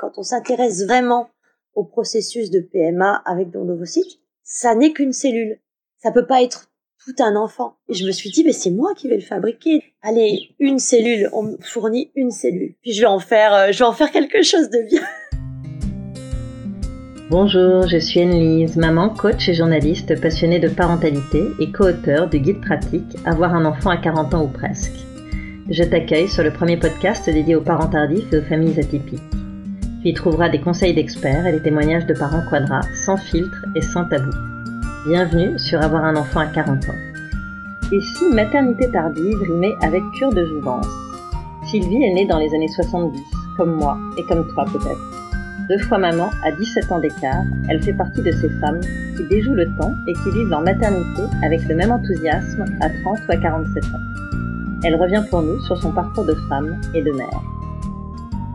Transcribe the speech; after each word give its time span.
quand 0.00 0.16
on 0.16 0.22
s'intéresse 0.22 0.82
vraiment 0.86 1.28
au 1.74 1.84
processus 1.84 2.50
de 2.50 2.60
PMA 2.60 3.22
avec 3.26 3.50
don 3.50 3.66
d'ovocytes, 3.66 4.18
ça 4.42 4.74
n'est 4.74 4.92
qu'une 4.92 5.12
cellule. 5.12 5.60
Ça 5.98 6.10
peut 6.10 6.26
pas 6.26 6.42
être 6.42 6.70
tout 7.04 7.22
un 7.22 7.36
enfant. 7.36 7.76
Et 7.88 7.94
je 7.94 8.06
me 8.06 8.12
suis 8.12 8.30
dit, 8.30 8.42
mais 8.42 8.52
c'est 8.52 8.70
moi 8.70 8.94
qui 8.94 9.08
vais 9.08 9.16
le 9.16 9.22
fabriquer. 9.22 9.82
Allez, 10.00 10.54
une 10.58 10.78
cellule, 10.78 11.28
on 11.34 11.42
me 11.42 11.56
fournit 11.60 12.10
une 12.14 12.30
cellule. 12.30 12.74
Puis 12.80 12.94
je 12.94 13.02
vais 13.02 13.06
en 13.06 13.18
faire, 13.18 13.52
euh, 13.54 14.08
quelque 14.10 14.42
chose 14.42 14.70
de 14.70 14.88
bien. 14.88 15.02
Bonjour, 17.28 17.86
je 17.86 17.98
suis 17.98 18.20
Anne-Lise, 18.20 18.76
maman, 18.76 19.10
coach 19.10 19.48
et 19.50 19.54
journaliste 19.54 20.18
passionnée 20.20 20.58
de 20.58 20.68
parentalité 20.68 21.44
et 21.60 21.70
co-auteur 21.70 22.28
du 22.28 22.40
guide 22.40 22.60
pratique 22.62 23.16
Avoir 23.26 23.54
un 23.54 23.66
enfant 23.66 23.90
à 23.90 23.98
40 23.98 24.34
ans 24.34 24.44
ou 24.44 24.48
presque. 24.48 25.04
Je 25.68 25.84
t'accueille 25.84 26.28
sur 26.28 26.42
le 26.42 26.52
premier 26.52 26.78
podcast 26.78 27.28
dédié 27.28 27.54
aux 27.54 27.62
parents 27.62 27.90
tardifs 27.90 28.32
et 28.32 28.38
aux 28.38 28.42
familles 28.42 28.80
atypiques. 28.80 29.20
Tu 30.02 30.08
y 30.08 30.14
trouveras 30.14 30.48
des 30.48 30.60
conseils 30.60 30.94
d'experts 30.94 31.46
et 31.46 31.52
des 31.52 31.60
témoignages 31.60 32.06
de 32.06 32.14
parents 32.14 32.40
quadras, 32.48 32.80
sans 32.94 33.18
filtre 33.18 33.66
et 33.74 33.82
sans 33.82 34.06
tabou. 34.06 34.30
Bienvenue 35.06 35.58
sur 35.58 35.82
Avoir 35.82 36.04
un 36.04 36.16
enfant 36.16 36.40
à 36.40 36.46
40 36.46 36.88
ans. 36.88 36.94
Et 37.92 38.00
si 38.00 38.30
maternité 38.32 38.90
tardive 38.90 39.36
rimait 39.42 39.74
avec 39.82 40.02
cure 40.16 40.32
de 40.32 40.46
jouvence 40.46 40.88
Sylvie 41.66 42.02
est 42.02 42.14
née 42.14 42.26
dans 42.26 42.38
les 42.38 42.54
années 42.54 42.68
70, 42.68 43.20
comme 43.58 43.74
moi 43.74 43.98
et 44.16 44.24
comme 44.24 44.48
toi 44.54 44.64
peut-être. 44.72 45.68
Deux 45.68 45.78
fois 45.80 45.98
maman 45.98 46.30
à 46.44 46.52
17 46.52 46.92
ans 46.92 47.00
d'écart, 47.00 47.44
elle 47.68 47.82
fait 47.82 47.92
partie 47.92 48.22
de 48.22 48.30
ces 48.30 48.48
femmes 48.58 48.80
qui 49.18 49.24
déjouent 49.28 49.52
le 49.52 49.66
temps 49.76 49.92
et 50.08 50.14
qui 50.14 50.30
vivent 50.30 50.48
leur 50.48 50.62
maternité 50.62 51.24
avec 51.44 51.68
le 51.68 51.74
même 51.74 51.92
enthousiasme 51.92 52.64
à 52.80 52.88
30 52.88 53.18
ou 53.28 53.32
à 53.32 53.36
47 53.36 53.84
ans. 53.84 54.80
Elle 54.82 54.96
revient 54.96 55.22
pour 55.28 55.42
nous 55.42 55.60
sur 55.60 55.76
son 55.76 55.92
parcours 55.92 56.24
de 56.24 56.34
femme 56.48 56.80
et 56.94 57.02
de 57.02 57.12
mère. 57.12 57.59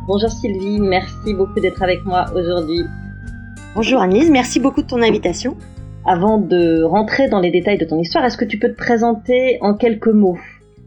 Bonjour 0.08 0.30
Sylvie, 0.30 0.80
merci 0.80 1.34
beaucoup 1.34 1.60
d'être 1.60 1.82
avec 1.82 2.06
moi 2.06 2.26
aujourd'hui. 2.36 2.82
Bonjour 3.74 4.00
Annelise, 4.00 4.30
merci 4.30 4.60
beaucoup 4.60 4.84
de 4.84 4.88
ton 4.88 5.02
invitation. 5.02 5.58
Avant 6.06 6.38
de 6.38 6.84
rentrer 6.84 7.28
dans 7.28 7.40
les 7.40 7.50
détails 7.50 7.80
de 7.80 7.86
ton 7.86 8.00
histoire, 8.00 8.24
est-ce 8.24 8.38
que 8.38 8.46
tu 8.46 8.60
peux 8.60 8.70
te 8.70 8.78
présenter 8.78 9.58
en 9.62 9.74
quelques 9.74 10.10
mots 10.10 10.38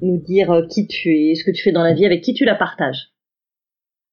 Nous 0.02 0.18
dire 0.18 0.52
euh, 0.52 0.66
qui 0.68 0.86
tu 0.86 1.16
es, 1.16 1.34
ce 1.34 1.42
que 1.42 1.50
tu 1.50 1.64
fais 1.64 1.72
dans 1.72 1.82
la 1.82 1.94
vie, 1.94 2.06
avec 2.06 2.22
qui 2.22 2.32
tu 2.32 2.44
la 2.44 2.54
partages? 2.54 3.08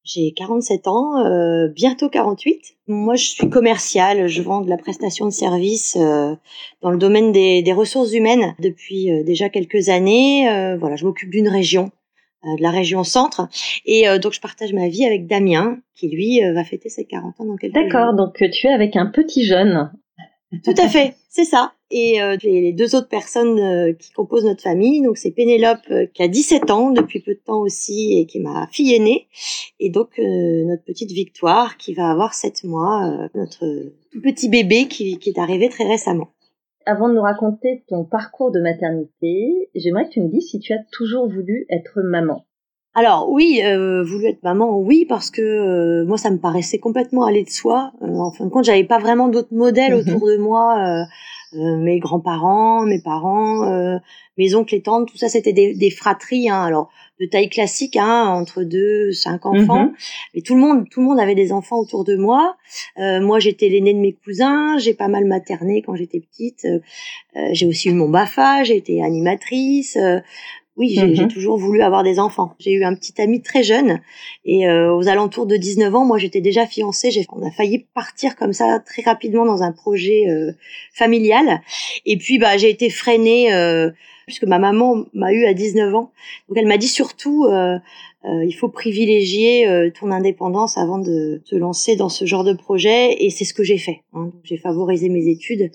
J'ai 0.04 0.34
47 0.36 0.88
ans, 0.88 1.24
euh, 1.24 1.68
bientôt 1.68 2.10
48. 2.10 2.60
Moi, 2.88 3.14
je 3.14 3.26
suis 3.26 3.48
commerciale, 3.48 4.26
je 4.26 4.42
vends 4.42 4.62
de 4.62 4.70
la 4.72 4.78
prestation 4.78 5.26
de 5.26 5.32
services 5.32 5.98
euh, 6.02 6.34
dans 6.82 6.90
le 6.90 6.98
domaine 6.98 7.32
des, 7.32 7.62
des 7.62 7.74
ressources 7.74 8.14
humaines 8.14 8.56
depuis 8.58 9.24
déjà 9.24 9.50
quelques 9.50 9.90
années. 9.90 10.76
voilà, 10.80 10.96
je 10.96 11.06
m'occupe 11.06 11.30
d'une 11.30 11.48
région, 11.48 11.92
de 12.44 12.62
la 12.62 12.70
région 12.70 13.04
centre. 13.04 13.48
Et 13.86 14.06
donc, 14.20 14.34
je 14.34 14.40
partage 14.40 14.74
ma 14.74 14.88
vie 14.88 15.06
avec 15.06 15.26
Damien, 15.28 15.80
qui 15.96 16.10
lui 16.10 16.42
va 16.54 16.64
fêter 16.64 16.90
ses 16.90 17.06
40 17.06 17.40
ans 17.40 17.46
dans 17.46 17.56
quelques 17.56 17.74
D'accord, 17.74 18.14
donc 18.14 18.36
tu 18.36 18.68
es 18.68 18.72
avec 18.72 18.96
un 18.96 19.08
petit 19.08 19.46
jeune. 19.46 19.92
Tout 20.64 20.76
à 20.78 20.88
fait, 20.88 21.16
c'est 21.30 21.44
ça. 21.44 21.74
Et 21.92 22.22
euh, 22.22 22.38
les 22.42 22.74
deux 22.74 22.96
autres 22.96 23.10
personnes 23.10 23.60
euh, 23.60 23.94
qui 23.94 24.12
composent 24.12 24.46
notre 24.46 24.64
famille, 24.64 25.02
donc 25.02 25.18
c'est 25.18 25.32
Pénélope 25.32 25.80
euh, 25.92 26.08
qui 26.14 26.24
a 26.24 26.28
17 26.28 26.72
ans 26.72 26.92
depuis 26.92 27.20
peu 27.20 27.34
de 27.34 27.40
temps 27.40 27.60
aussi 27.60 28.18
et 28.18 28.26
qui 28.26 28.40
est 28.40 28.42
ma 28.42 28.68
fille 28.72 28.94
aînée, 28.94 29.28
et 29.80 29.90
donc 29.90 30.18
notre 30.18 30.84
petite 30.84 31.12
Victoire 31.12 31.78
qui 31.78 31.94
va 31.94 32.10
avoir 32.10 32.34
7 32.34 32.64
mois, 32.64 33.30
notre 33.36 33.66
tout 34.12 34.22
petit 34.22 34.50
bébé 34.50 34.88
qui, 34.88 35.18
qui 35.20 35.30
est 35.30 35.40
arrivé 35.40 35.70
très 35.70 35.86
récemment. 35.86 36.30
Avant 36.86 37.10
de 37.10 37.16
nous 37.16 37.22
raconter 37.22 37.84
ton 37.88 38.04
parcours 38.04 38.52
de 38.52 38.60
maternité, 38.60 39.70
j'aimerais 39.74 40.06
que 40.06 40.12
tu 40.12 40.22
me 40.22 40.30
dises 40.30 40.50
si 40.50 40.60
tu 40.60 40.74
as 40.74 40.84
toujours 40.92 41.28
voulu 41.28 41.66
être 41.70 42.02
maman. 42.02 42.46
Alors 42.94 43.30
oui, 43.30 43.62
euh, 43.66 44.04
voulu 44.04 44.28
être 44.28 44.42
maman, 44.44 44.80
oui, 44.80 45.06
parce 45.08 45.30
que 45.30 45.42
euh, 45.42 46.06
moi 46.06 46.18
ça 46.18 46.30
me 46.30 46.38
paraissait 46.38 46.78
complètement 46.78 47.26
aller 47.26 47.44
de 47.44 47.50
soi. 47.50 47.92
Euh, 48.02 48.08
en 48.08 48.32
fin 48.32 48.46
de 48.46 48.50
compte, 48.50 48.64
j'avais 48.64 48.86
pas 48.86 49.00
vraiment 49.00 49.28
d'autres 49.28 49.54
modèles 49.54 49.94
mhm. 49.94 50.00
autour 50.00 50.28
de 50.28 50.38
moi. 50.38 51.06
Euh, 51.56 51.78
mes 51.78 52.00
grands-parents, 52.00 52.86
mes 52.86 53.02
parents, 53.02 54.00
mes 54.38 54.56
oncles 54.56 54.76
et 54.76 54.82
tantes, 54.82 55.08
tout 55.10 55.18
ça 55.18 55.30
c'était 55.30 55.54
des, 55.54 55.74
des, 55.74 55.90
fratries. 55.90 56.50
Hein, 56.50 56.62
alors 56.62 56.90
de 57.20 57.26
taille 57.26 57.50
classique, 57.50 57.96
hein, 57.96 58.26
entre 58.28 58.64
deux, 58.64 59.14
cinq 59.14 59.46
enfants. 59.46 59.86
Mhm. 59.86 59.94
Mais 60.34 60.42
tout 60.42 60.56
le 60.56 60.60
monde, 60.60 60.90
tout 60.90 61.00
le 61.00 61.08
monde 61.08 61.20
avait 61.20 61.36
des 61.36 61.54
enfants 61.54 61.80
autour 61.80 62.04
de 62.04 62.18
moi. 62.18 62.58
moi, 62.98 63.40
j'étais 63.40 63.70
l'aînée 63.70 63.94
de 63.94 64.00
mes 64.00 64.14
cousins. 64.14 64.78
J'ai 64.78 64.94
pas 64.94 65.08
mal 65.08 65.26
materné 65.26 65.82
quand 65.82 65.96
j'étais 65.96 66.20
petite. 66.20 66.68
j'ai 67.52 67.66
aussi 67.66 67.90
eu 67.90 67.94
mon 67.94 68.10
Bafa. 68.10 68.64
J'ai 68.64 68.76
été 68.76 69.02
animatrice. 69.02 69.98
Oui, 70.78 70.90
j'ai 70.94 71.06
mhm. 71.06 71.30
toujours 71.30 71.58
voulu 71.58 71.82
avoir 71.82 72.04
des 72.04 72.20
enfants. 72.20 72.54
J'ai 72.60 72.74
eu 72.74 72.84
un 72.84 72.94
petit 72.96 73.22
ami 73.22 73.42
très 73.42 73.64
jeune 73.64 74.02
et 74.44 74.68
euh, 74.68 74.94
aux 74.94 75.08
alentours 75.08 75.46
de 75.46 75.56
19 75.56 75.96
ans, 75.96 76.06
moi 76.06 76.18
j'étais 76.18 76.42
déjà 76.42 76.68
fiancée. 76.68 77.26
On 77.32 77.48
a 77.48 77.52
failli 77.52 77.86
partir 77.94 78.36
comme 78.36 78.52
ça 78.52 78.80
très 78.86 79.02
rapidement 79.02 79.46
dans 79.46 79.64
un 79.64 79.72
projet 79.72 80.28
euh, 80.28 80.52
familial. 80.94 81.62
Et 82.06 82.18
puis 82.18 82.40
bah 82.40 82.58
j'ai 82.58 82.70
été 82.70 82.90
freinée 82.90 83.54
euh, 83.54 83.90
puisque 84.26 84.44
ma 84.44 84.60
maman 84.60 85.06
m'a 85.14 85.32
eu 85.32 85.46
à 85.46 85.54
19 85.54 85.96
ans. 85.96 86.12
Donc 86.50 86.58
elle 86.58 86.68
m'a 86.68 86.78
dit 86.78 86.90
surtout 86.90 87.48
il 88.28 88.54
faut 88.54 88.70
privilégier 88.70 89.92
ton 90.00 90.10
indépendance 90.12 90.80
avant 90.80 90.98
de 90.98 91.44
te 91.48 91.56
lancer 91.56 91.96
dans 91.96 92.10
ce 92.10 92.26
genre 92.26 92.44
de 92.44 92.54
projet 92.54 93.24
et 93.24 93.30
c'est 93.30 93.46
ce 93.46 93.54
que 93.54 93.64
j'ai 93.64 93.78
fait. 93.78 94.02
Hein. 94.14 94.32
J'ai 94.44 94.58
favorisé 94.58 95.10
mes 95.10 95.28
études. 95.28 95.72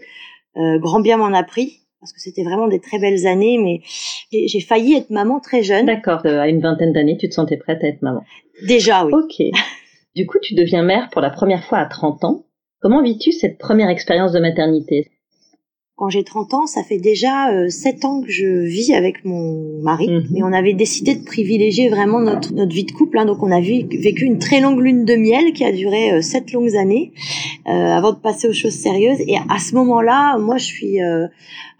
grand 0.56 0.98
bien 0.98 1.16
m'en 1.16 1.32
a 1.32 1.44
pris 1.44 1.80
parce 2.00 2.12
que 2.12 2.20
c'était 2.20 2.42
vraiment 2.42 2.66
des 2.66 2.80
très 2.80 2.98
belles 2.98 3.26
années, 3.26 3.58
mais 3.58 3.82
j'ai 4.32 4.60
failli 4.60 4.94
être 4.94 5.10
maman 5.10 5.38
très 5.38 5.62
jeune. 5.62 5.84
D'accord, 5.86 6.24
à 6.24 6.48
une 6.48 6.60
vingtaine 6.60 6.92
d'années, 6.92 7.18
tu 7.18 7.28
te 7.28 7.34
sentais 7.34 7.58
prête 7.58 7.84
à 7.84 7.88
être 7.88 8.02
maman. 8.02 8.24
Déjà, 8.66 9.04
oui. 9.04 9.12
Ok. 9.12 9.46
Du 10.16 10.26
coup, 10.26 10.38
tu 10.42 10.54
deviens 10.54 10.82
mère 10.82 11.08
pour 11.12 11.20
la 11.20 11.30
première 11.30 11.64
fois 11.64 11.78
à 11.78 11.86
30 11.86 12.24
ans. 12.24 12.44
Comment 12.80 13.02
vis-tu 13.02 13.32
cette 13.32 13.58
première 13.58 13.90
expérience 13.90 14.32
de 14.32 14.40
maternité? 14.40 15.10
Quand 15.96 16.08
j'ai 16.08 16.24
30 16.24 16.54
ans, 16.54 16.66
ça 16.66 16.82
fait 16.82 16.96
déjà 16.96 17.52
euh, 17.52 17.68
7 17.68 18.06
ans 18.06 18.22
que 18.22 18.30
je 18.30 18.46
vis 18.46 18.94
avec 18.94 19.22
mon 19.26 19.82
mari. 19.82 20.08
Mhm. 20.08 20.34
Et 20.34 20.42
on 20.42 20.50
avait 20.50 20.72
décidé 20.72 21.14
de 21.14 21.22
privilégier 21.22 21.90
vraiment 21.90 22.20
notre, 22.20 22.54
notre 22.54 22.74
vie 22.74 22.84
de 22.84 22.92
couple. 22.92 23.18
Hein. 23.18 23.26
Donc 23.26 23.42
on 23.42 23.52
a 23.52 23.60
vécu 23.60 24.24
une 24.24 24.38
très 24.38 24.60
longue 24.60 24.80
lune 24.80 25.04
de 25.04 25.14
miel 25.14 25.52
qui 25.52 25.62
a 25.62 25.72
duré 25.72 26.12
euh, 26.12 26.22
7 26.22 26.52
longues 26.52 26.74
années 26.74 27.12
euh, 27.68 27.70
avant 27.70 28.12
de 28.12 28.16
passer 28.16 28.48
aux 28.48 28.54
choses 28.54 28.72
sérieuses. 28.72 29.20
Et 29.26 29.36
à 29.36 29.58
ce 29.58 29.74
moment-là, 29.74 30.38
moi 30.38 30.56
je 30.56 30.64
suis, 30.64 31.02
euh, 31.02 31.26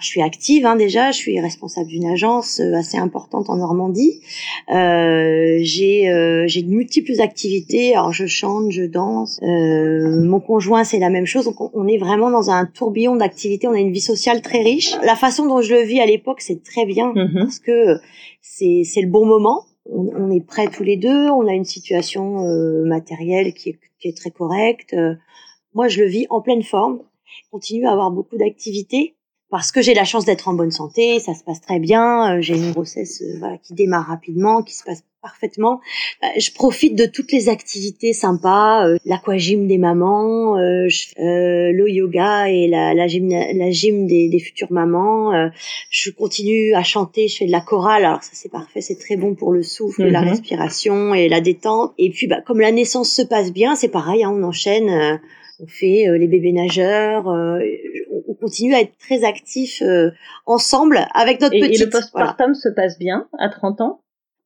je 0.00 0.06
suis 0.06 0.22
active 0.22 0.66
hein, 0.66 0.76
déjà. 0.76 1.10
Je 1.10 1.18
suis 1.18 1.40
responsable 1.40 1.88
d'une 1.88 2.06
agence 2.06 2.60
euh, 2.60 2.74
assez 2.74 2.96
importante 2.96 3.50
en 3.50 3.56
Normandie. 3.56 4.20
j'ai 4.68 6.44
j'ai 6.46 6.62
de 6.62 6.70
multiples 6.70 7.20
activités. 7.20 7.94
Alors 7.94 8.12
je 8.12 8.26
chante, 8.26 8.70
je 8.72 8.82
danse. 8.82 9.40
mon 9.42 10.40
conjoint 10.40 10.84
c'est 10.84 10.98
la 10.98 11.10
même 11.10 11.26
chose. 11.26 11.44
Donc 11.44 11.74
on 11.74 11.86
est 11.86 11.98
vraiment 11.98 12.30
dans 12.30 12.50
un 12.50 12.66
tourbillon 12.66 13.16
d'activités. 13.16 13.66
On 13.68 13.72
a 13.72 13.78
une 13.78 13.92
vie 13.92 14.00
social 14.00 14.42
très 14.42 14.62
riche. 14.62 14.94
La 15.02 15.16
façon 15.16 15.46
dont 15.46 15.60
je 15.60 15.74
le 15.74 15.82
vis 15.82 16.00
à 16.00 16.06
l'époque, 16.06 16.40
c'est 16.40 16.62
très 16.62 16.86
bien 16.86 17.12
mhm. 17.14 17.30
parce 17.34 17.58
que 17.58 17.96
c'est 18.40 18.82
c'est 18.84 19.02
le 19.02 19.08
bon 19.08 19.26
moment. 19.26 19.64
On, 19.92 20.30
est 20.30 20.40
prêts 20.40 20.68
tous 20.68 20.84
les 20.84 20.96
deux. 20.96 21.28
On 21.30 21.48
a 21.48 21.52
une 21.52 21.64
situation 21.64 22.44
euh, 22.44 22.84
matérielle 22.84 23.54
qui 23.54 23.70
est, 23.70 23.78
qui 23.98 24.08
est 24.08 24.16
très 24.16 24.30
correcte. 24.30 24.94
moi, 25.74 25.88
je 25.88 26.00
le 26.02 26.06
vis 26.06 26.26
en 26.30 26.40
pleine 26.40 26.62
forme. 26.62 27.00
Je 27.24 27.50
continue 27.50 27.86
à 27.86 27.92
avoir 27.92 28.10
beaucoup 28.10 28.36
d'activités 28.36 29.16
parce 29.50 29.72
que 29.72 29.82
j'ai 29.82 29.94
la 29.94 30.04
chance 30.04 30.24
d'être 30.24 30.48
en 30.48 30.54
bonne 30.54 30.70
santé, 30.70 31.18
ça 31.20 31.34
se 31.34 31.44
passe 31.44 31.60
très 31.60 31.78
bien, 31.78 32.36
euh, 32.36 32.40
j'ai 32.40 32.56
une 32.56 32.72
grossesse 32.72 33.22
euh, 33.22 33.38
voilà, 33.38 33.58
qui 33.58 33.74
démarre 33.74 34.06
rapidement, 34.06 34.62
qui 34.62 34.74
se 34.74 34.84
passe 34.84 35.02
parfaitement. 35.22 35.80
Bah, 36.20 36.28
je 36.38 36.50
profite 36.52 36.94
de 36.96 37.06
toutes 37.06 37.32
les 37.32 37.48
activités 37.48 38.12
sympas, 38.12 38.86
euh, 38.86 38.96
l'aquagym 39.04 39.66
des 39.66 39.78
mamans, 39.78 40.58
euh, 40.58 40.88
euh, 41.18 41.72
le 41.72 41.90
yoga 41.90 42.48
et 42.48 42.68
la, 42.68 42.94
la 42.94 43.06
gym, 43.06 43.28
la 43.28 43.70
gym 43.70 44.06
des, 44.06 44.28
des 44.28 44.38
futures 44.38 44.72
mamans. 44.72 45.34
Euh, 45.34 45.48
je 45.90 46.10
continue 46.10 46.74
à 46.74 46.82
chanter, 46.82 47.28
je 47.28 47.38
fais 47.38 47.46
de 47.46 47.52
la 47.52 47.60
chorale. 47.60 48.04
Alors 48.04 48.22
ça 48.22 48.30
c'est 48.32 48.50
parfait, 48.50 48.80
c'est 48.80 48.98
très 48.98 49.16
bon 49.16 49.34
pour 49.34 49.52
le 49.52 49.62
souffle, 49.62 50.04
la 50.04 50.22
mhm. 50.22 50.28
respiration 50.28 51.14
et 51.14 51.28
la 51.28 51.40
détente. 51.40 51.92
Et 51.98 52.10
puis 52.10 52.26
bah, 52.26 52.40
comme 52.40 52.60
la 52.60 52.72
naissance 52.72 53.10
se 53.10 53.22
passe 53.22 53.52
bien, 53.52 53.74
c'est 53.74 53.88
pareil, 53.88 54.24
hein, 54.24 54.32
on 54.34 54.42
enchaîne. 54.42 55.20
on 55.60 55.66
fait 55.66 56.06
les 56.18 56.26
bébés 56.26 56.52
nageurs, 56.52 57.26
on 57.26 57.60
continue 58.40 58.74
à 58.74 58.80
être 58.80 58.96
très 58.98 59.24
actifs 59.24 59.82
ensemble 60.46 61.00
avec 61.14 61.40
notre 61.40 61.58
petite. 61.58 61.80
Et 61.80 61.84
le 61.84 61.90
postpartum 61.90 62.54
se 62.54 62.68
passe 62.68 62.98
bien 62.98 63.28
à 63.38 63.48
30 63.48 63.80
ans? 63.80 64.00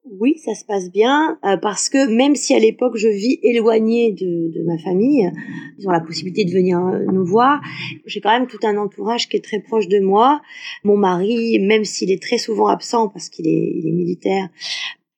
Oui, 0.05 0.37
ça 0.37 0.55
se 0.55 0.67
passe 0.67 0.91
bien 0.91 1.39
euh, 1.47 1.57
parce 1.57 1.89
que 1.89 2.07
même 2.07 2.37
si 2.37 2.55
à 2.55 2.59
l'époque 2.59 2.97
je 2.97 3.09
vis 3.09 3.39
éloignée 3.43 4.13
de, 4.13 4.53
de, 4.53 4.63
ma 4.63 4.77
famille, 4.77 5.31
ils 5.79 5.89
ont 5.89 5.91
la 5.91 6.01
possibilité 6.01 6.45
de 6.45 6.51
venir 6.51 6.79
euh, 6.79 7.05
nous 7.11 7.25
voir. 7.25 7.63
J'ai 8.05 8.21
quand 8.21 8.31
même 8.31 8.47
tout 8.47 8.59
un 8.65 8.77
entourage 8.77 9.29
qui 9.31 9.39
est 9.39 9.45
très 9.45 9.61
proche 9.61 9.89
de 9.89 10.01
moi. 10.01 10.43
Mon 10.83 10.99
mari, 10.99 11.59
même 11.59 11.85
s'il 11.85 12.11
est 12.11 12.23
très 12.23 12.37
souvent 12.37 12.67
absent 12.67 13.09
parce 13.09 13.31
qu'il 13.31 13.47
est, 13.47 13.73
il 13.77 13.89
est 13.89 13.93
militaire, 13.93 14.49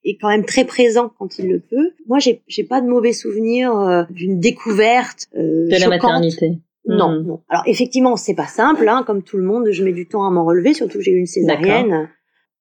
est 0.05 0.19
quand 0.21 0.29
même 0.29 0.45
très 0.45 0.65
présent 0.65 1.11
quand 1.19 1.37
il 1.41 1.49
le 1.49 1.59
peut. 1.59 1.91
Moi, 2.07 2.21
j'ai, 2.21 2.43
j'ai 2.47 2.63
pas 2.63 2.81
de 2.81 2.87
mauvais 2.87 3.13
souvenirs 3.13 3.77
euh, 3.77 4.05
d'une 4.11 4.39
découverte 4.39 5.27
de 5.35 5.81
la 5.81 5.89
maternité. 5.89 6.61
Non, 6.87 7.11
hmm. 7.11 7.27
non. 7.27 7.43
Alors 7.49 7.65
effectivement, 7.67 8.17
c'est 8.17 8.35
pas 8.35 8.47
simple, 8.47 8.89
hein, 8.89 9.03
comme 9.07 9.23
tout 9.23 9.37
le 9.37 9.45
monde. 9.45 9.69
Je 9.71 9.85
mets 9.85 9.93
du 9.93 10.07
temps 10.07 10.25
à 10.27 10.31
m'en 10.31 10.45
relever, 10.45 10.75
surtout 10.75 10.99
que 10.99 11.05
j'ai 11.05 11.13
eu 11.13 11.19
une 11.19 11.27
césarienne 11.27 12.09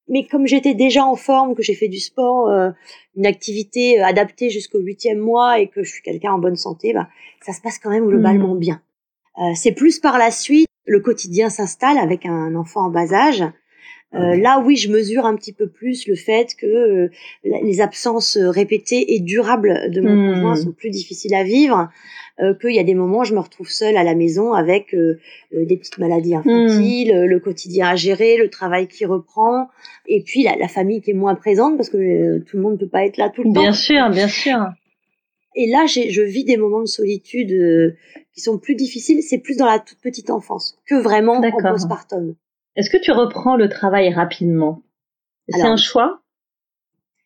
Mais 0.10 0.26
comme 0.26 0.48
j'étais 0.48 0.74
déjà 0.74 1.06
en 1.06 1.16
forme, 1.16 1.56
que 1.56 1.64
j'ai 1.64 1.76
fait 1.76 1.88
du 1.88 2.00
sport, 2.00 2.50
euh, 2.50 2.72
une 3.16 3.26
activité 3.26 4.02
euh, 4.02 4.06
adaptée 4.06 4.50
jusqu'au 4.50 4.80
huitième 4.80 5.20
mois 5.20 5.60
et 5.60 5.68
que 5.68 5.84
je 5.84 5.92
suis 5.92 6.02
quelqu'un 6.02 6.34
en 6.34 6.40
bonne 6.40 6.56
santé, 6.56 6.94
bah, 6.94 7.08
ça 7.42 7.54
se 7.54 7.62
passe 7.62 7.80
quand 7.80 7.92
même 7.92 8.08
globalement 8.08 8.56
mmh. 8.56 8.60
bien. 8.60 8.82
Euh, 9.38 9.52
c'est 9.56 9.74
plus 9.74 10.00
par 10.00 10.18
la 10.18 10.32
suite, 10.32 10.68
le 10.86 11.00
quotidien 11.00 11.50
s'installe 11.50 11.98
avec 11.98 12.26
un 12.26 12.56
enfant 12.56 12.86
en 12.86 12.90
bas 12.90 13.14
âge. 13.14 13.44
Euh, 14.16 14.38
là, 14.38 14.64
oui, 14.66 14.78
je 14.78 14.90
mesure 14.90 15.26
un 15.26 15.36
petit 15.36 15.52
peu 15.52 15.68
plus 15.68 16.08
le 16.08 16.16
fait 16.16 16.56
que 16.56 16.66
euh, 16.66 17.10
les 17.44 17.82
absences 17.82 18.38
répétées 18.38 19.16
et 19.16 19.20
durables 19.20 19.92
de 19.92 20.00
mon 20.00 20.34
conjoint 20.34 20.54
mmh. 20.54 20.64
sont 20.64 20.72
plus 20.72 20.90
difficiles 20.90 21.36
à 21.36 21.44
vivre, 21.44 21.90
euh, 22.40 22.54
qu'il 22.54 22.74
y 22.74 22.80
a 22.80 22.84
des 22.84 22.94
moments 22.96 23.20
où 23.20 23.24
je 23.26 23.34
me 23.34 23.40
retrouve 23.40 23.70
seule 23.70 23.98
à 23.98 24.04
la 24.04 24.16
maison 24.16 24.54
avec 24.54 24.94
euh, 24.94 25.20
des 25.52 25.76
petites 25.76 25.98
maladies 25.98 26.36
infantiles, 26.36 27.14
mmh. 27.14 27.26
le 27.26 27.40
quotidien 27.40 27.88
à 27.88 27.96
gérer, 27.96 28.38
le 28.38 28.50
travail 28.50 28.88
qui 28.88 29.06
reprend, 29.06 29.68
et 30.08 30.22
puis 30.22 30.44
la, 30.44 30.56
la 30.56 30.70
famille 30.70 31.02
qui 31.02 31.12
est 31.12 31.16
moins 31.16 31.36
présente 31.36 31.76
parce 31.76 31.90
que 31.90 32.40
tout 32.40 32.58
le 32.58 32.64
monde 32.64 32.74
ne 32.74 32.78
peut 32.78 32.90
pas 32.90 33.06
être 33.06 33.18
là 33.18 33.30
tout 33.30 33.44
le 33.44 33.54
temps. 33.54 33.62
Bien 33.62 33.74
sûr, 33.74 34.10
bien 34.12 34.30
sûr. 34.30 34.60
Et 35.58 35.68
là, 35.68 35.86
je 35.88 36.22
vis 36.22 36.44
des 36.44 36.58
moments 36.58 36.82
de 36.82 36.88
solitude 36.88 37.96
qui 38.34 38.42
sont 38.42 38.58
plus 38.60 38.76
difficiles. 38.76 39.24
C'est 39.24 39.38
plus 39.38 39.56
dans 39.56 39.66
la 39.66 39.80
toute 39.80 40.00
petite 40.00 40.30
enfance 40.30 40.78
que 40.86 40.96
vraiment 40.96 41.38
en 41.38 41.72
postpartum. 41.72 42.36
Est-ce 42.76 42.90
que 42.90 42.98
tu 42.98 43.12
reprends 43.12 43.56
le 43.56 43.70
travail 43.70 44.14
rapidement? 44.14 44.84
C'est 45.50 45.62
un 45.62 45.78
choix? 45.78 46.22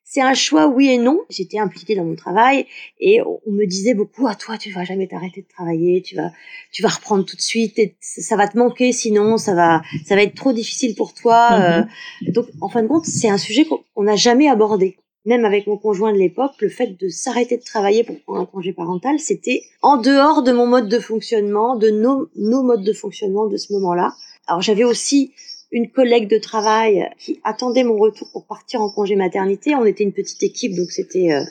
C'est 0.04 0.22
un 0.22 0.34
choix 0.34 0.68
oui 0.68 0.90
et 0.90 0.98
non. 0.98 1.20
J'étais 1.30 1.60
impliquée 1.60 1.96
dans 1.96 2.04
mon 2.04 2.16
travail 2.16 2.66
et 3.00 3.22
on 3.22 3.52
me 3.52 3.66
disait 3.66 3.94
beaucoup 3.94 4.28
à 4.28 4.32
ah, 4.32 4.36
toi 4.36 4.58
tu 4.58 4.72
vas 4.72 4.84
jamais 4.84 5.08
t'arrêter 5.08 5.44
de 5.44 5.48
travailler, 5.48 6.02
tu 6.02 6.16
vas 6.16 6.32
tu 6.72 6.82
vas 6.82 6.90
reprendre 6.90 7.24
tout 7.26 7.36
de 7.36 7.42
suite 7.42 7.78
et 7.78 7.96
ça 8.00 8.36
va 8.36 8.48
te 8.48 8.58
manquer 8.58 8.92
sinon 8.92 9.38
ça 9.38 9.54
va 9.54 9.84
ça 10.06 10.16
va 10.16 10.24
être 10.24 10.34
trop 10.34 10.52
difficile 10.52 10.96
pour 10.96 11.14
toi. 11.14 11.50
Euh. 11.54 11.84
donc 12.32 12.48
en 12.60 12.70
fin 12.70 12.82
de 12.82 12.88
compte 12.88 13.06
c'est 13.06 13.30
un 13.30 13.38
sujet 13.38 13.66
qu'on 13.66 14.04
n'a 14.04 14.16
jamais 14.16 14.50
abordé. 14.50 14.98
Même 15.26 15.46
avec 15.46 15.68
mon 15.68 15.78
conjoint 15.78 16.14
de 16.14 16.18
l'époque, 16.18 16.54
le 16.60 16.70
fait 16.70 16.98
de 17.00 17.10
s'arrêter 17.10 17.58
de 17.58 17.64
travailler 17.64 18.04
pour 18.04 18.20
prendre 18.22 18.40
un 18.40 18.46
congé 18.46 18.74
parental, 18.74 19.20
c'était 19.20 19.62
en 19.82 19.98
dehors 19.98 20.44
de 20.44 20.52
mon 20.52 20.66
mode 20.66 20.88
de 20.88 20.98
fonctionnement, 20.98 21.76
de 21.76 21.90
nos, 21.90 22.30
nos 22.36 22.64
modes 22.64 22.84
de 22.84 22.94
fonctionnement 22.94 23.46
de 23.46 23.58
ce 23.58 23.74
moment-là. 23.74 24.14
Alors 24.50 24.62
j'avais 24.62 24.84
aussi 24.84 25.32
une 25.72 25.92
collègue 25.92 26.28
de 26.28 26.40
travail 26.40 27.08
qui 27.20 27.40
attendait 27.44 27.84
mon 27.84 27.96
retour 27.98 28.28
pour 28.32 28.46
partir 28.46 28.82
en 28.82 28.90
congé 28.90 29.16
maternité. 29.16 29.76
On 29.76 29.86
était 29.86 30.04
une 30.04 30.14
petite 30.14 30.42
équipe, 30.42 30.76
donc 30.76 30.90
c'était 30.90 31.32
euh, 31.32 31.44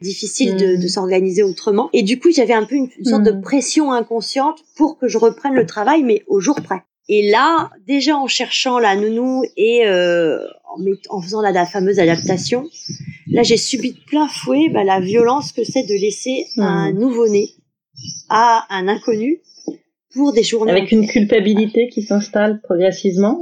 difficile 0.00 0.56
de, 0.56 0.76
de 0.76 0.88
s'organiser 0.88 1.42
autrement. 1.42 1.90
Et 1.92 2.02
du 2.02 2.20
coup, 2.20 2.30
j'avais 2.30 2.52
un 2.52 2.64
peu 2.64 2.76
une, 2.76 2.88
sorte 3.02 3.24
de 3.24 3.32
mm. 3.32 3.42
pression 3.42 3.92
inconsciente 3.92 4.62
pour 4.76 4.96
que 4.96 5.08
je 5.08 5.18
reprenne 5.18 5.54
le 5.54 5.66
travail, 5.66 6.04
mais 6.04 6.22
au 6.28 6.38
jour 6.38 6.54
près. 6.62 6.82
Et 7.08 7.28
là, 7.28 7.70
déjà 7.86 8.16
en 8.16 8.28
cherchant 8.28 8.78
la 8.78 8.94
nounou 8.94 9.42
et 9.56 9.86
euh, 9.86 10.38
en, 10.72 11.16
en, 11.16 11.20
faisant 11.20 11.42
la, 11.42 11.66
fameuse 11.66 11.98
adaptation, 11.98 12.68
là 13.26 13.42
j'ai 13.42 13.58
subi 13.58 13.92
de 13.92 14.00
plein 14.06 14.28
fouet 14.28 14.70
bah, 14.70 14.84
la 14.84 15.00
violence 15.00 15.52
que 15.52 15.64
c'est 15.64 15.82
de 15.82 16.00
laisser 16.00 16.46
un 16.56 16.92
nouveau-né 16.92 17.50
à 18.30 18.64
un 18.70 18.88
inconnu 18.88 19.42
pour 20.14 20.32
des 20.32 20.42
journées. 20.42 20.72
Avec 20.72 20.92
une 20.92 21.06
culpabilité 21.06 21.88
qui 21.88 22.02
s'installe 22.02 22.60
progressivement 22.62 23.40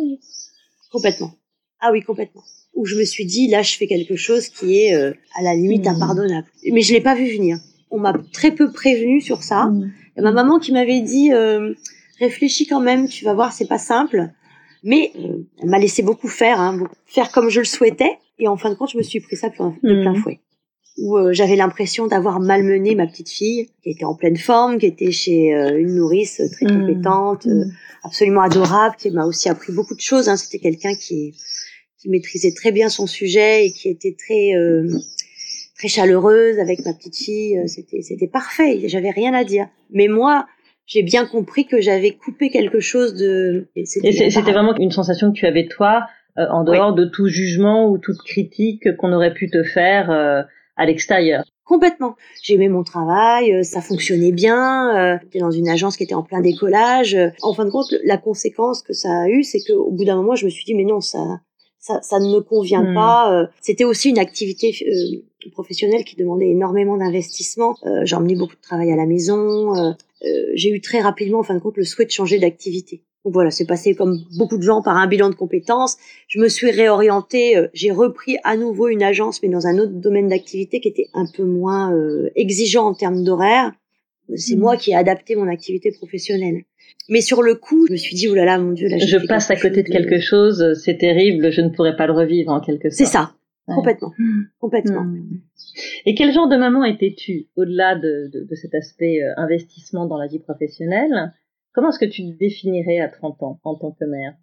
Complètement. 0.90 1.32
Ah 1.80 1.90
oui, 1.92 2.02
complètement. 2.02 2.42
Où 2.74 2.86
je 2.86 2.96
me 2.96 3.04
suis 3.04 3.24
dit, 3.24 3.48
là, 3.48 3.62
je 3.62 3.76
fais 3.76 3.86
quelque 3.86 4.16
chose 4.16 4.48
qui 4.48 4.78
est 4.78 4.94
euh, 4.94 5.12
à 5.34 5.42
la 5.42 5.54
limite 5.54 5.86
mmh. 5.86 5.88
impardonnable. 5.88 6.46
Mais 6.70 6.82
je 6.82 6.92
l'ai 6.92 7.00
pas 7.00 7.14
vu 7.14 7.26
venir. 7.26 7.58
On 7.90 7.98
m'a 7.98 8.14
très 8.32 8.52
peu 8.52 8.72
prévenu 8.72 9.20
sur 9.20 9.42
ça. 9.42 9.66
Mmh. 9.66 9.92
Et 10.16 10.20
ma 10.20 10.32
maman 10.32 10.58
qui 10.58 10.72
m'avait 10.72 11.00
dit, 11.00 11.32
euh, 11.32 11.74
réfléchis 12.18 12.66
quand 12.66 12.80
même, 12.80 13.08
tu 13.08 13.24
vas 13.24 13.34
voir, 13.34 13.52
c'est 13.52 13.68
pas 13.68 13.78
simple. 13.78 14.30
Mais 14.84 15.12
euh, 15.18 15.46
elle 15.62 15.68
m'a 15.68 15.78
laissé 15.78 16.02
beaucoup 16.02 16.28
faire, 16.28 16.60
hein, 16.60 16.84
faire 17.06 17.30
comme 17.30 17.48
je 17.48 17.60
le 17.60 17.66
souhaitais. 17.66 18.18
Et 18.38 18.48
en 18.48 18.56
fin 18.56 18.70
de 18.70 18.74
compte, 18.74 18.90
je 18.90 18.98
me 18.98 19.02
suis 19.02 19.20
pris 19.20 19.36
ça 19.36 19.48
de 19.48 19.54
plein 19.54 20.12
mmh. 20.12 20.16
fouet 20.16 20.40
où 20.98 21.16
euh, 21.16 21.32
j'avais 21.32 21.56
l'impression 21.56 22.06
d'avoir 22.06 22.40
malmené 22.40 22.94
ma 22.94 23.06
petite 23.06 23.30
fille, 23.30 23.68
qui 23.82 23.90
était 23.90 24.04
en 24.04 24.14
pleine 24.14 24.36
forme, 24.36 24.78
qui 24.78 24.86
était 24.86 25.10
chez 25.10 25.54
euh, 25.54 25.78
une 25.78 25.94
nourrice 25.94 26.42
très 26.52 26.66
mmh. 26.66 26.80
compétente, 26.80 27.46
euh, 27.46 27.64
mmh. 27.64 27.72
absolument 28.04 28.42
adorable, 28.42 28.96
qui 28.98 29.10
m'a 29.10 29.24
aussi 29.24 29.48
appris 29.48 29.72
beaucoup 29.72 29.94
de 29.94 30.00
choses. 30.00 30.28
Hein. 30.28 30.36
C'était 30.36 30.58
quelqu'un 30.58 30.94
qui, 30.94 31.34
qui 31.98 32.08
maîtrisait 32.10 32.52
très 32.54 32.72
bien 32.72 32.88
son 32.88 33.06
sujet 33.06 33.66
et 33.66 33.72
qui 33.72 33.88
était 33.88 34.16
très 34.18 34.52
très 35.78 35.88
chaleureuse 35.88 36.58
avec 36.58 36.84
ma 36.84 36.92
petite 36.92 37.16
fille. 37.16 37.60
C'était 37.66 38.02
c'était 38.02 38.28
parfait. 38.28 38.82
J'avais 38.86 39.10
rien 39.10 39.32
à 39.34 39.44
dire. 39.44 39.66
Mais 39.90 40.08
moi, 40.08 40.46
j'ai 40.86 41.02
bien 41.02 41.26
compris 41.26 41.66
que 41.66 41.80
j'avais 41.80 42.12
coupé 42.12 42.50
quelque 42.50 42.80
chose 42.80 43.14
de. 43.14 43.68
Et 43.76 43.86
c'était 43.86 44.52
vraiment 44.52 44.76
une 44.76 44.90
sensation 44.90 45.32
que 45.32 45.38
tu 45.38 45.46
avais 45.46 45.66
toi, 45.66 46.06
en 46.36 46.64
dehors 46.64 46.94
de 46.94 47.06
tout 47.06 47.28
jugement 47.28 47.90
ou 47.90 47.98
toute 47.98 48.18
critique 48.18 48.96
qu'on 48.98 49.12
aurait 49.12 49.34
pu 49.34 49.48
te 49.50 49.62
faire 49.62 50.46
à 50.82 50.86
l'extérieur. 50.86 51.44
Complètement. 51.64 52.16
J'aimais 52.42 52.68
mon 52.68 52.82
travail, 52.82 53.54
euh, 53.54 53.62
ça 53.62 53.80
fonctionnait 53.80 54.32
bien. 54.32 54.96
Euh, 54.96 55.18
J'étais 55.22 55.38
dans 55.38 55.50
une 55.50 55.68
agence 55.68 55.96
qui 55.96 56.02
était 56.02 56.14
en 56.14 56.22
plein 56.22 56.40
décollage. 56.40 57.16
En 57.40 57.54
fin 57.54 57.64
de 57.64 57.70
compte, 57.70 57.94
la 58.04 58.18
conséquence 58.18 58.82
que 58.82 58.92
ça 58.92 59.08
a 59.22 59.28
eu, 59.28 59.42
c'est 59.42 59.60
qu'au 59.60 59.90
bout 59.90 60.04
d'un 60.04 60.16
moment, 60.16 60.34
je 60.34 60.44
me 60.44 60.50
suis 60.50 60.64
dit 60.64 60.74
mais 60.74 60.84
non, 60.84 61.00
ça, 61.00 61.40
ça, 61.82 62.00
ça 62.00 62.20
ne 62.20 62.26
me 62.32 62.40
convient 62.40 62.82
hmm. 62.82 62.94
pas. 62.94 63.34
Euh, 63.34 63.46
c'était 63.60 63.84
aussi 63.84 64.08
une 64.08 64.18
activité 64.18 64.74
euh, 64.86 65.50
professionnelle 65.50 66.04
qui 66.04 66.16
demandait 66.16 66.48
énormément 66.48 66.96
d'investissement. 66.96 67.76
Euh, 67.84 68.02
J'ai 68.04 68.14
emmené 68.14 68.36
beaucoup 68.36 68.54
de 68.54 68.60
travail 68.60 68.92
à 68.92 68.96
la 68.96 69.04
maison. 69.04 69.94
J'ai 70.54 70.70
eu 70.70 70.80
très 70.80 71.00
rapidement, 71.00 71.40
en 71.40 71.42
fin 71.42 71.54
de 71.54 71.58
compte, 71.58 71.76
le 71.76 71.82
souhait 71.82 72.04
de 72.04 72.12
changer 72.12 72.38
d'activité. 72.38 73.02
Donc 73.24 73.34
voilà, 73.34 73.50
c'est 73.50 73.66
passé 73.66 73.94
comme 73.94 74.18
beaucoup 74.36 74.58
de 74.58 74.62
gens 74.62 74.82
par 74.82 74.96
un 74.96 75.06
bilan 75.06 75.30
de 75.30 75.34
compétences. 75.34 75.96
Je 76.26 76.40
me 76.40 76.48
suis 76.48 76.70
réorientée, 76.70 77.56
euh, 77.56 77.68
j'ai 77.72 77.92
repris 77.92 78.36
à 78.42 78.56
nouveau 78.56 78.88
une 78.88 79.02
agence, 79.02 79.42
mais 79.42 79.48
dans 79.48 79.66
un 79.66 79.78
autre 79.78 79.92
domaine 79.92 80.28
d'activité 80.28 80.80
qui 80.80 80.88
était 80.88 81.08
un 81.14 81.26
peu 81.32 81.44
moins 81.44 81.94
euh, 81.94 82.30
exigeant 82.34 82.86
en 82.86 82.94
termes 82.94 83.22
d'horaire. 83.22 83.72
C'est 84.34 84.56
mmh. 84.56 84.60
moi 84.60 84.76
qui 84.76 84.90
ai 84.90 84.96
adapté 84.96 85.36
mon 85.36 85.48
activité 85.48 85.92
professionnelle. 85.92 86.62
Mais 87.08 87.20
sur 87.20 87.42
le 87.42 87.54
coup, 87.54 87.86
je 87.86 87.92
me 87.92 87.96
suis 87.96 88.16
dit, 88.16 88.28
oh 88.28 88.34
là 88.34 88.44
là, 88.44 88.58
mon 88.58 88.72
Dieu, 88.72 88.88
là, 88.88 88.98
je 88.98 89.18
passe 89.26 89.50
à 89.50 89.56
côté 89.56 89.82
de 89.82 89.88
quelque 89.88 90.20
chose, 90.20 90.78
c'est 90.82 90.98
terrible, 90.98 91.50
je 91.50 91.60
ne 91.60 91.68
pourrais 91.68 91.96
pas 91.96 92.06
le 92.06 92.12
revivre 92.12 92.50
en 92.50 92.60
quelque 92.60 92.90
sorte. 92.90 92.98
C'est 92.98 93.12
ça, 93.12 93.34
complètement, 93.66 94.12
mmh. 94.18 94.42
complètement. 94.58 95.04
Mmh. 95.04 95.40
Et 96.06 96.14
quel 96.14 96.32
genre 96.32 96.48
de 96.48 96.56
maman 96.56 96.84
étais-tu, 96.84 97.46
au-delà 97.56 97.94
de, 97.96 98.30
de, 98.32 98.44
de, 98.44 98.54
cet 98.54 98.74
aspect 98.74 99.22
euh, 99.22 99.32
investissement 99.36 100.06
dans 100.06 100.18
la 100.18 100.26
vie 100.26 100.38
professionnelle? 100.38 101.32
Comment 101.72 101.90
est-ce 101.90 101.98
que 101.98 102.04
tu 102.04 102.22
définirais 102.22 103.00
à 103.00 103.08
30 103.08 103.42
ans 103.42 103.60
en 103.64 103.74
tant 103.74 103.92
que 103.92 104.04
mère? 104.04 104.34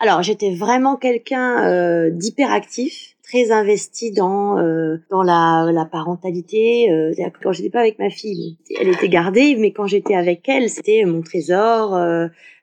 Alors, 0.00 0.22
j'étais 0.22 0.54
vraiment 0.54 0.96
quelqu'un 0.96 1.68
euh, 1.68 2.10
d'hyperactif, 2.10 3.16
très 3.24 3.50
investi 3.50 4.12
dans 4.12 4.56
euh, 4.58 4.98
dans 5.10 5.24
la, 5.24 5.70
la 5.72 5.84
parentalité. 5.84 6.88
Euh, 6.92 7.12
quand 7.42 7.50
j'étais 7.50 7.70
pas 7.70 7.80
avec 7.80 7.98
ma 7.98 8.10
fille, 8.10 8.58
elle 8.80 8.88
était 8.88 9.08
gardée, 9.08 9.56
mais 9.56 9.72
quand 9.72 9.86
j'étais 9.86 10.14
avec 10.14 10.48
elle, 10.48 10.70
c'était 10.70 11.04
mon 11.04 11.20
trésor. 11.22 11.98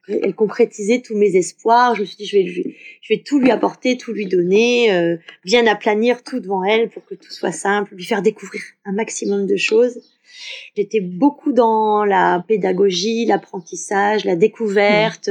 Elle 0.07 0.35
concrétisait 0.35 1.01
tous 1.01 1.15
mes 1.15 1.35
espoirs. 1.35 1.95
Je 1.95 2.01
me 2.01 2.05
suis 2.05 2.17
dit, 2.17 2.25
je 2.25 2.37
vais, 2.37 2.75
je 3.01 3.13
vais 3.13 3.21
tout 3.25 3.39
lui 3.39 3.51
apporter, 3.51 3.97
tout 3.97 4.13
lui 4.13 4.25
donner, 4.25 4.93
euh, 4.93 5.17
bien 5.43 5.65
aplanir 5.67 6.23
tout 6.23 6.39
devant 6.39 6.63
elle 6.63 6.89
pour 6.89 7.05
que 7.05 7.15
tout 7.15 7.31
soit 7.31 7.51
simple, 7.51 7.95
lui 7.95 8.05
faire 8.05 8.21
découvrir 8.21 8.61
un 8.85 8.91
maximum 8.91 9.47
de 9.47 9.55
choses. 9.55 9.99
J'étais 10.75 10.99
beaucoup 11.01 11.53
dans 11.53 12.03
la 12.05 12.43
pédagogie, 12.47 13.25
l'apprentissage, 13.25 14.25
la 14.25 14.35
découverte. 14.35 15.29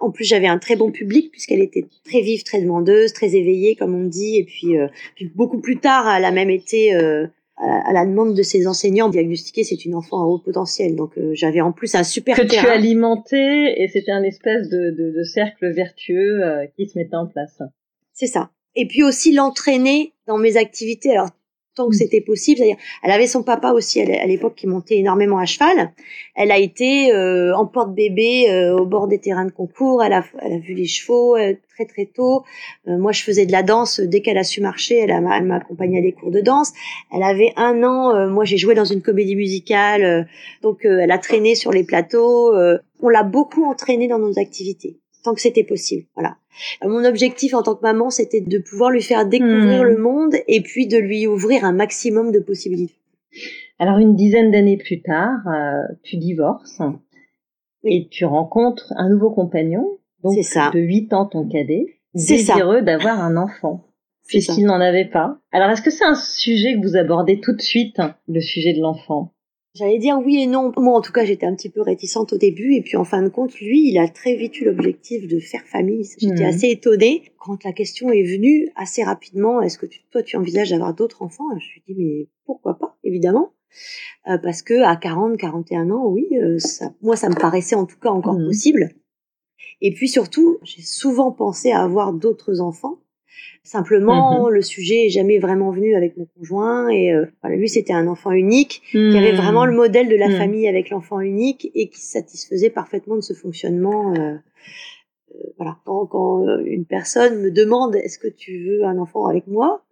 En 0.00 0.10
plus, 0.10 0.24
j'avais 0.24 0.46
un 0.46 0.58
très 0.58 0.76
bon 0.76 0.92
public 0.92 1.30
puisqu'elle 1.30 1.60
était 1.60 1.84
très 2.04 2.20
vive, 2.20 2.44
très 2.44 2.60
demandeuse, 2.60 3.12
très 3.12 3.34
éveillée, 3.34 3.74
comme 3.74 3.94
on 3.94 4.04
dit. 4.04 4.36
Et 4.36 4.44
puis, 4.44 4.78
euh, 4.78 4.86
beaucoup 5.34 5.60
plus 5.60 5.78
tard, 5.78 6.08
elle 6.08 6.24
a 6.24 6.30
même 6.30 6.50
été 6.50 6.94
euh, 6.94 7.26
à 7.60 7.92
la 7.92 8.06
demande 8.06 8.34
de 8.34 8.42
ses 8.42 8.66
enseignants 8.66 9.08
diagnostiquée, 9.08 9.64
c'est 9.64 9.84
une 9.84 9.94
enfant 9.94 10.22
à 10.22 10.26
haut 10.26 10.38
potentiel. 10.38 10.96
Donc, 10.96 11.18
euh, 11.18 11.32
j'avais 11.34 11.60
en 11.60 11.72
plus 11.72 11.94
un 11.94 12.04
super 12.04 12.36
que 12.36 12.42
tu 12.42 12.56
alimentais 12.56 13.74
et 13.76 13.88
c'était 13.88 14.12
un 14.12 14.22
espèce 14.22 14.68
de, 14.68 14.90
de, 14.90 15.16
de 15.16 15.22
cercle 15.24 15.72
vertueux 15.72 16.40
qui 16.76 16.88
se 16.88 16.98
mettait 16.98 17.16
en 17.16 17.26
place. 17.26 17.60
C'est 18.12 18.26
ça. 18.26 18.50
Et 18.74 18.86
puis 18.86 19.02
aussi 19.02 19.32
l'entraîner 19.32 20.12
dans 20.26 20.38
mes 20.38 20.56
activités. 20.56 21.10
Alors 21.10 21.30
tant 21.78 21.88
que 21.88 21.94
mm. 21.94 21.98
c'était 21.98 22.20
possible. 22.20 22.58
C'est-à-dire, 22.58 22.76
elle 23.02 23.10
avait 23.10 23.26
son 23.26 23.42
papa 23.42 23.72
aussi 23.72 24.00
à 24.00 24.26
l'époque 24.26 24.54
qui 24.56 24.66
montait 24.66 24.98
énormément 24.98 25.38
à 25.38 25.46
cheval. 25.46 25.92
Elle 26.34 26.50
a 26.50 26.58
été 26.58 27.12
euh, 27.12 27.56
en 27.56 27.66
porte-bébé 27.66 28.50
euh, 28.50 28.76
au 28.76 28.86
bord 28.86 29.08
des 29.08 29.18
terrains 29.18 29.46
de 29.46 29.50
concours. 29.50 30.02
Elle 30.02 30.12
a, 30.12 30.24
elle 30.42 30.52
a 30.52 30.58
vu 30.58 30.74
les 30.74 30.86
chevaux 30.86 31.36
euh, 31.36 31.54
très 31.74 31.86
très 31.86 32.06
tôt. 32.06 32.44
Euh, 32.88 32.98
moi, 32.98 33.12
je 33.12 33.22
faisais 33.22 33.46
de 33.46 33.52
la 33.52 33.62
danse 33.62 34.00
dès 34.00 34.20
qu'elle 34.20 34.38
a 34.38 34.44
su 34.44 34.60
marcher. 34.60 34.98
Elle, 34.98 35.10
elle 35.10 35.44
m'a 35.44 35.56
accompagnée 35.56 35.98
à 35.98 36.02
des 36.02 36.12
cours 36.12 36.30
de 36.30 36.40
danse. 36.40 36.72
Elle 37.14 37.22
avait 37.22 37.52
un 37.56 37.82
an. 37.82 38.28
moi, 38.28 38.44
j'ai 38.44 38.58
joué 38.58 38.74
dans 38.74 38.84
une 38.84 39.02
comédie 39.02 39.36
musicale, 39.36 40.28
donc 40.62 40.84
elle 40.84 41.10
a 41.10 41.18
traîné 41.18 41.54
sur 41.54 41.70
les 41.72 41.84
plateaux. 41.84 42.54
on 43.00 43.08
l'a 43.08 43.22
beaucoup 43.22 43.64
entraînée 43.64 44.08
dans 44.08 44.18
nos 44.18 44.38
activités 44.38 44.98
tant 45.28 45.34
que 45.34 45.40
c'était 45.40 45.64
possible. 45.64 46.06
Voilà. 46.14 46.36
Mon 46.82 47.04
objectif 47.04 47.54
en 47.54 47.62
tant 47.62 47.74
que 47.74 47.82
maman, 47.82 48.10
c'était 48.10 48.40
de 48.40 48.58
pouvoir 48.58 48.90
lui 48.90 49.02
faire 49.02 49.26
découvrir 49.26 49.82
hmm. 49.82 49.86
le 49.86 49.96
monde 49.98 50.34
et 50.48 50.60
puis 50.60 50.86
de 50.86 50.98
lui 50.98 51.26
ouvrir 51.26 51.64
un 51.64 51.72
maximum 51.72 52.32
de 52.32 52.40
possibilités. 52.40 52.96
Alors 53.78 53.98
une 53.98 54.16
dizaine 54.16 54.50
d'années 54.50 54.78
plus 54.78 55.02
tard, 55.02 55.38
euh, 55.46 55.82
tu 56.02 56.16
divorces 56.16 56.80
et 57.84 58.08
tu 58.10 58.24
rencontres 58.24 58.92
un 58.96 59.08
nouveau 59.08 59.30
compagnon, 59.30 59.98
donc 60.24 60.42
ça. 60.42 60.70
de 60.74 60.80
8 60.80 61.12
ans 61.12 61.26
ton 61.26 61.46
cadet, 61.46 62.00
désireux 62.14 62.82
d'avoir 62.82 63.20
un 63.20 63.36
enfant. 63.36 63.84
puisqu'il 64.28 64.66
n'en 64.66 64.80
avait 64.80 65.06
pas. 65.06 65.38
Alors, 65.52 65.70
est-ce 65.70 65.80
que 65.80 65.90
c'est 65.90 66.04
un 66.04 66.14
sujet 66.14 66.74
que 66.74 66.86
vous 66.86 66.96
abordez 66.96 67.40
tout 67.40 67.54
de 67.54 67.62
suite, 67.62 67.96
le 68.28 68.40
sujet 68.40 68.74
de 68.74 68.80
l'enfant? 68.80 69.32
J'allais 69.78 69.98
dire 69.98 70.18
oui 70.18 70.42
et 70.42 70.46
non. 70.46 70.72
Moi, 70.76 70.96
en 70.96 71.00
tout 71.00 71.12
cas, 71.12 71.24
j'étais 71.24 71.46
un 71.46 71.54
petit 71.54 71.68
peu 71.68 71.82
réticente 71.82 72.32
au 72.32 72.36
début. 72.36 72.74
Et 72.74 72.82
puis, 72.82 72.96
en 72.96 73.04
fin 73.04 73.22
de 73.22 73.28
compte, 73.28 73.54
lui, 73.60 73.88
il 73.88 73.98
a 73.98 74.08
très 74.08 74.34
vite 74.34 74.60
eu 74.60 74.64
l'objectif 74.64 75.28
de 75.28 75.38
faire 75.38 75.64
famille. 75.66 76.04
J'étais 76.18 76.44
hmm. 76.44 76.48
assez 76.48 76.68
étonnée 76.70 77.22
quand 77.38 77.62
la 77.62 77.72
question 77.72 78.10
est 78.10 78.24
venue 78.24 78.68
assez 78.74 79.04
rapidement. 79.04 79.62
Est-ce 79.62 79.78
que 79.78 79.86
toi, 80.10 80.24
tu 80.24 80.36
envisages 80.36 80.70
d'avoir 80.70 80.94
d'autres 80.94 81.22
enfants? 81.22 81.48
Je 81.50 81.54
me 81.54 81.60
suis 81.60 81.82
dit, 81.86 81.94
mais 81.96 82.28
pourquoi 82.44 82.76
pas, 82.76 82.98
évidemment. 83.04 83.52
Euh, 84.28 84.38
parce 84.38 84.62
que 84.62 84.82
à 84.82 84.96
40, 84.96 85.36
41 85.36 85.90
ans, 85.90 86.06
oui, 86.08 86.26
euh, 86.32 86.58
ça, 86.58 86.92
moi, 87.00 87.14
ça 87.14 87.28
me 87.28 87.36
paraissait 87.36 87.76
en 87.76 87.86
tout 87.86 88.00
cas 88.00 88.10
encore 88.10 88.38
hmm. 88.38 88.46
possible. 88.46 88.90
Et 89.80 89.92
puis 89.92 90.08
surtout, 90.08 90.58
j'ai 90.64 90.82
souvent 90.82 91.30
pensé 91.30 91.70
à 91.70 91.84
avoir 91.84 92.12
d'autres 92.12 92.60
enfants 92.60 92.98
Simplement, 93.62 94.46
mhm. 94.46 94.54
le 94.54 94.62
sujet 94.62 95.06
est 95.06 95.10
jamais 95.10 95.38
vraiment 95.38 95.70
venu 95.70 95.94
avec 95.94 96.16
mon 96.16 96.26
conjoint 96.36 96.88
et 96.88 97.12
euh, 97.12 97.26
lui 97.44 97.68
c'était 97.68 97.92
un 97.92 98.06
enfant 98.06 98.30
unique 98.32 98.82
qui 98.90 99.16
avait 99.16 99.32
vraiment 99.32 99.66
le 99.66 99.74
modèle 99.74 100.08
de 100.08 100.16
la 100.16 100.28
mhm. 100.28 100.36
famille 100.36 100.68
avec 100.68 100.90
l'enfant 100.90 101.20
unique 101.20 101.70
et 101.74 101.88
qui 101.88 102.00
satisfaisait 102.00 102.70
parfaitement 102.70 103.16
de 103.16 103.20
ce 103.20 103.34
fonctionnement. 103.34 104.14
Euh, 104.14 104.36
euh, 105.34 105.38
voilà. 105.58 105.76
Quand, 105.84 106.46
une 106.64 106.86
personne 106.86 107.42
me 107.42 107.50
demande 107.50 107.96
est-ce 107.96 108.18
que 108.18 108.28
tu 108.28 108.64
veux 108.64 108.84
un 108.84 108.98
enfant 108.98 109.26
avec 109.26 109.46
moi, 109.46 109.84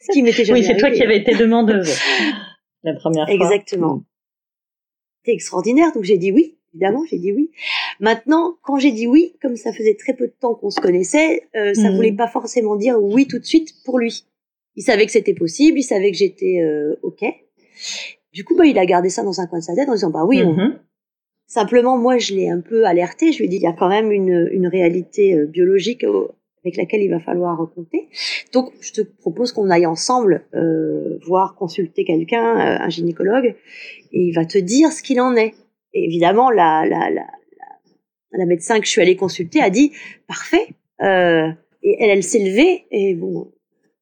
ce 0.00 0.12
qui 0.12 0.22
m'était 0.22 0.44
jamais 0.44 0.60
Oui, 0.60 0.66
c'est 0.66 0.76
toi 0.76 0.90
qui 0.90 1.02
avais 1.02 1.18
été 1.18 1.34
demandeuse 1.36 1.98
la 2.82 2.94
première 2.94 3.26
fois. 3.26 3.34
Exactement. 3.34 4.02
C'était 5.18 5.34
extraordinaire, 5.34 5.92
donc 5.92 6.04
j'ai 6.04 6.18
dit 6.18 6.32
oui 6.32 6.56
évidemment, 6.72 7.04
j'ai 7.08 7.18
dit 7.18 7.32
oui. 7.32 7.50
Maintenant, 8.00 8.56
quand 8.62 8.78
j'ai 8.78 8.92
dit 8.92 9.06
oui, 9.06 9.34
comme 9.42 9.56
ça 9.56 9.72
faisait 9.72 9.94
très 9.94 10.14
peu 10.14 10.26
de 10.26 10.32
temps 10.40 10.54
qu'on 10.54 10.70
se 10.70 10.80
connaissait, 10.80 11.42
euh, 11.54 11.74
ça 11.74 11.90
mhm. 11.90 11.96
voulait 11.96 12.12
pas 12.12 12.28
forcément 12.28 12.76
dire 12.76 13.00
oui 13.00 13.26
tout 13.26 13.38
de 13.38 13.44
suite 13.44 13.74
pour 13.84 13.98
lui. 13.98 14.24
Il 14.74 14.82
savait 14.82 15.04
que 15.04 15.12
c'était 15.12 15.34
possible, 15.34 15.78
il 15.78 15.82
savait 15.82 16.10
que 16.10 16.16
j'étais 16.16 16.60
euh, 16.62 16.96
ok. 17.02 17.22
Du 18.32 18.44
coup, 18.44 18.56
bah, 18.56 18.64
il 18.64 18.78
a 18.78 18.86
gardé 18.86 19.10
ça 19.10 19.22
dans 19.22 19.40
un 19.40 19.46
coin 19.46 19.58
de 19.58 19.64
sa 19.64 19.74
tête 19.74 19.88
en 19.88 19.92
disant 19.92 20.10
bah 20.10 20.24
oui. 20.24 20.42
Mhm. 20.42 20.78
Simplement, 21.46 21.98
moi, 21.98 22.16
je 22.16 22.34
l'ai 22.34 22.48
un 22.48 22.60
peu 22.60 22.86
alerté. 22.86 23.32
Je 23.32 23.38
lui 23.38 23.46
ai 23.46 23.48
dit 23.48 23.56
il 23.56 23.62
y 23.62 23.66
a 23.66 23.72
quand 23.72 23.88
même 23.88 24.12
une, 24.12 24.48
une 24.52 24.66
réalité 24.66 25.34
euh, 25.34 25.46
biologique 25.46 26.04
avec 26.64 26.76
laquelle 26.76 27.02
il 27.02 27.10
va 27.10 27.20
falloir 27.20 27.58
compter. 27.74 28.08
Donc, 28.52 28.72
je 28.80 28.92
te 28.92 29.00
propose 29.00 29.52
qu'on 29.52 29.68
aille 29.68 29.86
ensemble 29.86 30.46
euh, 30.54 31.18
voir 31.26 31.54
consulter 31.54 32.04
quelqu'un, 32.04 32.44
un 32.44 32.88
gynécologue, 32.88 33.56
et 34.12 34.22
il 34.22 34.32
va 34.32 34.44
te 34.44 34.58
dire 34.58 34.92
ce 34.92 35.02
qu'il 35.02 35.20
en 35.20 35.34
est 35.36 35.54
évidemment, 35.92 36.50
la, 36.50 36.86
la, 36.86 37.10
la, 37.10 37.26
la, 38.32 38.46
médecin 38.46 38.78
que 38.80 38.86
je 38.86 38.90
suis 38.90 39.00
allée 39.00 39.16
consulter 39.16 39.60
a 39.60 39.70
dit 39.70 39.92
parfait. 40.26 40.68
Euh, 41.02 41.48
et 41.82 41.96
elle, 42.00 42.10
elle 42.10 42.22
s'est 42.22 42.38
levée 42.38 42.84
et 42.90 43.14
bon, 43.14 43.52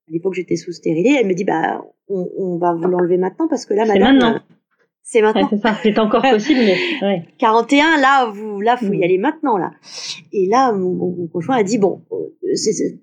à 0.09 0.13
l'époque 0.13 0.35
j'étais 0.35 0.57
sous 0.57 0.73
stérilée. 0.73 1.17
Elle 1.19 1.27
me 1.27 1.35
dit 1.35 1.45
bah 1.45 1.85
on, 2.09 2.29
on 2.37 2.59
va 2.59 2.75
vous 2.75 2.89
l'enlever 2.89 3.17
maintenant 3.17 3.49
parce 3.49 3.67
que 3.67 3.75
là, 3.75 3.85
madame. 3.85 4.19
Maintenant. 4.19 4.41
C'est 5.11 5.23
maintenant. 5.23 5.49
c'est 5.51 5.59
ça, 5.63 5.75
c'est 5.83 5.99
encore 5.99 6.21
possible, 6.21 6.61
mais 6.61 6.77
ouais. 7.01 7.23
41, 7.39 7.99
là, 7.99 8.31
vous, 8.31 8.61
là, 8.61 8.77
faut 8.77 8.93
y 8.93 8.99
mm. 8.99 9.03
aller 9.03 9.17
maintenant, 9.17 9.57
là. 9.57 9.71
Et 10.33 10.47
là, 10.49 10.73
mon, 10.73 10.93
mon 10.93 11.27
conjoint 11.29 11.57
a 11.57 11.63
dit 11.63 11.79
bon, 11.79 12.03
euh, 12.13 12.55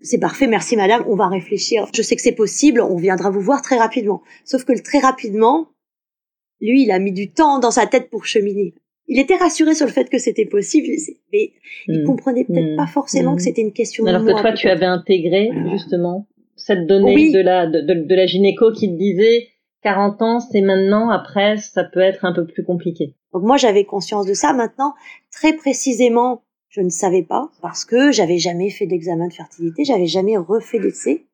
c'est 0.01 0.19
parfait, 0.19 0.45
merci 0.45 0.75
madame, 0.75 1.03
on 1.07 1.15
va 1.15 1.27
réfléchir. 1.27 1.87
Je 1.95 2.01
sais 2.03 2.15
que 2.15 2.21
c'est 2.21 2.35
possible, 2.35 2.79
on 2.81 2.97
viendra 2.97 3.31
vous 3.31 3.41
voir 3.41 3.63
très 3.63 3.77
rapidement. 3.77 4.21
Sauf 4.43 4.65
que 4.65 4.73
le 4.73 4.81
très 4.81 4.99
rapidement, 4.99 5.69
lui, 6.61 6.83
il 6.83 6.91
a 6.91 6.99
mis 6.99 7.11
du 7.11 7.31
temps 7.31 7.59
dans 7.59 7.71
sa 7.71 7.87
tête 7.87 8.09
pour 8.09 8.25
cheminer. 8.25 8.75
Il 9.07 9.19
était 9.19 9.35
rassuré 9.35 9.75
sur 9.75 9.85
le 9.85 9.91
fait 9.91 10.09
que 10.09 10.17
c'était 10.17 10.45
possible, 10.45 10.87
mais 11.31 11.51
il 11.87 12.01
hmm. 12.01 12.05
comprenait 12.05 12.43
peut-être 12.43 12.73
hmm. 12.73 12.77
pas 12.77 12.87
forcément 12.87 13.35
que 13.35 13.41
hmm. 13.41 13.45
c'était 13.45 13.61
une 13.61 13.73
question. 13.73 14.05
Alors 14.05 14.25
que 14.25 14.31
toi, 14.31 14.53
tu 14.53 14.67
avais 14.67 14.85
intégré 14.85 15.51
justement 15.71 16.27
cette 16.55 16.87
donnée 16.87 17.31
de 17.31 17.39
la 17.39 17.67
de, 17.67 17.81
de, 17.81 18.15
la 18.15 18.25
gynéco 18.25 18.71
qui 18.71 18.89
te 18.89 18.97
disait 18.97 19.49
40 19.83 20.21
ans, 20.21 20.39
c'est 20.39 20.61
maintenant. 20.61 21.09
Après, 21.09 21.57
ça 21.57 21.83
peut 21.83 21.99
être 21.99 22.25
un 22.25 22.33
peu 22.33 22.47
plus 22.47 22.63
compliqué. 22.63 23.13
Donc 23.33 23.43
moi, 23.43 23.57
j'avais 23.57 23.83
conscience 23.83 24.25
de 24.25 24.33
ça. 24.33 24.53
Maintenant, 24.53 24.93
très 25.31 25.53
précisément, 25.53 26.41
je 26.69 26.81
ne 26.81 26.89
savais 26.89 27.23
pas 27.23 27.49
parce 27.61 27.85
que 27.85 28.11
j'avais 28.11 28.37
jamais 28.37 28.69
fait 28.69 28.87
d'examen 28.87 29.27
de 29.27 29.33
fertilité, 29.33 29.85
j'avais 29.85 30.07
jamais 30.07 30.37
refait 30.37 30.79
d'essai, 30.79 31.25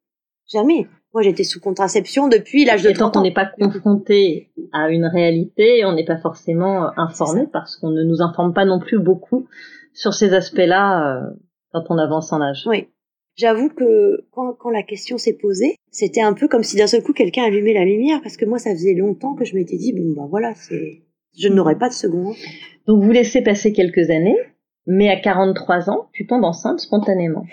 jamais. 0.51 0.87
Moi, 1.13 1.23
j'étais 1.23 1.43
sous 1.43 1.59
contraception 1.59 2.29
depuis 2.29 2.63
l'âge 2.63 2.83
de 2.83 2.91
30 2.91 3.17
ans. 3.17 3.19
on 3.19 3.23
n'est 3.23 3.33
pas 3.33 3.45
confronté 3.45 4.49
à 4.71 4.89
une 4.89 5.05
réalité, 5.05 5.83
on 5.83 5.93
n'est 5.93 6.05
pas 6.05 6.17
forcément 6.17 6.85
euh, 6.85 6.89
informé 6.95 7.47
parce 7.51 7.75
qu'on 7.75 7.89
ne 7.89 8.03
nous 8.03 8.21
informe 8.21 8.53
pas 8.53 8.63
non 8.63 8.79
plus 8.79 8.97
beaucoup 8.97 9.47
sur 9.93 10.13
ces 10.13 10.33
aspects-là 10.33 11.17
euh, 11.17 11.29
quand 11.73 11.83
on 11.89 11.97
avance 11.97 12.31
en 12.31 12.41
âge. 12.41 12.63
Oui. 12.65 12.87
J'avoue 13.35 13.69
que 13.69 14.25
quand, 14.31 14.53
quand, 14.53 14.69
la 14.69 14.83
question 14.83 15.17
s'est 15.17 15.37
posée, 15.37 15.75
c'était 15.89 16.21
un 16.21 16.33
peu 16.33 16.47
comme 16.47 16.63
si 16.63 16.77
d'un 16.77 16.87
seul 16.87 17.01
coup 17.01 17.13
quelqu'un 17.13 17.43
allumait 17.43 17.73
la 17.73 17.85
lumière 17.85 18.21
parce 18.21 18.37
que 18.37 18.45
moi, 18.45 18.59
ça 18.59 18.71
faisait 18.71 18.93
longtemps 18.93 19.35
que 19.35 19.45
je 19.45 19.55
m'étais 19.55 19.77
dit, 19.77 19.93
bon, 19.93 20.13
ben 20.13 20.27
voilà, 20.29 20.53
c'est, 20.55 21.01
je 21.37 21.47
n'aurais 21.47 21.77
pas 21.77 21.89
de 21.89 21.93
second. 21.93 22.33
Donc, 22.87 23.03
vous 23.03 23.11
laissez 23.11 23.41
passer 23.41 23.73
quelques 23.73 24.09
années, 24.09 24.37
mais 24.85 25.09
à 25.09 25.19
43 25.19 25.89
ans, 25.89 26.09
tu 26.13 26.25
tombes 26.25 26.43
enceinte 26.43 26.79
spontanément. 26.79 27.45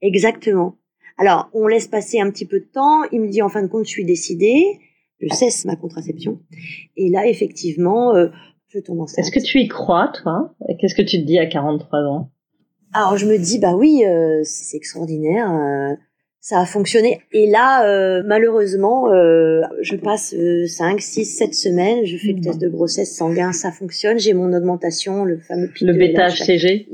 Exactement. 0.00 0.76
Alors, 1.18 1.48
on 1.54 1.66
laisse 1.66 1.88
passer 1.88 2.20
un 2.20 2.30
petit 2.30 2.46
peu 2.46 2.60
de 2.60 2.66
temps. 2.66 3.04
Il 3.12 3.20
me 3.20 3.28
dit, 3.28 3.42
en 3.42 3.48
fin 3.48 3.62
de 3.62 3.68
compte, 3.68 3.84
je 3.84 3.90
suis 3.90 4.04
décidée. 4.04 4.78
Je 5.20 5.34
cesse 5.34 5.64
ma 5.64 5.76
contraception. 5.76 6.40
Et 6.96 7.08
là, 7.08 7.26
effectivement, 7.26 8.14
euh, 8.14 8.28
je 8.68 8.78
tombe 8.80 9.00
enceinte. 9.00 9.24
Est-ce 9.24 9.32
que 9.32 9.44
tu 9.44 9.60
y 9.60 9.68
crois, 9.68 10.08
toi? 10.08 10.54
Qu'est-ce 10.78 10.94
que 10.94 11.02
tu 11.02 11.18
te 11.18 11.24
dis 11.24 11.38
à 11.38 11.46
43 11.46 12.00
ans? 12.00 12.30
Alors, 12.92 13.16
je 13.16 13.26
me 13.26 13.38
dis, 13.38 13.58
bah 13.58 13.74
oui, 13.74 14.04
euh, 14.04 14.42
c'est 14.44 14.76
extraordinaire. 14.76 15.50
Euh, 15.50 15.94
ça 16.46 16.60
a 16.60 16.64
fonctionné. 16.64 17.22
Et 17.32 17.50
là, 17.50 17.84
euh, 17.88 18.22
malheureusement, 18.24 19.12
euh, 19.12 19.62
je 19.80 19.96
passe 19.96 20.32
5, 20.32 21.00
6, 21.00 21.24
7 21.24 21.52
semaines, 21.52 22.04
je 22.04 22.16
fais 22.16 22.34
le 22.34 22.40
test 22.40 22.60
de 22.60 22.68
grossesse 22.68 23.16
sanguin, 23.16 23.50
ça 23.50 23.72
fonctionne, 23.72 24.20
j'ai 24.20 24.32
mon 24.32 24.52
augmentation, 24.52 25.24
le 25.24 25.38
fameux 25.38 25.66
pic 25.66 25.84
Le 25.84 25.94
bêta-HCG 25.94 26.86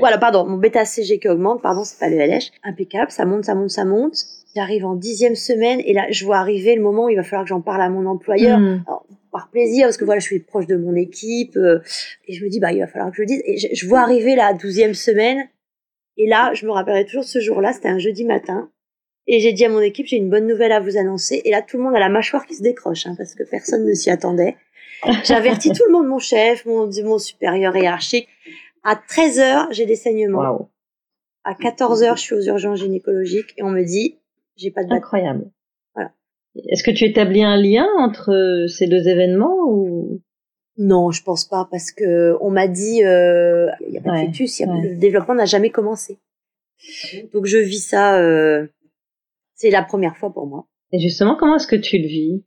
Voilà, 0.00 0.18
pardon, 0.18 0.46
mon 0.46 0.56
bêta-HCG 0.56 1.20
qui 1.20 1.28
augmente, 1.28 1.62
pardon, 1.62 1.84
c'est 1.84 1.96
pas 2.00 2.08
le 2.08 2.16
LH. 2.16 2.50
Impeccable, 2.64 3.12
ça 3.12 3.24
monte, 3.24 3.44
ça 3.44 3.54
monte, 3.54 3.70
ça 3.70 3.84
monte. 3.84 4.16
J'arrive 4.56 4.84
en 4.84 4.96
dixième 4.96 5.36
semaine 5.36 5.80
et 5.86 5.92
là, 5.92 6.06
je 6.10 6.24
vois 6.24 6.38
arriver 6.38 6.74
le 6.74 6.82
moment 6.82 7.04
où 7.04 7.08
il 7.08 7.14
va 7.14 7.22
falloir 7.22 7.44
que 7.44 7.50
j'en 7.50 7.60
parle 7.60 7.82
à 7.82 7.88
mon 7.88 8.06
employeur. 8.06 8.58
Hmm. 8.58 8.82
par 9.30 9.48
plaisir, 9.52 9.86
parce 9.86 9.96
que 9.96 10.04
voilà, 10.04 10.18
je 10.18 10.26
suis 10.26 10.40
proche 10.40 10.66
de 10.66 10.76
mon 10.76 10.96
équipe, 10.96 11.56
euh, 11.56 11.78
et 12.26 12.32
je 12.32 12.44
me 12.44 12.50
dis, 12.50 12.58
bah, 12.58 12.72
il 12.72 12.80
va 12.80 12.88
falloir 12.88 13.12
que 13.12 13.16
je 13.16 13.22
le 13.22 13.26
dise. 13.26 13.42
Et 13.44 13.58
je, 13.58 13.68
je 13.72 13.86
vois 13.86 14.00
arriver 14.00 14.34
la 14.34 14.54
douzième 14.54 14.94
semaine, 14.94 15.38
et 16.16 16.28
là, 16.28 16.52
je 16.54 16.66
me 16.66 16.72
rappellerai 16.72 17.04
toujours 17.04 17.24
ce 17.24 17.40
jour-là, 17.40 17.72
c'était 17.72 17.88
un 17.88 17.98
jeudi 17.98 18.24
matin. 18.24 18.70
Et 19.26 19.40
j'ai 19.40 19.52
dit 19.52 19.64
à 19.64 19.68
mon 19.68 19.80
équipe, 19.80 20.06
j'ai 20.06 20.16
une 20.16 20.30
bonne 20.30 20.46
nouvelle 20.46 20.72
à 20.72 20.80
vous 20.80 20.96
annoncer. 20.96 21.42
Et 21.44 21.50
là, 21.50 21.62
tout 21.62 21.76
le 21.76 21.84
monde 21.84 21.94
a 21.94 22.00
la 22.00 22.08
mâchoire 22.08 22.44
qui 22.46 22.54
se 22.54 22.62
décroche, 22.62 23.06
hein, 23.06 23.14
parce 23.16 23.34
que 23.34 23.44
personne 23.44 23.86
ne 23.86 23.94
s'y 23.94 24.10
attendait. 24.10 24.56
J'ai 25.24 25.34
averti 25.34 25.70
tout 25.70 25.84
le 25.86 25.92
monde, 25.92 26.06
mon 26.06 26.18
chef, 26.18 26.64
mon, 26.66 26.88
mon 27.04 27.18
supérieur 27.18 27.76
hiérarchique. 27.76 28.28
À 28.84 28.96
13 28.96 29.38
heures, 29.38 29.68
j'ai 29.70 29.86
des 29.86 29.96
saignements. 29.96 30.70
À 31.44 31.54
14 31.54 32.02
heures, 32.02 32.16
je 32.16 32.22
suis 32.22 32.34
aux 32.34 32.42
urgences 32.42 32.80
gynécologiques 32.80 33.54
et 33.56 33.62
on 33.62 33.70
me 33.70 33.84
dit, 33.84 34.18
j'ai 34.56 34.70
pas 34.70 34.84
de 34.84 34.92
Incroyable. 34.92 35.50
Voilà. 35.94 36.12
Est-ce 36.68 36.84
que 36.84 36.90
tu 36.90 37.04
établis 37.04 37.42
un 37.42 37.56
lien 37.56 37.86
entre 37.98 38.66
ces 38.68 38.86
deux 38.86 39.08
événements 39.08 39.56
ou? 39.66 40.20
Non, 40.78 41.10
je 41.10 41.22
pense 41.22 41.44
pas 41.44 41.68
parce 41.70 41.92
que 41.92 42.36
on 42.40 42.50
m'a 42.50 42.66
dit 42.66 43.04
euh, 43.04 43.68
il 43.86 43.92
y 43.92 43.98
a 43.98 44.00
pas 44.00 44.22
de 44.22 44.26
fœtus, 44.26 44.60
le 44.60 44.96
développement 44.96 45.34
n'a 45.34 45.44
jamais 45.44 45.70
commencé. 45.70 46.18
Donc 47.32 47.46
je 47.46 47.58
vis 47.58 47.86
ça. 47.86 48.18
Euh, 48.18 48.66
c'est 49.54 49.70
la 49.70 49.82
première 49.82 50.16
fois 50.16 50.32
pour 50.32 50.46
moi. 50.46 50.66
Et 50.92 50.98
justement, 50.98 51.36
comment 51.36 51.56
est-ce 51.56 51.66
que 51.66 51.76
tu 51.76 51.98
le 51.98 52.06
vis? 52.06 52.44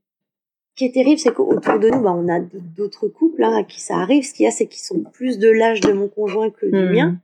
Ce 0.71 0.79
qui 0.79 0.85
est 0.85 0.91
terrible, 0.91 1.19
c'est 1.19 1.33
qu'autour 1.33 1.79
de 1.79 1.89
nous, 1.89 2.01
bah, 2.01 2.13
on 2.13 2.27
a 2.27 2.39
d'autres 2.39 3.07
couples 3.07 3.43
hein, 3.43 3.55
à 3.55 3.63
qui 3.63 3.79
ça 3.79 3.95
arrive. 3.95 4.25
Ce 4.25 4.33
qu'il 4.33 4.43
y 4.43 4.47
a, 4.47 4.51
c'est 4.51 4.67
qu'ils 4.67 4.83
sont 4.83 5.03
plus 5.03 5.39
de 5.39 5.49
l'âge 5.49 5.79
de 5.79 5.93
mon 5.93 6.09
conjoint 6.09 6.49
que 6.49 6.65
du 6.65 6.77
hmm. 6.77 6.91
mien. 6.91 7.17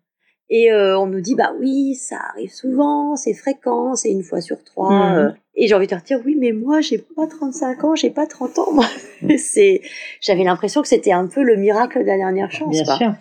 Et 0.53 0.69
euh, 0.69 0.99
on 0.99 1.07
nous 1.07 1.21
dit 1.21 1.33
bah 1.33 1.53
oui, 1.59 1.95
ça 1.95 2.17
arrive 2.33 2.51
souvent, 2.51 3.15
c'est 3.15 3.33
fréquent, 3.33 3.95
c'est 3.95 4.11
une 4.11 4.21
fois 4.21 4.41
sur 4.41 4.61
trois. 4.65 4.91
Hmm. 4.91 5.17
Euh. 5.17 5.29
et 5.55 5.67
j'ai 5.67 5.73
envie 5.73 5.87
de 5.87 5.95
dire 5.95 6.19
oui, 6.25 6.35
mais 6.37 6.51
moi 6.51 6.81
j'ai 6.81 6.97
pas 6.97 7.25
35 7.25 7.83
ans, 7.85 7.95
j'ai 7.95 8.09
pas 8.09 8.27
30 8.27 8.59
ans. 8.59 8.73
Moi. 8.73 8.85
c'est, 9.37 9.81
j'avais 10.19 10.43
l'impression 10.43 10.81
que 10.81 10.89
c'était 10.89 11.13
un 11.13 11.25
peu 11.27 11.41
le 11.41 11.55
miracle 11.55 12.01
de 12.01 12.05
la 12.05 12.17
dernière 12.17 12.51
chance. 12.51 12.69
Bien 12.69 12.83
sûr. 12.83 13.13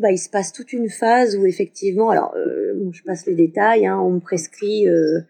Bah, 0.00 0.10
il 0.10 0.18
se 0.18 0.28
passe 0.28 0.52
toute 0.52 0.72
une 0.72 0.90
phase 0.90 1.36
où 1.36 1.46
effectivement, 1.46 2.10
alors 2.10 2.34
euh, 2.36 2.74
bon, 2.76 2.92
je 2.92 3.02
passe 3.02 3.26
les 3.26 3.34
détails, 3.34 3.86
hein, 3.86 3.98
on 3.98 4.10
me 4.10 4.20
prescrit 4.20 4.86
euh, 4.86 5.20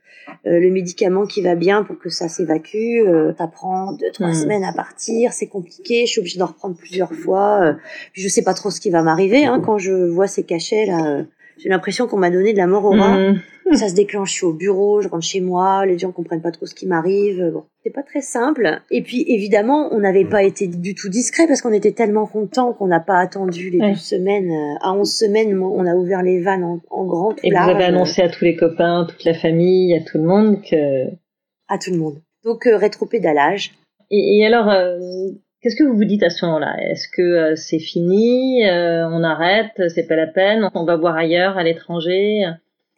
euh, 0.46 0.58
le 0.58 0.70
médicament 0.70 1.26
qui 1.26 1.40
va 1.40 1.54
bien 1.54 1.84
pour 1.84 1.98
que 1.98 2.08
ça 2.08 2.28
s'évacue. 2.28 3.04
ça 3.38 3.46
prend 3.46 3.92
deux 3.92 4.10
trois 4.12 4.30
hmm. 4.30 4.34
semaines 4.34 4.64
à 4.64 4.72
partir, 4.72 5.32
c'est 5.32 5.46
compliqué, 5.46 6.06
je 6.06 6.12
suis 6.12 6.20
obligée 6.20 6.38
d'en 6.38 6.46
reprendre 6.46 6.76
plusieurs 6.76 7.12
fois. 7.12 7.76
puis 8.12 8.22
je 8.22 8.28
sais 8.28 8.42
pas 8.42 8.54
trop 8.54 8.70
ce 8.70 8.80
qui 8.80 8.90
va 8.90 9.02
m'arriver 9.02 9.44
hein, 9.44 9.60
quand 9.64 9.78
je 9.78 9.92
vois 9.92 10.26
ces 10.26 10.42
cachets 10.42 10.86
là 10.86 11.24
j'ai 11.58 11.68
l'impression 11.68 12.06
qu'on 12.06 12.18
m'a 12.18 12.30
donné 12.30 12.52
de 12.52 12.58
la 12.58 12.66
mort 12.66 12.84
au 12.84 12.90
rat. 12.90 13.18
Mmh. 13.18 13.40
Ça 13.72 13.88
se 13.88 13.94
déclenche, 13.94 14.30
je 14.30 14.34
suis 14.36 14.44
au 14.44 14.52
bureau, 14.52 15.00
je 15.00 15.08
rentre 15.08 15.24
chez 15.24 15.40
moi, 15.40 15.84
les 15.86 15.98
gens 15.98 16.12
comprennent 16.12 16.40
pas 16.42 16.52
trop 16.52 16.66
ce 16.66 16.74
qui 16.74 16.86
m'arrive. 16.86 17.50
Bon, 17.52 17.64
c'est 17.82 17.90
pas 17.90 18.04
très 18.04 18.20
simple. 18.20 18.80
Et 18.92 19.02
puis 19.02 19.24
évidemment, 19.26 19.88
on 19.92 19.98
n'avait 19.98 20.24
pas 20.24 20.44
été 20.44 20.68
du 20.68 20.94
tout 20.94 21.08
discret 21.08 21.48
parce 21.48 21.62
qu'on 21.62 21.72
était 21.72 21.90
tellement 21.90 22.26
contents 22.26 22.72
qu'on 22.72 22.86
n'a 22.86 23.00
pas 23.00 23.18
attendu 23.18 23.70
les 23.70 23.80
12 23.80 24.00
semaines. 24.00 24.50
Euh, 24.50 24.78
à 24.82 24.92
11 24.92 25.10
semaines, 25.10 25.58
on 25.58 25.84
a 25.84 25.94
ouvert 25.96 26.22
les 26.22 26.40
vannes 26.40 26.62
en, 26.62 26.80
en 26.90 27.04
grand. 27.06 27.34
Et 27.42 27.50
vous 27.50 27.56
avez 27.56 27.84
annoncé 27.84 28.22
à 28.22 28.28
tous 28.28 28.44
les 28.44 28.54
copains, 28.54 29.06
toute 29.08 29.24
la 29.24 29.34
famille, 29.34 29.94
à 29.96 30.00
tout 30.00 30.18
le 30.18 30.24
monde 30.24 30.62
que... 30.62 31.06
À 31.68 31.78
tout 31.78 31.90
le 31.90 31.98
monde. 31.98 32.22
Donc 32.44 32.66
euh, 32.66 32.76
rétro-pédalage. 32.76 33.72
Et, 34.12 34.38
et 34.38 34.46
alors, 34.46 34.68
euh, 34.68 34.98
Qu'est-ce 35.66 35.74
que 35.74 35.82
vous 35.82 35.96
vous 35.96 36.04
dites 36.04 36.22
à 36.22 36.30
ce 36.30 36.46
moment-là? 36.46 36.76
Est-ce 36.80 37.08
que 37.08 37.22
euh, 37.22 37.56
c'est 37.56 37.80
fini? 37.80 38.64
Euh, 38.68 39.08
On 39.10 39.24
arrête? 39.24 39.72
C'est 39.88 40.06
pas 40.06 40.14
la 40.14 40.28
peine? 40.28 40.70
On 40.74 40.84
va 40.84 40.94
voir 40.94 41.16
ailleurs, 41.16 41.58
à 41.58 41.64
l'étranger? 41.64 42.44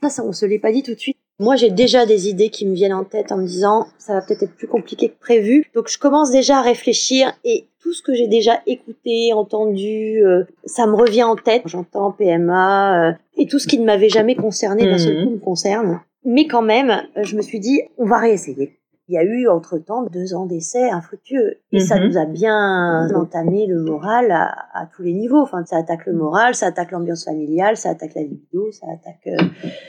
Ça, 0.02 0.10
ça, 0.10 0.22
on 0.22 0.32
se 0.32 0.44
l'est 0.44 0.58
pas 0.58 0.70
dit 0.70 0.82
tout 0.82 0.92
de 0.92 0.98
suite. 1.00 1.16
Moi, 1.38 1.56
j'ai 1.56 1.70
déjà 1.70 2.04
des 2.04 2.28
idées 2.28 2.50
qui 2.50 2.66
me 2.66 2.74
viennent 2.74 2.92
en 2.92 3.04
tête 3.04 3.32
en 3.32 3.38
me 3.38 3.46
disant 3.46 3.86
ça 3.96 4.12
va 4.12 4.20
peut-être 4.20 4.42
être 4.42 4.54
plus 4.54 4.66
compliqué 4.66 5.08
que 5.08 5.18
prévu. 5.18 5.64
Donc, 5.74 5.88
je 5.88 5.96
commence 5.96 6.30
déjà 6.30 6.58
à 6.58 6.60
réfléchir 6.62 7.32
et 7.42 7.64
tout 7.80 7.94
ce 7.94 8.02
que 8.02 8.12
j'ai 8.12 8.28
déjà 8.28 8.60
écouté, 8.66 9.32
entendu, 9.32 10.22
euh, 10.22 10.44
ça 10.66 10.86
me 10.86 10.94
revient 10.94 11.22
en 11.22 11.36
tête. 11.36 11.62
J'entends 11.64 12.12
PMA 12.12 13.16
et 13.38 13.46
tout 13.46 13.58
ce 13.58 13.66
qui 13.66 13.78
ne 13.78 13.86
m'avait 13.86 14.10
jamais 14.10 14.34
concerné 14.34 14.84
d'un 14.84 14.98
seul 14.98 15.20
mhm. 15.20 15.24
coup 15.24 15.30
me 15.30 15.38
concerne. 15.38 16.00
Mais 16.26 16.46
quand 16.46 16.60
même, 16.60 17.00
je 17.16 17.34
me 17.34 17.40
suis 17.40 17.60
dit 17.60 17.80
on 17.96 18.04
va 18.04 18.18
réessayer 18.18 18.77
il 19.08 19.14
y 19.14 19.18
a 19.18 19.24
eu 19.24 19.48
entre-temps 19.48 20.04
deux 20.04 20.34
ans 20.34 20.44
d'essai 20.44 20.90
infructueux. 20.90 21.60
Et 21.72 21.80
ça 21.80 21.98
mhm. 21.98 22.06
nous 22.06 22.18
a 22.18 22.26
bien 22.26 23.08
entamé 23.14 23.66
le 23.66 23.82
moral 23.82 24.30
à, 24.30 24.86
tous 24.94 25.02
les 25.02 25.14
niveaux. 25.14 25.40
Enfin, 25.40 25.64
ça 25.64 25.78
attaque 25.78 26.04
le 26.06 26.12
moral, 26.12 26.54
ça 26.54 26.66
attaque 26.66 26.90
l'ambiance 26.90 27.24
familiale, 27.24 27.78
ça 27.78 27.90
attaque 27.90 28.14
la 28.14 28.22
libido, 28.22 28.70
ça 28.70 28.86
attaque, 28.92 29.26
euh, 29.26 29.44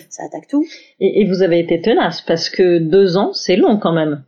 ça 0.09 0.23
attaque 0.23 0.47
tout. 0.47 0.65
Et, 1.01 1.27
vous 1.27 1.41
avez 1.41 1.59
été 1.59 1.81
tenace 1.81 2.21
parce 2.21 2.49
que 2.49 2.79
deux 2.79 3.17
ans, 3.17 3.33
c'est 3.33 3.57
long 3.57 3.77
quand 3.77 3.91
même. 3.91 4.23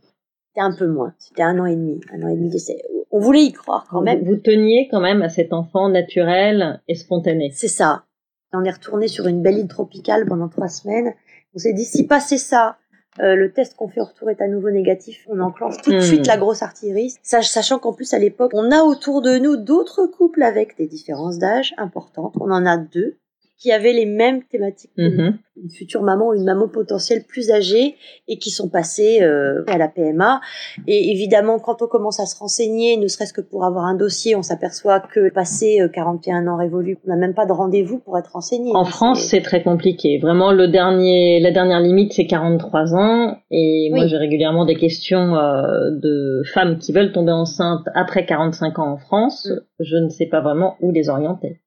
C'était 0.48 0.60
un 0.60 0.76
peu 0.76 0.86
moins. 0.86 1.14
C'était 1.18 1.42
un 1.42 1.58
an 1.58 1.64
et 1.64 1.74
demi, 1.74 1.98
un 2.12 2.22
an 2.22 2.28
et 2.28 2.36
demi 2.36 2.50
d'essai. 2.50 2.82
On 3.10 3.18
voulait 3.18 3.44
y 3.44 3.52
croire 3.52 3.86
quand 3.90 4.02
même. 4.02 4.22
Vous 4.24 4.36
teniez 4.36 4.88
quand 4.90 5.00
même 5.00 5.22
à 5.22 5.30
cet 5.30 5.54
enfant 5.54 5.88
naturel 5.88 6.82
et 6.86 6.94
spontané. 6.94 7.50
C'est 7.54 7.68
ça. 7.68 8.04
On 8.52 8.64
est 8.64 8.70
retourné 8.70 9.08
sur 9.08 9.26
une 9.26 9.40
belle 9.40 9.56
île 9.58 9.68
tropicale 9.68 10.26
pendant 10.26 10.48
trois 10.48 10.68
semaines. 10.68 11.14
On 11.54 11.58
s'est 11.58 11.72
dit, 11.72 11.84
si 11.84 12.06
passait 12.06 12.38
ça, 12.38 12.76
euh, 13.20 13.34
le 13.34 13.52
test 13.52 13.76
qu'on 13.76 13.88
fait 13.88 14.00
au 14.00 14.04
retour 14.04 14.30
est 14.30 14.40
à 14.40 14.48
nouveau 14.48 14.70
négatif, 14.70 15.26
on 15.28 15.40
enclenche 15.40 15.76
tout 15.82 15.90
de 15.90 15.98
hmm. 15.98 16.00
suite 16.00 16.26
la 16.26 16.38
grosse 16.38 16.62
artillerie, 16.62 17.14
sachant 17.22 17.78
qu'en 17.78 17.92
plus 17.92 18.14
à 18.14 18.18
l'époque, 18.18 18.52
on 18.54 18.70
a 18.70 18.82
autour 18.82 19.20
de 19.20 19.38
nous 19.38 19.56
d'autres 19.56 20.06
couples 20.06 20.42
avec 20.42 20.76
des 20.78 20.86
différences 20.86 21.38
d'âge 21.38 21.74
importantes. 21.76 22.34
On 22.40 22.50
en 22.50 22.64
a 22.64 22.78
deux 22.78 23.18
qui 23.62 23.70
avaient 23.70 23.92
les 23.92 24.06
mêmes 24.06 24.42
thématiques. 24.42 24.90
Mhm. 24.98 25.38
Une 25.62 25.70
future 25.70 26.02
maman 26.02 26.30
ou 26.30 26.34
une 26.34 26.44
maman 26.44 26.66
potentielle 26.66 27.22
plus 27.28 27.52
âgée 27.52 27.94
et 28.26 28.38
qui 28.38 28.50
sont 28.50 28.68
passées 28.68 29.22
euh, 29.22 29.62
à 29.68 29.78
la 29.78 29.86
PMA. 29.86 30.40
Et 30.88 31.12
évidemment, 31.12 31.60
quand 31.60 31.80
on 31.80 31.86
commence 31.86 32.18
à 32.18 32.26
se 32.26 32.36
renseigner, 32.36 32.96
ne 32.96 33.06
serait-ce 33.06 33.32
que 33.32 33.40
pour 33.40 33.64
avoir 33.64 33.84
un 33.84 33.94
dossier, 33.94 34.34
on 34.34 34.42
s'aperçoit 34.42 34.98
que 34.98 35.30
passé 35.30 35.78
41 35.94 36.44
euh, 36.44 36.50
ans 36.50 36.56
révolus, 36.56 36.98
on 37.06 37.10
n'a 37.10 37.16
même 37.16 37.34
pas 37.34 37.46
de 37.46 37.52
rendez-vous 37.52 38.00
pour 38.00 38.18
être 38.18 38.32
renseigné. 38.32 38.72
En 38.74 38.84
France, 38.84 39.20
c'est 39.30 39.42
très 39.42 39.62
compliqué. 39.62 40.18
Vraiment, 40.18 40.50
le 40.50 40.66
dernier, 40.66 41.38
la 41.38 41.52
dernière 41.52 41.80
limite, 41.80 42.14
c'est 42.14 42.26
43 42.26 42.96
ans. 42.96 43.36
Et 43.52 43.90
moi, 43.94 44.08
j'ai 44.08 44.16
régulièrement 44.16 44.64
des 44.64 44.76
questions 44.76 45.36
euh, 45.36 45.90
de 45.92 46.42
femmes 46.52 46.78
qui 46.78 46.92
veulent 46.92 47.12
tomber 47.12 47.32
enceinte 47.32 47.86
après 47.94 48.26
45 48.26 48.80
ans 48.80 48.92
en 48.94 48.96
France. 48.96 49.48
Mm. 49.48 49.60
Je 49.78 49.96
ne 49.98 50.08
sais 50.08 50.26
pas 50.26 50.40
vraiment 50.40 50.74
où 50.80 50.90
les 50.90 51.08
orienter. 51.08 51.60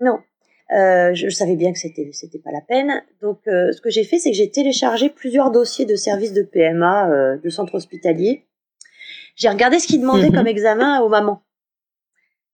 Non, 0.00 0.18
euh, 0.70 1.14
je, 1.14 1.30
savais 1.30 1.56
bien 1.56 1.72
que 1.72 1.78
c'était 1.78 2.10
c'était 2.12 2.38
pas 2.38 2.50
la 2.52 2.60
peine. 2.60 3.02
Donc, 3.22 3.40
euh, 3.48 3.72
ce 3.72 3.80
que 3.80 3.88
j'ai 3.88 4.04
fait, 4.04 4.18
c'est 4.18 4.30
que 4.30 4.36
j'ai 4.36 4.50
téléchargé 4.50 5.08
plusieurs 5.08 5.50
dossiers 5.50 5.86
de 5.86 5.96
services 5.96 6.34
de 6.34 6.42
PMA 6.42 7.10
euh, 7.10 7.38
de 7.38 7.48
centres 7.48 7.74
hospitaliers. 7.74 8.44
J'ai 9.34 9.48
regardé 9.48 9.78
ce 9.78 9.86
qu'ils 9.86 10.00
demandaient 10.00 10.28
mhm. 10.28 10.34
comme 10.34 10.46
examen 10.46 11.00
aux 11.00 11.08
mamans, 11.08 11.42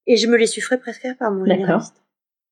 et 0.06 0.16
je 0.16 0.28
me 0.28 0.36
les 0.36 0.46
suis 0.46 0.60
fait 0.60 0.78
prescrire 0.78 1.16
par 1.16 1.32
mon 1.32 1.44
généraliste. 1.44 2.02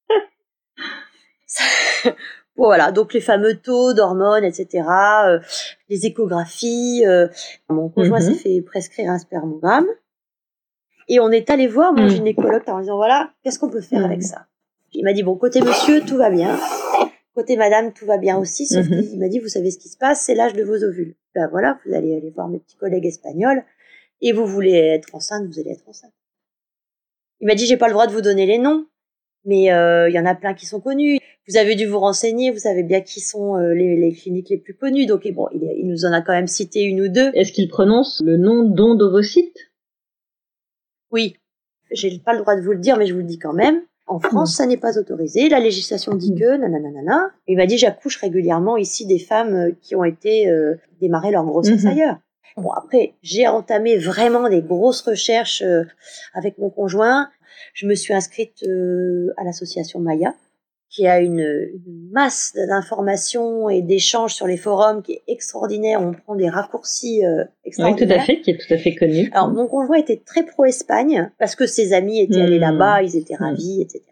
voilà, 2.57 2.91
donc 2.91 3.13
les 3.13 3.21
fameux 3.21 3.57
taux 3.57 3.93
d'hormones, 3.93 4.45
etc., 4.45 4.85
euh, 5.27 5.39
les 5.89 6.07
échographies. 6.07 7.05
mon 7.69 7.89
conjoint 7.89 8.21
mhm. 8.21 8.35
s'est 8.35 8.41
fait 8.41 8.63
prescrire 8.63 9.11
un 9.11 9.19
spermogramme. 9.19 9.87
Et 11.09 11.21
on 11.21 11.31
est 11.31 11.51
allé 11.51 11.69
voir 11.69 11.93
mon 11.93 12.05
mhm. 12.05 12.09
gynécologue 12.09 12.63
en 12.67 12.81
disant 12.81 12.97
voilà, 12.97 13.31
qu'est-ce 13.45 13.61
qu'on 13.61 13.71
peut 13.71 13.81
faire 13.81 14.05
avec 14.05 14.23
ça? 14.23 14.47
Il 14.95 15.05
m'a 15.05 15.13
dit 15.13 15.23
bon 15.23 15.37
côté 15.37 15.61
monsieur 15.61 16.01
tout 16.01 16.17
va 16.17 16.31
bien, 16.31 16.59
côté 17.35 17.57
madame 17.57 17.93
tout 17.93 18.07
va 18.07 18.19
bien 18.19 18.39
aussi, 18.39 18.67
sauf 18.67 18.89
mhm. 18.89 19.09
qu'il 19.09 19.19
m'a 19.19 19.29
dit 19.29 19.39
vous 19.39 19.49
savez 19.49 19.71
ce 19.71 19.79
qui 19.79 19.89
se 19.89 19.97
passe, 19.97 20.23
c'est 20.23 20.35
l'âge 20.35 20.53
de 20.53 20.63
vos 20.63 20.83
ovules. 20.83 21.15
Ben 21.35 21.49
voilà, 21.51 21.79
vous 21.85 21.95
allez 21.95 22.15
aller 22.15 22.31
voir 22.31 22.49
mes 22.49 22.59
petits 22.59 22.77
collègues 22.77 23.07
espagnols 23.07 23.65
et 24.21 24.33
vous 24.33 24.47
voulez 24.47 24.75
être 24.75 25.15
enceinte, 25.15 25.47
vous 25.47 25.59
allez 25.59 25.71
être 25.71 25.89
enceinte. 25.89 26.13
Il 27.41 27.47
m'a 27.47 27.55
dit 27.55 27.67
j'ai 27.67 27.77
pas 27.77 27.89
le 27.89 27.93
droit 27.93 28.07
de 28.07 28.13
vous 28.13 28.21
donner 28.21 28.47
les 28.47 28.59
noms, 28.59 28.87
mais 29.45 29.73
euh, 29.73 30.09
il 30.09 30.15
y 30.15 30.19
en 30.19 30.27
a 30.27 30.35
plein 30.35 30.55
qui 30.55 30.67
sont 30.67 30.81
connus. 30.81 31.19
Vous 31.49 31.57
avez 31.57 31.75
dû 31.75 31.87
vous 31.87 31.99
renseigner, 31.99 32.53
vous 32.53 32.61
savez 32.61 32.85
bien 32.85 33.01
qui 33.01 33.21
sont 33.21 33.57
euh, 33.57 33.75
les, 33.75 34.13
cliniques 34.13 34.49
les 34.49 34.59
plus 34.59 34.75
connues. 34.75 35.07
Donc 35.07 35.27
bon, 35.33 35.49
il, 35.53 35.87
nous 35.89 36.05
en 36.05 36.13
a 36.13 36.23
quand 36.23 36.33
même 36.33 36.47
cité 36.47 36.83
une 36.83 37.01
ou 37.01 37.09
deux. 37.09 37.31
Est-ce 37.35 37.53
qu'il 37.53 37.69
prononce 37.69 38.21
le 38.25 38.37
nom 38.37 38.63
don 38.63 38.95
d'ovocyte? 38.95 39.57
Oui, 41.11 41.37
j'ai 41.91 42.19
pas 42.21 42.33
le 42.33 42.41
droit 42.41 42.55
de 42.55 42.63
vous 42.63 42.73
le 42.73 42.79
dire, 42.79 42.97
mais 42.97 43.07
je 43.07 43.13
vous 43.13 43.21
le 43.21 43.27
dis 43.27 43.39
quand 43.39 43.53
même. 43.53 43.83
En 44.13 44.21
France, 44.21 44.57
ça 44.57 44.67
n'est 44.67 44.77
pas 44.77 44.99
autorisé. 44.99 45.49
La 45.49 45.59
législation 45.59 46.15
dit 46.15 46.35
que, 46.35 46.57
nanana. 46.57 47.31
Il 47.49 47.57
m'a 47.57 47.67
dit, 47.67 47.79
j'accouche 47.79 48.19
régulièrement 48.19 48.77
ici 48.77 49.07
des 49.07 49.19
femmes 49.19 49.55
euh, 49.55 49.71
qui 49.81 49.97
ont 49.97 50.05
été 50.05 50.49
euh, 50.49 50.75
démarrer 51.01 51.31
leur 51.31 51.45
grossesse 51.45 51.85
mhm. 51.85 51.91
ailleurs. 51.91 52.17
Bon, 52.57 52.71
après, 52.71 53.15
j'ai 53.23 53.47
entamé 53.49 53.97
vraiment 53.97 54.49
des 54.49 54.63
grosses 54.63 55.01
recherches 55.01 55.63
euh, 55.63 55.85
avec 56.35 56.59
mon 56.59 56.69
conjoint. 56.69 57.29
Je 57.73 57.87
me 57.87 57.95
suis 57.95 58.13
inscrite 58.13 58.63
euh, 58.65 59.33
à 59.39 59.45
l'association 59.45 60.01
Maya, 60.01 60.35
qui 60.93 61.07
a 61.07 61.21
une, 61.21 61.41
une 61.41 62.11
masse 62.13 62.53
d'informations 62.55 63.71
et 63.71 63.81
d'échanges 63.81 64.35
sur 64.35 64.47
les 64.47 64.59
forums 64.59 65.03
qui 65.03 65.13
est 65.13 65.23
extraordinaire. 65.27 66.03
On 66.03 66.13
prend 66.13 66.37
des 66.37 66.51
raccourcis 66.51 67.25
euh, 67.25 67.45
extraordinaires. 67.65 68.09
Oui, 68.09 68.15
tout 68.15 68.21
à 68.21 68.23
fait, 68.23 68.41
qui 68.43 68.51
est 68.51 68.59
tout 68.59 68.73
à 68.73 68.77
fait 68.77 68.95
connu. 68.95 69.31
Alors, 69.33 69.51
mon 69.51 69.67
conjoint 69.67 69.97
était 69.97 70.19
très 70.19 70.45
pro-Espagne 70.45 71.31
parce 71.39 71.57
que 71.57 71.67
ses 71.67 71.95
amis 71.95 72.21
étaient 72.21 72.43
allés 72.43 72.59
hmm. 72.59 72.73
là-bas, 72.73 73.03
ils 73.03 73.17
étaient 73.17 73.35
hmm. 73.35 73.45
ravis, 73.45 73.81
etc. 73.81 74.03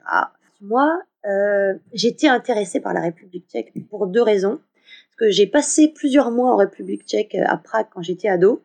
Moi, 0.62 1.02
euh, 1.26 1.74
j'étais 1.92 2.28
intéressée 2.28 2.80
par 2.80 2.94
la 2.94 3.02
République 3.02 3.46
tchèque 3.46 3.74
pour 3.90 4.06
deux 4.06 4.22
raisons. 4.22 4.58
Parce 4.58 5.16
que 5.18 5.30
j'ai 5.30 5.46
passé 5.46 5.88
plusieurs 5.88 6.30
mois 6.30 6.50
en 6.50 6.56
République 6.56 7.04
tchèque 7.04 7.34
à 7.34 7.58
Prague 7.58 7.88
quand 7.92 8.00
j'étais 8.00 8.28
ado, 8.28 8.64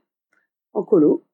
en 0.73 0.83
colo. 0.83 1.25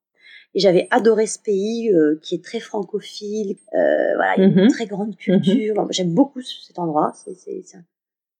Et 0.53 0.59
j'avais 0.59 0.87
adoré 0.91 1.27
ce 1.27 1.39
pays 1.39 1.91
euh, 1.93 2.19
qui 2.21 2.35
est 2.35 2.43
très 2.43 2.59
francophile. 2.59 3.55
Euh, 3.73 4.15
voilà, 4.15 4.33
il 4.37 4.41
y 4.41 4.45
a 4.45 4.49
une 4.49 4.63
mhm. 4.63 4.67
très 4.67 4.85
grande 4.85 5.15
culture. 5.15 5.75
Mhm. 5.75 5.87
J'aime 5.91 6.13
beaucoup 6.13 6.41
cet 6.41 6.77
endroit. 6.77 7.13
C'est, 7.15 7.35
c'est, 7.35 7.77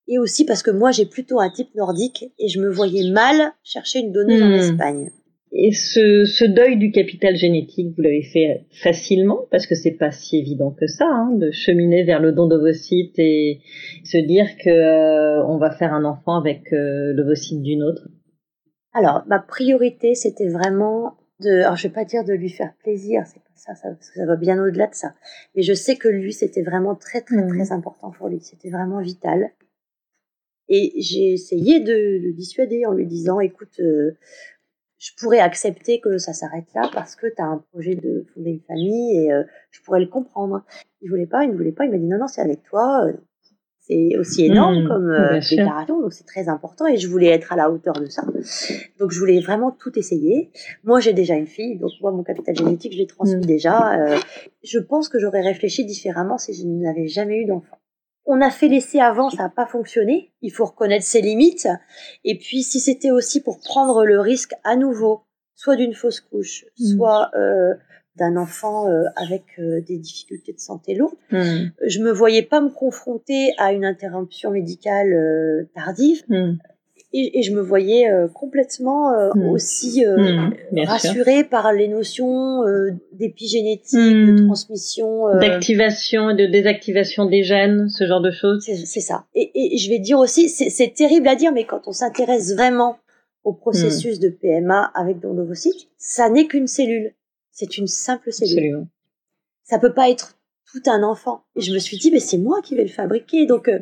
Et 0.08 0.20
aussi 0.20 0.46
parce 0.46 0.62
que 0.62 0.72
moi, 0.72 0.92
j'ai 0.92 1.06
plutôt 1.06 1.40
un 1.40 1.50
type 1.50 1.74
nordique 1.76 2.26
et 2.38 2.50
je 2.50 2.60
me 2.60 2.70
voyais 2.70 3.10
mal 3.12 3.54
chercher 3.64 4.00
une 4.00 4.12
donneuse 4.12 4.42
en 4.42 4.50
hmm. 4.50 4.54
Espagne. 4.54 5.12
Et 5.54 5.74
ce, 5.74 6.24
ce, 6.24 6.46
deuil 6.46 6.78
du 6.78 6.92
capital 6.92 7.36
génétique, 7.36 7.94
vous 7.96 8.02
l'avez 8.02 8.24
fait 8.24 8.66
facilement 8.72 9.48
parce 9.52 9.68
que 9.68 9.76
c'est 9.76 9.92
pas 9.92 10.12
si 10.12 10.38
évident 10.38 10.72
que 10.72 10.88
ça, 10.88 11.06
hein, 11.06 11.32
de 11.34 11.52
cheminer 11.52 12.04
vers 12.04 12.22
le 12.22 12.32
don 12.32 12.48
d'ovocytes 12.48 13.20
et 13.20 13.60
se 14.06 14.18
dire 14.18 14.46
que 14.64 14.70
euh, 14.70 15.46
on 15.46 15.58
va 15.58 15.72
faire 15.72 15.94
un 15.94 16.06
enfant 16.06 16.40
avec 16.40 16.72
euh, 16.72 17.12
l'ovocyte 17.14 17.62
d'une 17.62 17.84
autre? 17.84 18.08
Alors, 18.94 19.24
ma 19.28 19.40
priorité, 19.40 20.16
c'était 20.16 20.48
vraiment 20.48 21.18
alors 21.46 21.76
je 21.76 21.88
vais 21.88 21.94
pas 21.94 22.06
dire 22.06 22.24
de 22.24 22.34
lui 22.34 22.50
faire 22.50 22.74
plaisir, 22.84 23.24
c'est 23.26 23.40
pas 23.40 23.52
ça, 23.56 23.76
ça, 23.76 23.90
parce 23.90 24.10
que 24.10 24.20
ça 24.20 24.26
va 24.26 24.36
bien 24.36 24.62
au-delà 24.62 24.88
de 24.88 24.96
ça. 24.96 25.14
Mais 25.56 25.62
je 25.62 25.74
sais 25.74 25.96
que 25.96 26.08
lui, 26.08 26.34
c'était 26.34 26.64
vraiment 26.64 26.96
très, 26.96 27.22
très, 27.22 27.46
très 27.48 27.66
mmh. 27.66 27.72
important 27.72 28.12
pour 28.12 28.28
lui. 28.28 28.40
C'était 28.42 28.72
vraiment 28.72 29.02
vital. 29.02 29.52
Et 30.68 30.94
j'ai 31.02 31.34
essayé 31.34 31.80
de 31.82 31.94
le 31.94 32.34
dissuader 32.34 32.86
en 32.86 32.94
lui 32.94 33.06
disant, 33.06 33.40
écoute, 33.40 33.80
euh, 33.80 34.18
je 34.98 35.12
pourrais 35.18 35.40
accepter 35.40 36.00
que 36.00 36.18
ça 36.18 36.34
s'arrête 36.34 36.74
là 36.74 36.90
parce 36.94 37.16
que 37.16 37.28
tu 37.28 37.42
as 37.42 37.46
un 37.46 37.58
projet 37.72 37.96
de 37.96 38.26
fonder 38.34 38.52
une 38.52 38.62
famille 38.62 39.18
et 39.18 39.34
euh, 39.34 39.44
je 39.72 39.82
pourrais 39.82 40.00
le 40.00 40.08
comprendre. 40.08 40.64
Il 41.02 41.10
voulait 41.10 41.28
pas, 41.28 41.44
il 41.44 41.52
ne 41.52 41.58
voulait 41.58 41.72
pas. 41.72 41.86
Il 41.86 41.92
m'a 41.92 41.98
dit 41.98 42.06
non, 42.06 42.20
non, 42.20 42.28
c'est 42.28 42.42
avec 42.42 42.64
toi. 42.64 43.06
C'est 43.92 44.18
aussi 44.18 44.46
énorme 44.46 44.84
mmh, 44.84 44.88
comme 44.88 45.10
euh, 45.10 45.40
déclaration, 45.50 46.00
donc 46.00 46.14
c'est 46.14 46.26
très 46.26 46.48
important 46.48 46.88
et 46.88 46.96
je 46.96 47.10
voulais 47.10 47.28
être 47.28 47.52
à 47.52 47.58
la 47.58 47.70
hauteur 47.70 47.94
de 47.96 48.06
ça. 48.06 48.24
Donc 49.00 49.12
je 49.12 49.20
voulais 49.20 49.42
vraiment 49.42 49.72
tout 49.72 50.00
essayer. 50.00 50.50
Moi 50.86 51.02
j'ai 51.02 51.12
déjà 51.12 51.36
une 51.36 51.48
fille, 51.48 51.78
donc 51.78 51.92
moi 52.00 52.12
mon 52.12 52.24
capital 52.24 52.56
génétique 52.56 52.94
je 52.94 53.00
l'ai 53.00 53.08
transmis 53.08 53.36
mmh. 53.36 53.46
déjà. 53.46 54.00
Euh, 54.00 54.18
je 54.64 54.80
pense 54.80 55.10
que 55.10 55.20
j'aurais 55.20 55.42
réfléchi 55.42 55.84
différemment 55.84 56.38
si 56.38 56.54
je 56.54 56.66
n'avais 56.66 57.08
jamais 57.10 57.40
eu 57.40 57.46
d'enfant. 57.46 57.80
On 58.26 58.40
a 58.40 58.50
fait 58.50 58.70
l'essai 58.70 59.02
avant, 59.02 59.30
ça 59.30 59.44
n'a 59.44 59.50
pas 59.50 59.66
fonctionné. 59.66 60.32
Il 60.42 60.52
faut 60.52 60.66
reconnaître 60.66 61.06
ses 61.06 61.20
limites. 61.20 61.68
Et 62.24 62.38
puis 62.38 62.64
si 62.64 62.80
c'était 62.80 63.12
aussi 63.12 63.44
pour 63.44 63.60
prendre 63.60 64.06
le 64.06 64.22
risque 64.22 64.54
à 64.64 64.78
nouveau, 64.78 65.24
soit 65.54 65.76
d'une 65.76 65.96
fausse 65.96 66.22
couche, 66.22 66.64
mmh. 66.80 66.96
soit 66.96 67.30
euh, 67.36 67.74
d'un 68.18 68.36
enfant 68.36 68.90
euh, 68.90 69.04
avec 69.16 69.44
euh, 69.60 69.82
des 69.82 69.98
difficultés 69.98 70.54
de 70.54 70.60
santé 70.60 70.96
lourdes. 70.96 71.16
Hmm. 71.32 71.70
Je 71.86 72.00
me 72.00 72.12
voyais 72.12 72.42
pas 72.42 72.60
me 72.62 72.70
confronter 72.70 73.52
à 73.58 73.72
une 73.72 73.86
interruption 73.86 74.52
médicale 74.52 75.14
euh, 75.14 75.70
tardive. 75.74 76.22
Hmm. 76.28 76.54
Et, 77.14 77.40
et, 77.40 77.44
je 77.44 77.52
me 77.52 77.60
voyais 77.60 78.08
complètement 78.34 79.12
hmm. 79.36 79.50
aussi 79.50 80.06
rassurée 80.86 81.44
par 81.44 81.74
les 81.74 81.90
notions 81.90 82.62
d'épigénétique, 83.12 84.00
de 84.00 84.46
transmission, 84.46 85.28
d'activation 85.38 86.30
et 86.30 86.36
de 86.36 86.46
désactivation 86.46 87.26
des 87.26 87.44
gènes, 87.44 87.90
ce 87.90 88.06
genre 88.08 88.22
de 88.22 88.32
choses. 88.32 88.64
C'est 88.64 89.02
ça. 89.02 89.26
Et, 89.36 89.52
et, 89.54 89.78
je 89.78 89.90
vais 89.90 90.00
dire 90.00 90.20
aussi, 90.20 90.48
c'est 90.48 90.94
terrible 90.94 91.28
à 91.28 91.36
dire, 91.36 91.52
mais 91.52 91.66
quand 91.66 91.82
on 91.86 91.92
s'intéresse 91.92 92.54
vraiment 92.54 92.96
au 93.44 93.52
processus 93.52 94.20
de 94.20 94.30
PMA 94.30 94.92
avec 94.96 95.20
d'ovocytes, 95.20 95.90
ça 95.98 96.30
n'est 96.30 96.48
qu'une 96.48 96.68
cellule. 96.68 97.14
C'est 97.52 97.78
une 97.78 97.88
simple 97.88 98.32
cellule. 98.32 98.88
Ça 99.64 99.80
peut 99.80 99.94
pas 99.94 100.10
être 100.10 100.38
tout 100.72 100.90
un 100.90 101.04
enfant. 101.04 101.44
Et 101.56 101.62
je 101.62 101.74
me 101.74 101.80
suis 101.80 101.98
dit, 101.98 102.12
mais 102.12 102.20
c'est 102.20 102.38
moi 102.38 102.62
qui 102.62 102.76
vais 102.76 102.84
le 102.84 102.90
fabriquer. 102.90 103.46
Donc, 103.46 103.68
euh, 103.68 103.80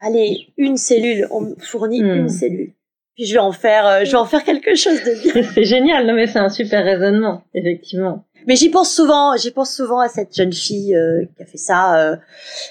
allez, 0.00 0.48
une 0.56 0.76
cellule, 0.76 1.26
on 1.30 1.40
me 1.40 1.54
fournit 1.58 2.02
hmm. 2.02 2.14
une 2.14 2.28
cellule. 2.28 2.72
Puis 3.14 3.24
je 3.24 3.32
vais 3.32 3.40
en 3.40 3.52
faire, 3.52 3.86
euh, 3.86 4.04
je 4.04 4.10
vais 4.10 4.18
en 4.18 4.26
faire 4.26 4.44
quelque 4.44 4.74
chose 4.74 5.02
de 5.02 5.22
bien. 5.22 5.42
c'est 5.54 5.64
génial, 5.64 6.06
non 6.06 6.12
mais 6.12 6.26
c'est 6.26 6.38
un 6.38 6.50
super 6.50 6.84
raisonnement, 6.84 7.42
effectivement. 7.54 8.26
Mais 8.46 8.56
j'y 8.56 8.68
pense 8.68 8.94
souvent, 8.94 9.34
j'y 9.36 9.50
pense 9.50 9.74
souvent 9.74 10.00
à 10.00 10.08
cette 10.08 10.36
jeune 10.36 10.52
fille 10.52 10.94
euh, 10.94 11.24
qui 11.34 11.42
a 11.42 11.46
fait 11.46 11.56
ça. 11.56 12.18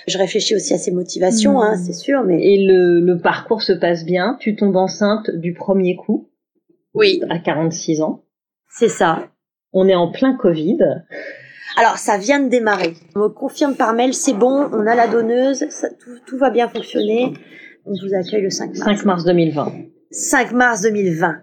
je 0.08 0.17
réfléchis 0.19 0.55
aussi 0.55 0.75
à 0.75 0.77
ses 0.77 0.91
motivations, 0.91 1.60
hein, 1.62 1.75
hmm. 1.75 1.84
c'est 1.84 1.93
sûr. 1.93 2.23
Mais 2.23 2.45
et 2.45 2.63
le, 2.63 2.99
le 2.99 3.19
parcours 3.19 3.63
se 3.63 3.73
passe 3.73 4.05
bien. 4.05 4.38
Tu 4.39 4.55
tombes 4.55 4.75
enceinte 4.75 5.31
du 5.31 5.53
premier 5.53 5.95
coup. 5.95 6.29
Oui. 6.93 7.21
À 7.29 7.39
46 7.39 8.01
ans. 8.01 8.23
C'est 8.69 8.88
ça. 8.88 9.27
On 9.77 9.89
est 9.89 9.95
en 9.95 10.09
plein 10.09 10.35
Covid. 10.35 10.77
Alors, 11.75 11.97
ça 11.97 12.17
vient 12.17 12.39
de 12.39 12.47
démarrer. 12.47 12.93
On 13.15 13.19
me 13.19 13.27
confirme 13.27 13.75
par 13.75 13.93
mail, 13.93 14.13
c'est 14.13 14.33
bon, 14.33 14.69
on 14.71 14.88
a 14.88 14.95
la 14.95 15.07
donneuse, 15.07 15.65
tout, 16.25 16.38
va 16.38 16.49
bien 16.49 16.69
fonctionner. 16.69 17.33
On 17.85 17.91
vous 17.91 18.15
accueille 18.15 18.41
le 18.41 18.49
5 18.49 18.67
mars. 18.67 18.79
5 18.79 19.05
mars 19.05 19.25
2020. 19.25 19.73
5 20.11 20.51
mars 20.53 20.81
2020. 20.81 21.41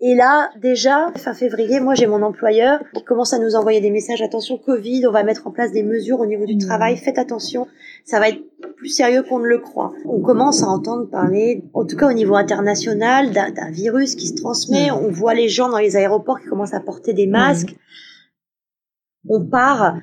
Et 0.00 0.14
là, 0.14 0.50
déjà, 0.56 1.12
fin 1.16 1.34
février, 1.34 1.80
moi 1.80 1.94
j'ai 1.94 2.06
mon 2.06 2.22
employeur 2.22 2.80
qui 2.94 3.02
commence 3.02 3.32
à 3.32 3.40
nous 3.40 3.56
envoyer 3.56 3.80
des 3.80 3.90
messages. 3.90 4.22
Attention, 4.22 4.56
Covid, 4.56 5.04
on 5.08 5.10
va 5.10 5.24
mettre 5.24 5.48
en 5.48 5.50
place 5.50 5.72
des 5.72 5.82
mesures 5.82 6.20
au 6.20 6.26
niveau 6.26 6.46
du 6.46 6.54
mmh. 6.54 6.60
travail. 6.60 6.96
Faites 6.96 7.18
attention, 7.18 7.66
ça 8.04 8.20
va 8.20 8.28
être 8.28 8.40
plus 8.76 8.90
sérieux 8.90 9.24
qu'on 9.24 9.40
ne 9.40 9.46
le 9.46 9.58
croit. 9.58 9.92
On 10.04 10.20
commence 10.20 10.62
à 10.62 10.68
entendre 10.68 11.10
parler, 11.10 11.64
en 11.74 11.84
tout 11.84 11.96
cas 11.96 12.08
au 12.08 12.12
niveau 12.12 12.36
international, 12.36 13.32
d'un 13.32 13.70
virus 13.72 14.14
qui 14.14 14.28
se 14.28 14.34
transmet. 14.34 14.88
Mmh. 14.88 14.94
On 14.94 15.10
voit 15.10 15.34
les 15.34 15.48
gens 15.48 15.68
dans 15.68 15.78
les 15.78 15.96
aéroports 15.96 16.40
qui 16.40 16.46
commencent 16.46 16.74
à 16.74 16.80
porter 16.80 17.12
des 17.12 17.26
masques. 17.26 17.72
Mmh. 17.72 19.30
On 19.30 19.44
part. 19.44 19.96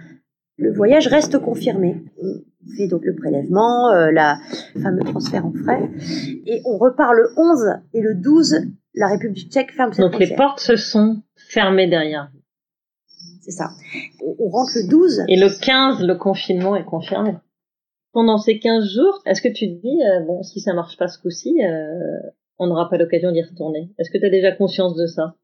Le 0.58 0.74
voyage 0.74 1.08
reste 1.08 1.38
confirmé. 1.40 2.02
On 2.22 2.76
fait 2.78 2.88
donc 2.88 3.04
le 3.04 3.14
prélèvement, 3.14 3.92
euh, 3.92 4.10
la 4.12 4.40
fameux 4.82 5.04
transfert 5.04 5.46
en 5.46 5.52
frais. 5.52 5.90
Et 6.46 6.62
on 6.66 6.78
repart 6.78 7.14
le 7.14 7.30
11 7.36 7.74
et 7.94 8.02
le 8.02 8.16
12 8.16 8.62
la 8.96 9.08
République 9.08 9.52
tchèque 9.52 9.74
ferme 9.74 9.94
ses 9.94 10.02
Donc 10.02 10.18
les 10.20 10.34
portes 10.36 10.60
se 10.60 10.76
sont 10.76 11.22
fermées 11.36 11.88
derrière. 11.88 12.32
C'est 13.42 13.52
ça. 13.52 13.70
On, 14.40 14.50
rentre 14.50 14.72
le 14.76 14.90
12. 14.90 15.24
Et 15.28 15.36
le 15.36 15.50
15, 15.50 16.02
le 16.02 16.16
confinement 16.16 16.76
est 16.76 16.86
confirmé. 16.86 17.36
Pendant 18.12 18.38
ces 18.38 18.60
15 18.60 18.94
jours, 18.94 19.22
est-ce 19.26 19.42
que 19.42 19.50
tu 19.50 19.68
te 19.68 19.82
dis, 19.82 20.02
euh, 20.04 20.22
bon, 20.22 20.42
si 20.42 20.62
ça 20.62 20.74
marche 20.74 20.98
pas 20.98 21.08
ce 21.08 21.20
coup-ci, 21.20 21.56
euh, 21.64 22.30
on 22.58 22.68
n'aura 22.68 22.90
pas 22.90 22.98
l'occasion 22.98 23.32
d'y 23.32 23.42
retourner? 23.42 23.92
Est-ce 24.00 24.10
que 24.10 24.18
tu 24.18 24.26
as 24.26 24.30
déjà 24.30 24.52
conscience 24.52 24.96
de 24.96 25.06
ça? 25.06 25.36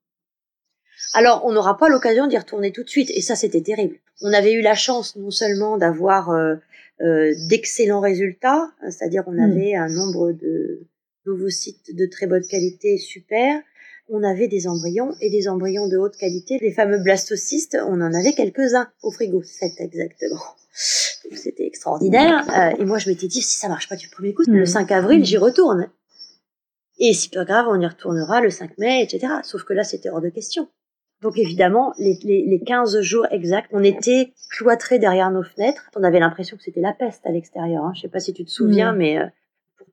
Alors, 1.14 1.44
on 1.46 1.52
n'aura 1.52 1.78
pas 1.78 1.90
l'occasion 1.90 2.28
d'y 2.28 2.38
retourner 2.38 2.72
tout 2.72 2.84
de 2.84 2.90
suite, 2.90 3.12
et 3.12 3.22
ça, 3.22 3.36
c'était 3.36 3.62
terrible. 3.62 3.98
On 4.22 4.34
avait 4.34 4.54
eu 4.54 4.62
la 4.62 4.76
chance 4.76 5.16
non 5.16 5.32
seulement 5.32 5.78
d'avoir 5.78 6.30
euh, 6.32 6.56
d'excellents 7.50 8.00
résultats, 8.00 8.72
c'est-à-dire 8.90 9.24
on 9.28 9.34
hmm. 9.34 9.52
avait 9.52 9.76
un 9.76 9.90
nombre 9.90 10.32
de 10.32 10.88
d'ovocytes 11.26 11.96
de 11.96 12.06
très 12.06 12.28
bonne 12.28 12.46
qualité, 12.46 12.98
super. 12.98 13.62
On 14.10 14.24
avait 14.24 14.48
des 14.48 14.68
embryons 14.68 15.14
et 15.22 15.30
des 15.30 15.48
embryons 15.48 15.88
de 15.88 15.98
haute 15.98 16.18
qualité. 16.18 16.58
Les 16.62 16.72
fameux 16.72 17.00
blastocystes, 17.00 17.78
on 17.88 18.02
en 18.02 18.14
avait 18.14 18.34
quelques-uns 18.34 18.90
au 19.04 19.12
frigo, 19.12 19.42
sept 19.44 19.80
exactement. 19.80 20.42
C'était 20.74 21.66
extraordinaire. 21.66 22.46
Euh, 22.50 22.82
et 22.82 22.86
moi, 22.86 22.98
je 22.98 23.10
m'étais 23.10 23.28
dit, 23.28 23.42
si 23.42 23.58
ça 23.58 23.70
marche 23.70 23.88
pas 23.88 23.96
du 23.96 24.10
premier 24.10 24.34
coup, 24.34 24.44
le 24.48 24.66
5 24.66 24.90
mm. 24.90 24.94
avril, 24.94 25.26
j'y 25.26 25.38
retourne. 25.38 25.90
Et 27.00 27.14
si 27.14 27.30
pas 27.30 27.46
grave, 27.46 27.68
on 27.70 27.80
y 27.80 27.86
retournera 27.86 28.42
le 28.42 28.50
5 28.50 28.78
mai, 28.78 29.04
etc. 29.04 29.34
Sauf 29.44 29.64
que 29.64 29.74
là, 29.74 29.84
c'était 29.84 30.10
hors 30.10 30.22
de 30.22 30.30
question. 30.30 30.68
Donc 31.22 31.38
évidemment, 31.38 31.94
les, 32.00 32.18
les, 32.24 32.46
les 32.46 32.60
15 32.60 33.02
jours 33.02 33.28
exacts, 33.30 33.70
on 33.72 33.84
était 33.84 34.34
cloîtrés 34.50 34.98
derrière 34.98 35.30
nos 35.30 35.44
fenêtres. 35.44 35.90
On 35.96 36.04
avait 36.04 36.20
l'impression 36.20 36.58
que 36.58 36.64
c'était 36.64 36.82
la 36.82 36.94
peste 36.94 37.26
à 37.26 37.32
l'extérieur. 37.32 37.86
Hein. 37.86 37.94
Je 37.96 38.02
sais 38.02 38.08
pas 38.08 38.20
si 38.20 38.34
tu 38.34 38.44
te 38.44 38.50
souviens, 38.50 38.94
mm. 38.94 38.98
mais 38.98 39.20
euh, 39.20 39.26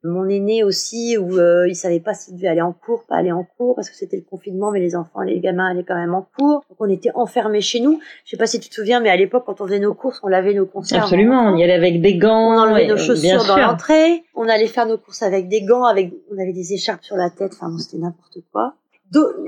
mon 0.05 0.29
aîné 0.29 0.65
aussi, 0.65 1.17
où 1.19 1.39
euh, 1.39 1.69
il 1.69 1.75
savait 1.75 2.01
pas 2.01 2.15
s'il 2.15 2.37
devait 2.37 2.49
aller 2.49 2.61
en 2.61 2.73
cours, 2.73 3.05
pas 3.05 3.17
aller 3.17 3.33
en 3.33 3.45
cours, 3.45 3.75
parce 3.75 3.91
que 3.91 3.97
c'était 3.97 4.17
le 4.17 4.23
confinement, 4.23 4.71
mais 4.71 4.81
les 4.81 4.97
enfants, 4.97 5.21
les 5.21 5.41
gamins 5.41 5.71
allaient 5.71 5.85
quand 5.85 5.97
même 5.97 6.15
en 6.15 6.27
cours. 6.39 6.65
Donc 6.69 6.79
on 6.81 6.89
était 6.89 7.11
enfermés 7.15 7.61
chez 7.61 7.81
nous. 7.81 8.01
Je 8.25 8.31
sais 8.31 8.37
pas 8.37 8.47
si 8.47 8.61
tu 8.61 8.69
te 8.69 8.75
souviens, 8.75 9.01
mais 9.01 9.11
à 9.11 9.17
l'époque, 9.17 9.45
quand 9.47 9.61
on 9.61 9.67
faisait 9.67 9.79
nos 9.79 9.95
courses, 9.95 10.21
on 10.23 10.29
lavait 10.29 10.55
nos 10.55 10.67
conserves. 10.67 11.03
Absolument, 11.03 11.53
on 11.53 11.57
y 11.57 11.65
allait 11.65 11.75
avec 11.75 12.01
des 12.01 12.17
gants. 12.17 12.55
On 12.55 12.59
enlevait 12.59 12.87
nos 12.87 12.97
chaussures 12.97 13.45
dans 13.47 13.57
l'entrée. 13.57 14.25
On 14.35 14.49
allait 14.49 14.67
faire 14.67 14.87
nos 14.87 14.99
courses 14.99 15.23
avec 15.23 15.49
des 15.49 15.63
gants, 15.63 15.85
avec, 15.85 16.13
on 16.33 16.39
avait 16.41 16.53
des 16.53 16.73
écharpes 16.73 17.05
sur 17.05 17.17
la 17.17 17.31
tête. 17.31 17.53
Enfin, 17.55 17.77
c'était 17.79 17.99
n'importe 17.99 18.39
quoi. 18.53 18.75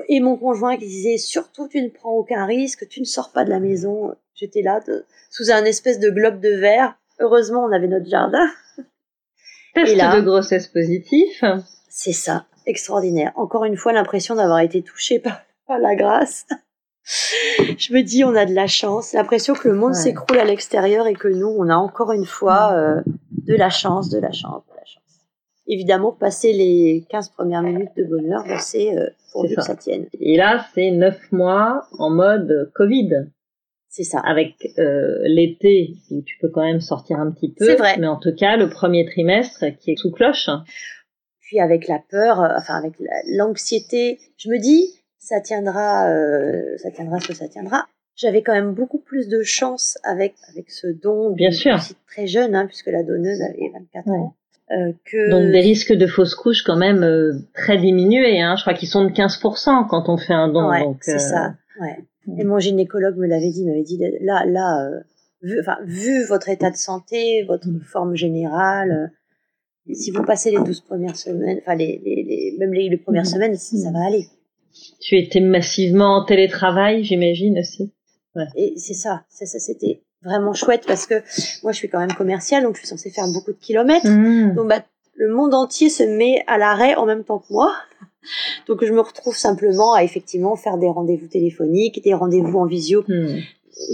Et 0.08 0.20
mon 0.20 0.36
conjoint 0.36 0.76
qui 0.76 0.86
disait 0.86 1.18
surtout 1.18 1.68
tu 1.68 1.82
ne 1.82 1.88
prends 1.88 2.12
aucun 2.12 2.46
risque, 2.46 2.88
tu 2.88 3.00
ne 3.00 3.04
sors 3.04 3.30
pas 3.30 3.44
de 3.44 3.50
la 3.50 3.60
maison. 3.60 4.14
J'étais 4.34 4.62
là 4.62 4.80
sous 5.30 5.50
un 5.50 5.64
espèce 5.64 6.00
de 6.00 6.08
globe 6.10 6.40
de 6.40 6.50
verre. 6.50 6.96
Heureusement, 7.18 7.64
on 7.64 7.72
avait 7.72 7.88
notre 7.88 8.08
jardin. 8.08 8.46
Test 9.74 9.94
de 9.94 10.20
grossesse 10.20 10.68
positif. 10.68 11.44
C'est 11.88 12.12
ça, 12.12 12.46
extraordinaire. 12.66 13.32
Encore 13.36 13.64
une 13.64 13.76
fois, 13.76 13.92
l'impression 13.92 14.34
d'avoir 14.34 14.60
été 14.60 14.82
touchée 14.82 15.18
par, 15.18 15.42
la 15.68 15.94
grâce. 15.94 16.46
Je 17.04 17.92
me 17.94 18.02
dis, 18.02 18.24
on 18.24 18.34
a 18.34 18.44
de 18.44 18.54
la 18.54 18.66
chance. 18.66 19.12
L'impression 19.12 19.54
que 19.54 19.68
le 19.68 19.74
monde 19.74 19.94
s'écroule 19.94 20.38
à 20.38 20.44
l'extérieur 20.44 21.06
et 21.06 21.14
que 21.14 21.28
nous, 21.28 21.46
on 21.46 21.68
a 21.68 21.76
encore 21.76 22.12
une 22.12 22.26
fois 22.26 22.72
euh, 22.72 23.00
de 23.46 23.54
la 23.54 23.70
chance, 23.70 24.10
de 24.10 24.18
la 24.18 24.32
chance, 24.32 24.64
de 24.66 24.74
la 24.74 24.84
chance. 24.84 25.02
Évidemment, 25.66 26.12
passer 26.12 26.52
les 26.52 27.06
15 27.08 27.28
premières 27.30 27.62
minutes 27.62 27.96
de 27.96 28.04
bonheur, 28.04 28.44
ben, 28.44 28.58
c'est 28.58 28.96
euh, 28.96 29.06
pour 29.32 29.44
que 29.44 29.60
ça 29.60 29.76
tienne. 29.76 30.06
Et 30.18 30.36
là, 30.36 30.66
c'est 30.74 30.90
9 30.90 31.32
mois 31.32 31.86
en 31.98 32.10
mode 32.10 32.72
Covid. 32.74 33.28
C'est 33.90 34.04
ça. 34.04 34.20
Avec 34.20 34.54
euh, 34.78 35.18
l'été 35.24 35.94
où 36.10 36.22
tu 36.22 36.38
peux 36.40 36.48
quand 36.48 36.64
même 36.64 36.80
sortir 36.80 37.18
un 37.18 37.30
petit 37.32 37.52
peu. 37.52 37.66
C'est 37.66 37.76
vrai. 37.76 37.96
Mais 37.98 38.06
en 38.06 38.16
tout 38.18 38.34
cas, 38.34 38.56
le 38.56 38.70
premier 38.70 39.04
trimestre 39.04 39.64
qui 39.80 39.90
est 39.90 39.96
sous 39.96 40.12
cloche. 40.12 40.48
Puis 41.40 41.58
avec 41.58 41.88
la 41.88 41.98
peur, 41.98 42.40
euh, 42.40 42.54
enfin 42.56 42.76
avec 42.76 42.92
l'anxiété, 43.26 44.20
je 44.36 44.48
me 44.48 44.58
dis, 44.58 44.94
ça 45.18 45.40
tiendra, 45.40 46.08
euh, 46.08 46.76
ça 46.76 46.92
tiendra 46.92 47.18
ce 47.18 47.28
que 47.28 47.34
ça 47.34 47.48
tiendra. 47.48 47.86
J'avais 48.14 48.42
quand 48.42 48.52
même 48.52 48.74
beaucoup 48.74 49.00
plus 49.00 49.28
de 49.28 49.42
chance 49.42 49.98
avec 50.04 50.34
avec 50.52 50.70
ce 50.70 50.86
don. 50.86 51.32
Bien 51.32 51.50
sûr. 51.50 51.76
Très 52.06 52.28
jeune, 52.28 52.54
hein, 52.54 52.66
puisque 52.66 52.88
la 52.88 53.02
donneuse 53.02 53.42
avait 53.42 53.72
24 53.72 54.08
ans. 54.08 54.34
Euh, 54.72 54.92
que... 55.04 55.30
Donc 55.30 55.50
des 55.50 55.60
risques 55.60 55.92
de 55.92 56.06
fausse 56.06 56.36
couche 56.36 56.62
quand 56.62 56.76
même 56.76 57.02
euh, 57.02 57.32
très 57.54 57.78
diminués. 57.78 58.40
Hein. 58.40 58.54
Je 58.56 58.62
crois 58.62 58.74
qu'ils 58.74 58.88
sont 58.88 59.04
de 59.04 59.10
15% 59.10 59.88
quand 59.88 60.08
on 60.08 60.16
fait 60.16 60.34
un 60.34 60.48
don. 60.48 60.68
Ouais, 60.68 60.86
c'est 61.00 61.18
ça. 61.18 61.54
Ouais. 61.80 61.98
Et 62.38 62.44
mon 62.44 62.58
gynécologue 62.58 63.16
me 63.16 63.26
l'avait 63.26 63.50
dit, 63.50 63.64
m'avait 63.64 63.82
dit 63.82 63.98
là, 64.20 64.44
là, 64.46 64.86
euh, 64.86 65.00
vu, 65.42 65.58
enfin, 65.60 65.78
vu 65.84 66.24
votre 66.26 66.48
état 66.48 66.70
de 66.70 66.76
santé, 66.76 67.44
votre 67.44 67.68
mm. 67.68 67.80
forme 67.80 68.14
générale, 68.14 69.10
euh, 69.88 69.94
si 69.94 70.10
vous 70.10 70.22
passez 70.22 70.50
les 70.50 70.58
12 70.58 70.80
premières 70.82 71.16
semaines, 71.16 71.58
enfin 71.62 71.74
les, 71.74 72.00
les, 72.04 72.22
les 72.22 72.56
même 72.58 72.72
les, 72.72 72.96
premières 72.98 73.22
mm. 73.22 73.26
semaines, 73.26 73.56
ça 73.56 73.90
va 73.90 74.04
aller. 74.06 74.26
Tu 75.00 75.16
étais 75.18 75.40
massivement 75.40 76.18
en 76.18 76.24
télétravail, 76.24 77.04
j'imagine 77.04 77.58
aussi. 77.58 77.92
Ouais. 78.36 78.44
Et 78.54 78.74
c'est 78.76 78.94
ça, 78.94 79.24
ça, 79.28 79.46
ça 79.46 79.58
c'était 79.58 80.02
vraiment 80.22 80.52
chouette 80.52 80.84
parce 80.86 81.06
que 81.06 81.14
moi 81.62 81.72
je 81.72 81.78
suis 81.78 81.88
quand 81.88 81.98
même 81.98 82.12
commerciale, 82.12 82.62
donc 82.62 82.74
je 82.74 82.80
suis 82.80 82.88
censée 82.88 83.10
faire 83.10 83.26
beaucoup 83.32 83.52
de 83.52 83.58
kilomètres. 83.58 84.08
Mm. 84.08 84.54
Donc 84.54 84.68
bah, 84.68 84.84
le 85.14 85.34
monde 85.34 85.54
entier 85.54 85.88
se 85.88 86.02
met 86.02 86.44
à 86.46 86.58
l'arrêt 86.58 86.94
en 86.94 87.06
même 87.06 87.24
temps 87.24 87.38
que 87.38 87.52
moi. 87.52 87.74
Donc 88.66 88.84
je 88.84 88.92
me 88.92 89.00
retrouve 89.00 89.36
simplement 89.36 89.94
à 89.94 90.04
effectivement 90.04 90.56
faire 90.56 90.78
des 90.78 90.88
rendez-vous 90.88 91.26
téléphoniques, 91.26 92.02
des 92.02 92.14
rendez-vous 92.14 92.58
en 92.58 92.66
visio. 92.66 93.04
Hmm. 93.08 93.38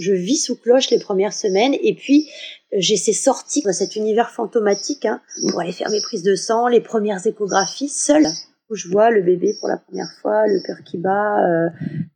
Je 0.00 0.12
vis 0.12 0.38
sous 0.38 0.56
cloche 0.56 0.90
les 0.90 0.98
premières 0.98 1.32
semaines 1.32 1.74
et 1.80 1.94
puis 1.94 2.28
euh, 2.72 2.76
j'ai 2.80 2.96
ces 2.96 3.12
sorties 3.12 3.62
dans 3.62 3.72
cet 3.72 3.94
univers 3.94 4.30
fantomatique 4.30 5.04
hein, 5.04 5.20
pour 5.50 5.60
aller 5.60 5.72
faire 5.72 5.90
mes 5.90 6.00
prises 6.00 6.24
de 6.24 6.34
sang, 6.34 6.66
les 6.66 6.80
premières 6.80 7.24
échographies 7.24 7.88
seule 7.88 8.26
où 8.70 8.74
je 8.74 8.88
vois 8.88 9.10
le 9.10 9.22
bébé 9.22 9.54
pour 9.60 9.68
la 9.68 9.76
première 9.76 10.10
fois, 10.20 10.46
le 10.46 10.60
cœur 10.60 10.78
qui 10.84 10.98
bat, 10.98 11.46
euh, 11.46 11.68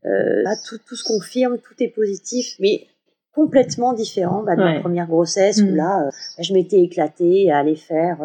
euh, 0.04 0.44
tout, 0.66 0.78
tout 0.86 0.96
se 0.96 1.04
confirme, 1.04 1.58
tout 1.58 1.74
est 1.80 1.88
positif, 1.88 2.56
mais 2.58 2.86
complètement 3.32 3.92
différent 3.92 4.42
bah, 4.42 4.56
de 4.56 4.62
ma 4.62 4.80
première 4.80 5.06
grossesse 5.06 5.58
où 5.58 5.66
hmm. 5.66 5.76
là, 5.76 6.06
euh, 6.06 6.10
je 6.40 6.52
m'étais 6.52 6.80
éclatée 6.80 7.50
à 7.50 7.58
aller 7.58 7.76
faire 7.76 8.18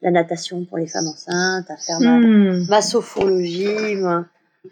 la 0.00 0.10
natation 0.10 0.64
pour 0.64 0.78
les 0.78 0.86
femmes 0.86 1.06
enceintes, 1.06 1.70
à 1.70 1.76
faire 1.76 2.00
ma, 2.00 2.18
hmm. 2.18 2.66
ma 2.68 2.80
sophologie, 2.80 3.96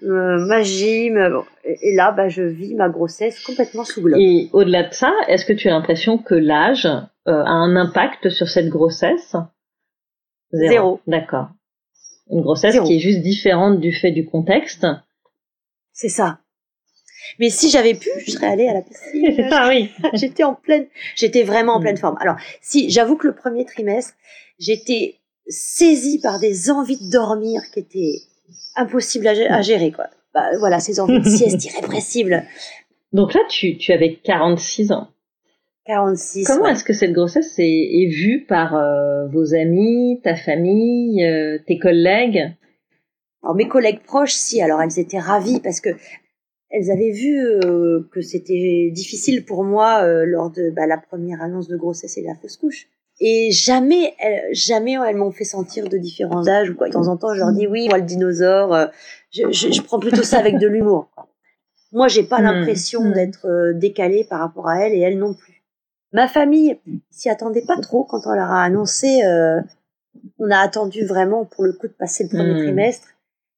euh, 0.02 0.46
ma 0.46 0.62
gym. 0.62 1.14
Bon. 1.30 1.44
Et, 1.64 1.94
là, 1.94 2.12
bah, 2.12 2.28
je 2.28 2.42
vis 2.42 2.74
ma 2.74 2.88
grossesse 2.88 3.40
complètement 3.40 3.84
sous 3.84 4.02
globe. 4.02 4.20
Et 4.20 4.50
au-delà 4.52 4.88
de 4.88 4.94
ça, 4.94 5.12
est-ce 5.28 5.44
que 5.44 5.52
tu 5.52 5.68
as 5.68 5.72
l'impression 5.72 6.18
que 6.18 6.34
l'âge 6.34 6.86
a 6.86 7.10
un 7.26 7.76
impact 7.76 8.28
sur 8.28 8.48
cette 8.48 8.68
grossesse? 8.68 9.34
Zéro. 10.52 11.00
D'accord. 11.06 11.48
Une 12.30 12.42
grossesse 12.42 12.78
qui 12.80 12.96
est 12.96 13.00
juste 13.00 13.20
différente 13.20 13.80
du 13.80 13.92
fait 13.92 14.10
du 14.10 14.26
contexte? 14.26 14.86
C'est 15.92 16.08
ça. 16.08 16.38
Mais 17.38 17.50
si 17.50 17.70
j'avais 17.70 17.94
pu, 17.94 18.08
je 18.24 18.30
serais 18.30 18.46
allée 18.46 18.68
à 18.68 18.74
la 18.74 18.82
piscine. 18.82 19.48
ah 19.52 19.68
oui. 19.68 19.90
j'étais 20.14 20.44
en 20.44 20.54
pleine, 20.54 20.86
j'étais 21.14 21.42
vraiment 21.42 21.74
en 21.74 21.80
pleine 21.80 21.96
forme. 21.96 22.16
Alors, 22.20 22.36
si, 22.60 22.90
j'avoue 22.90 23.16
que 23.16 23.26
le 23.26 23.34
premier 23.34 23.64
trimestre, 23.64 24.14
j'étais 24.58 25.16
saisie 25.48 26.18
par 26.20 26.40
des 26.40 26.70
envies 26.70 26.98
de 26.98 27.10
dormir 27.10 27.62
qui 27.72 27.80
étaient 27.80 28.20
impossibles 28.74 29.28
à, 29.28 29.62
gérer, 29.62 29.92
quoi. 29.92 30.08
Bah, 30.34 30.50
voilà, 30.58 30.80
ces 30.80 31.00
envies 31.00 31.20
de 31.20 31.28
sieste 31.28 31.64
irrépressibles. 31.72 32.44
Donc 33.12 33.34
là, 33.34 33.40
tu, 33.48 33.78
tu 33.78 33.92
avais 33.92 34.16
46 34.16 34.92
ans. 34.92 35.08
46. 35.86 36.46
Comment 36.46 36.66
est-ce 36.66 36.82
que 36.82 36.92
cette 36.92 37.12
grossesse 37.12 37.54
est, 37.58 38.08
vue 38.10 38.44
par 38.48 38.74
euh, 38.74 39.28
vos 39.28 39.54
amis, 39.54 40.20
ta 40.22 40.34
famille, 40.34 41.24
euh, 41.24 41.58
tes 41.64 41.78
collègues? 41.78 42.52
Alors 43.42 43.54
mes 43.54 43.68
collègues 43.68 44.00
proches, 44.00 44.32
si, 44.32 44.60
alors 44.60 44.82
elles 44.82 44.98
étaient 44.98 45.20
ravies 45.20 45.60
parce 45.60 45.80
que 45.80 45.90
elles 46.70 46.90
avaient 46.90 47.12
vu 47.12 47.38
euh, 47.38 48.08
que 48.12 48.20
c'était 48.20 48.90
difficile 48.92 49.44
pour 49.44 49.64
moi 49.64 50.06
lors 50.24 50.50
de 50.50 50.70
bah, 50.70 50.86
la 50.86 50.98
première 50.98 51.42
annonce 51.42 51.68
de 51.68 51.76
grossesse 51.76 52.16
et 52.18 52.22
de 52.22 52.26
la 52.26 52.34
fausse 52.34 52.56
couche. 52.56 52.88
Et 53.18 53.50
jamais, 53.50 54.14
elles, 54.18 54.54
jamais 54.54 54.94
elles 54.94 55.16
m'ont 55.16 55.30
fait 55.30 55.44
sentir 55.44 55.88
de 55.88 55.96
différents 55.96 56.46
âges 56.48 56.70
ou 56.70 56.74
quoi. 56.74 56.88
De 56.88 56.92
temps 56.92 57.08
en 57.08 57.16
temps, 57.16 57.32
je 57.34 57.38
leur 57.38 57.52
dis 57.52 57.66
oui, 57.66 57.88
moi 57.88 57.98
le 57.98 58.04
dinosaure, 58.04 58.90
je, 59.30 59.50
je, 59.52 59.72
je 59.72 59.82
prends 59.82 59.98
plutôt 59.98 60.22
ça 60.22 60.38
avec 60.38 60.58
de 60.58 60.66
l'humour. 60.66 61.08
Moi, 61.92 62.08
j'ai 62.08 62.24
pas 62.24 62.40
mmh. 62.40 62.44
l'impression 62.44 63.04
mmh. 63.04 63.12
d'être 63.12 63.72
décalée 63.74 64.24
par 64.28 64.40
rapport 64.40 64.68
à 64.68 64.80
elles 64.80 64.92
et 64.92 65.00
elles 65.00 65.18
non 65.18 65.32
plus. 65.32 65.56
Ma 66.12 66.28
famille 66.28 66.78
s'y 67.10 67.28
attendait 67.28 67.64
pas 67.66 67.78
trop 67.78 68.04
quand 68.04 68.26
on 68.26 68.32
leur 68.32 68.50
a 68.50 68.62
annoncé. 68.62 69.22
Euh, 69.24 69.60
on 70.38 70.50
a 70.50 70.58
attendu 70.58 71.04
vraiment 71.04 71.44
pour 71.44 71.64
le 71.64 71.72
coup 71.72 71.88
de 71.88 71.92
passer 71.92 72.24
le 72.24 72.30
premier 72.30 72.54
hmm. 72.54 72.64
trimestre 72.64 73.08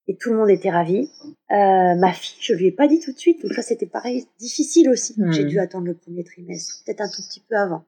et 0.09 0.17
tout 0.17 0.31
le 0.31 0.39
monde 0.39 0.51
était 0.51 0.71
ravi. 0.71 1.11
Euh, 1.51 1.95
ma 1.95 2.13
fille, 2.13 2.39
je 2.41 2.55
lui 2.55 2.67
ai 2.67 2.73
pas 2.73 2.89
dit 2.89 2.99
tout 2.99 3.13
de 3.13 3.19
suite, 3.19 3.43
donc 3.43 3.53
ça 3.53 3.63
c'était 3.63 3.87
pareil, 3.87 4.27
difficile 4.41 4.91
aussi. 4.91 5.15
J'ai 5.31 5.45
hmm. 5.45 5.49
dû 5.49 5.59
attendre 5.61 5.87
le 5.87 5.95
premier 5.95 6.25
trimestre, 6.25 6.83
peut-être 6.85 7.03
un 7.03 7.09
tout 7.09 7.23
petit 7.23 7.41
peu 7.49 7.57
avant. 7.57 7.85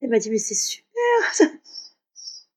Elle 0.00 0.10
m'a 0.10 0.18
dit 0.18 0.30
mais 0.30 0.38
c'est 0.38 0.54
super. 0.54 0.90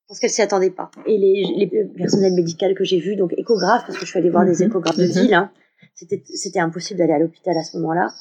Parce 0.07 0.21
qu'elle 0.21 0.29
s'y 0.29 0.41
attendait 0.41 0.69
pas. 0.69 0.89
Et 1.05 1.17
les, 1.17 1.43
les 1.57 1.85
personnels 1.85 2.33
médicaux 2.33 2.73
que 2.75 2.85
j'ai 2.85 2.99
vus, 2.99 3.17
donc 3.17 3.33
échographes, 3.35 3.85
parce 3.85 3.99
que 3.99 4.05
je 4.05 4.09
suis 4.09 4.17
allée 4.17 4.29
voir 4.29 4.45
des 4.45 4.63
mhm. 4.63 4.69
échographes 4.69 4.95
de 4.95 5.05
mhm. 5.05 5.11
ville, 5.11 5.33
hein, 5.33 5.51
c'était 5.95 6.59
impossible 6.59 6.99
d'aller 6.99 7.11
à 7.11 7.19
l'hôpital 7.19 7.57
à 7.57 7.63
ce 7.63 7.75
moment-là. 7.77 8.13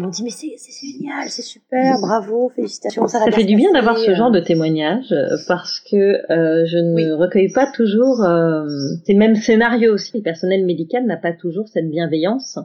Ils 0.00 0.04
m'ont 0.04 0.08
dit 0.08 0.24
mais 0.24 0.30
c'est 0.30 0.56
génial, 0.56 1.28
c'est 1.28 1.42
super, 1.42 2.00
bravo, 2.00 2.50
félicitations. 2.56 3.06
Ça, 3.06 3.18
ça 3.18 3.30
fait 3.30 3.44
du 3.44 3.54
bien 3.54 3.70
d'avoir 3.72 3.98
ce 3.98 4.14
genre 4.14 4.30
de 4.30 4.40
témoignage 4.40 5.12
euh, 5.12 5.36
parce 5.46 5.80
que 5.80 5.96
euh, 5.96 6.64
je 6.64 6.78
ne 6.78 7.12
recueille 7.12 7.52
pas 7.52 7.70
toujours 7.70 8.24
euh, 8.24 8.66
ces 9.04 9.12
mêmes 9.12 9.34
scénarios 9.34 9.92
aussi. 9.92 10.16
Le 10.16 10.22
personnel 10.22 10.64
médical 10.64 11.04
n'a 11.04 11.18
pas 11.18 11.34
toujours 11.34 11.68
cette 11.68 11.90
bienveillance 11.90 12.58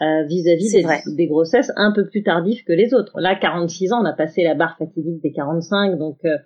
vis-à-vis 0.00 0.72
des, 0.72 0.84
des, 1.16 1.26
grossesses 1.26 1.72
un 1.76 1.90
peu 1.94 2.06
plus 2.06 2.22
tardives 2.22 2.62
que 2.64 2.74
les 2.74 2.92
autres. 2.92 3.18
Là, 3.20 3.36
46 3.36 3.92
ans, 3.92 4.02
on 4.02 4.04
a 4.04 4.12
passé 4.12 4.42
la 4.42 4.54
barre 4.54 4.76
fatidique 4.78 5.22
des 5.22 5.32
45, 5.32 5.96
donc 5.96 6.18
on 6.24 6.38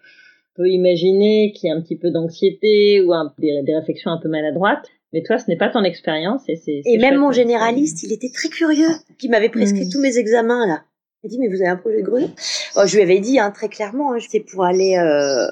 peut 0.55 0.69
imaginer 0.69 1.53
qu'il 1.53 1.69
y 1.69 1.73
a 1.73 1.75
un 1.75 1.81
petit 1.81 1.97
peu 1.97 2.13
d'anxiété 2.13 3.01
ou 3.01 3.13
un, 3.13 3.33
des, 3.39 3.63
des 3.65 3.75
réflexions 3.75 4.13
un 4.13 4.21
peu 4.21 4.29
maladroites. 4.29 4.87
Mais 5.13 5.23
toi, 5.23 5.39
ce 5.39 5.45
n'est 5.49 5.57
pas 5.57 5.71
ton 5.71 5.85
expérience 5.85 6.43
et 6.49 6.57
c'est. 6.57 6.83
Et 6.85 6.99
même 6.99 7.17
mon 7.17 7.33
généraliste, 7.33 8.03
il 8.03 8.13
était 8.13 8.31
très 8.33 8.49
curieux, 8.49 8.91
qui 9.19 9.29
m'avait 9.29 9.49
prescrit 9.49 9.87
hmm. 9.87 9.91
tous 9.91 10.01
mes 10.01 10.19
examens 10.19 10.67
là. 10.67 10.85
Il 11.23 11.27
m'a 11.27 11.31
dit 11.31 11.39
mais 11.39 11.49
vous 11.49 11.63
avez 11.63 11.71
un 11.71 11.77
projet 11.77 12.03
de 12.03 12.07
grenouille? 12.07 12.31
Oh, 12.77 12.83
Je 12.87 12.95
lui 12.97 13.03
avais 13.03 13.19
dit 13.19 13.39
hein, 13.39 13.51
très 13.51 13.69
clairement, 13.69 14.13
hein, 14.13 14.19
c'était 14.21 14.45
pour 14.45 14.65
aller 14.65 14.97
euh, 14.97 15.49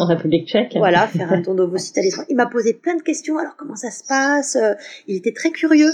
en 0.00 0.06
République 0.06 0.48
Tchèque. 0.48 0.74
Voilà, 0.76 1.06
faire 1.06 1.32
un 1.32 1.40
tour 1.40 1.54
d'ovocyte 1.54 1.96
à 1.98 2.02
l'étranger. 2.02 2.26
Il 2.30 2.36
m'a 2.36 2.46
posé 2.46 2.74
plein 2.74 2.96
de 2.96 3.02
questions. 3.02 3.38
Alors 3.38 3.56
comment 3.56 3.76
ça 3.76 3.90
se 3.90 4.04
passe? 4.06 4.56
Euh, 4.56 4.74
Il 5.06 5.16
était 5.16 5.32
très 5.32 5.50
curieux. 5.50 5.92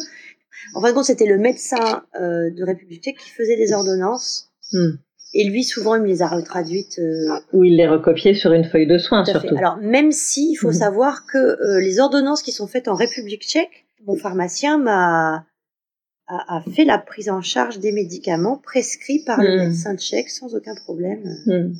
En 0.75 0.81
fin 0.81 0.88
de 0.90 0.94
compte, 0.94 1.05
c'était 1.05 1.27
le 1.27 1.38
médecin 1.38 2.05
euh, 2.14 2.51
de 2.51 2.64
République 2.64 3.03
Tchèque 3.03 3.18
qui 3.18 3.31
faisait 3.31 3.57
des 3.57 3.72
ordonnances. 3.72 4.51
Hmm. 4.72 4.92
Et 5.35 5.45
lui, 5.45 5.64
souvent, 5.64 5.95
il 5.95 6.03
me 6.03 6.07
les 6.07 6.23
a 6.23 6.29
retraduites. 6.29 6.99
Euh... 6.99 7.40
Ou 7.53 7.64
il 7.64 7.77
les 7.77 7.88
recopiait 7.88 8.35
sur 8.35 8.53
une 8.53 8.64
feuille 8.64 8.87
de 8.87 8.99
soins, 8.99 9.25
surtout. 9.25 9.57
Alors, 9.57 9.79
même 9.79 10.12
si, 10.12 10.53
il 10.53 10.57
faut 10.57 10.68
mhm. 10.68 10.75
savoir 10.75 11.25
que 11.27 11.38
euh, 11.38 11.81
les 11.81 12.01
ordonnances 12.01 12.42
qui 12.42 12.53
sont 12.53 12.66
faites 12.66 12.88
en 12.88 12.95
République 12.95 13.42
tchèque, 13.42 13.87
mon 14.07 14.16
pharmacien 14.16 14.79
m'a 14.79 15.47
a, 16.27 16.57
a, 16.57 16.62
fait 16.62 16.85
la 16.85 16.99
prise 16.99 17.31
en 17.31 17.40
charge 17.40 17.79
des 17.79 17.92
médicaments 17.92 18.59
prescrits 18.59 19.23
par 19.25 19.40
le 19.42 19.57
mhm. 19.57 19.64
médecin 19.64 19.97
tchèque 19.97 20.29
sans 20.29 20.55
aucun 20.55 20.75
problème. 20.75 21.23
Mhm. 21.47 21.75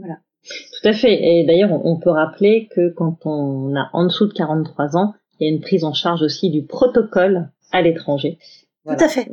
Voilà. 0.00 0.18
Tout 0.44 0.88
à 0.88 0.92
fait. 0.92 1.14
Et 1.14 1.44
d'ailleurs, 1.44 1.70
on 1.72 1.98
peut 1.98 2.10
rappeler 2.10 2.68
que 2.74 2.90
quand 2.90 3.18
on 3.24 3.74
a 3.74 3.90
en 3.92 4.04
dessous 4.04 4.26
de 4.26 4.32
43 4.32 4.96
ans, 4.96 5.14
il 5.38 5.46
y 5.46 5.50
a 5.50 5.54
une 5.54 5.60
prise 5.60 5.84
en 5.84 5.92
charge 5.92 6.22
aussi 6.22 6.50
du 6.50 6.64
protocole 6.64 7.50
à 7.72 7.82
l'étranger. 7.82 8.38
Tout 8.86 8.92
à 8.92 9.08
fait. 9.08 9.28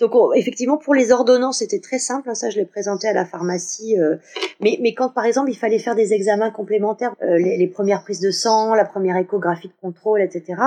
Donc 0.00 0.12
effectivement, 0.34 0.76
pour 0.76 0.94
les 0.94 1.12
ordonnances, 1.12 1.58
c'était 1.58 1.80
très 1.80 1.98
simple. 1.98 2.28
Hein, 2.28 2.34
ça, 2.34 2.50
je 2.50 2.58
l'ai 2.58 2.64
présenté 2.64 3.08
à 3.08 3.12
la 3.12 3.24
pharmacie. 3.24 3.98
Euh, 3.98 4.16
mais, 4.60 4.78
mais 4.80 4.94
quand, 4.94 5.10
par 5.10 5.24
exemple, 5.24 5.50
il 5.50 5.56
fallait 5.56 5.78
faire 5.78 5.94
des 5.94 6.12
examens 6.12 6.50
complémentaires, 6.50 7.14
euh, 7.22 7.38
les, 7.38 7.68
premières 7.68 8.02
prises 8.02 8.20
de 8.20 8.30
sang, 8.30 8.74
la 8.74 8.84
première 8.84 9.16
échographie 9.16 9.68
de 9.68 9.74
contrôle, 9.80 10.20
etc., 10.20 10.60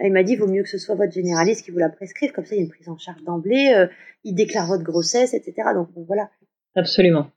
il 0.00 0.12
m'a 0.12 0.24
dit, 0.24 0.36
vaut 0.36 0.48
mieux 0.48 0.62
que 0.62 0.68
ce 0.68 0.78
soit 0.78 0.96
votre 0.96 1.12
généraliste 1.12 1.64
qui 1.64 1.70
vous 1.70 1.78
la 1.78 1.88
prescrive. 1.88 2.32
Comme 2.32 2.44
ça, 2.44 2.54
il 2.54 2.58
y 2.58 2.60
a 2.60 2.64
une 2.64 2.70
prise 2.70 2.88
en 2.88 2.98
charge 2.98 3.22
d'emblée. 3.22 3.72
Euh, 3.74 3.86
il 4.24 4.34
déclare 4.34 4.66
votre 4.66 4.82
grossesse, 4.82 5.34
etc. 5.34 5.68
Donc 5.74 5.88
voilà. 6.06 6.30
Absolument. 6.74 7.28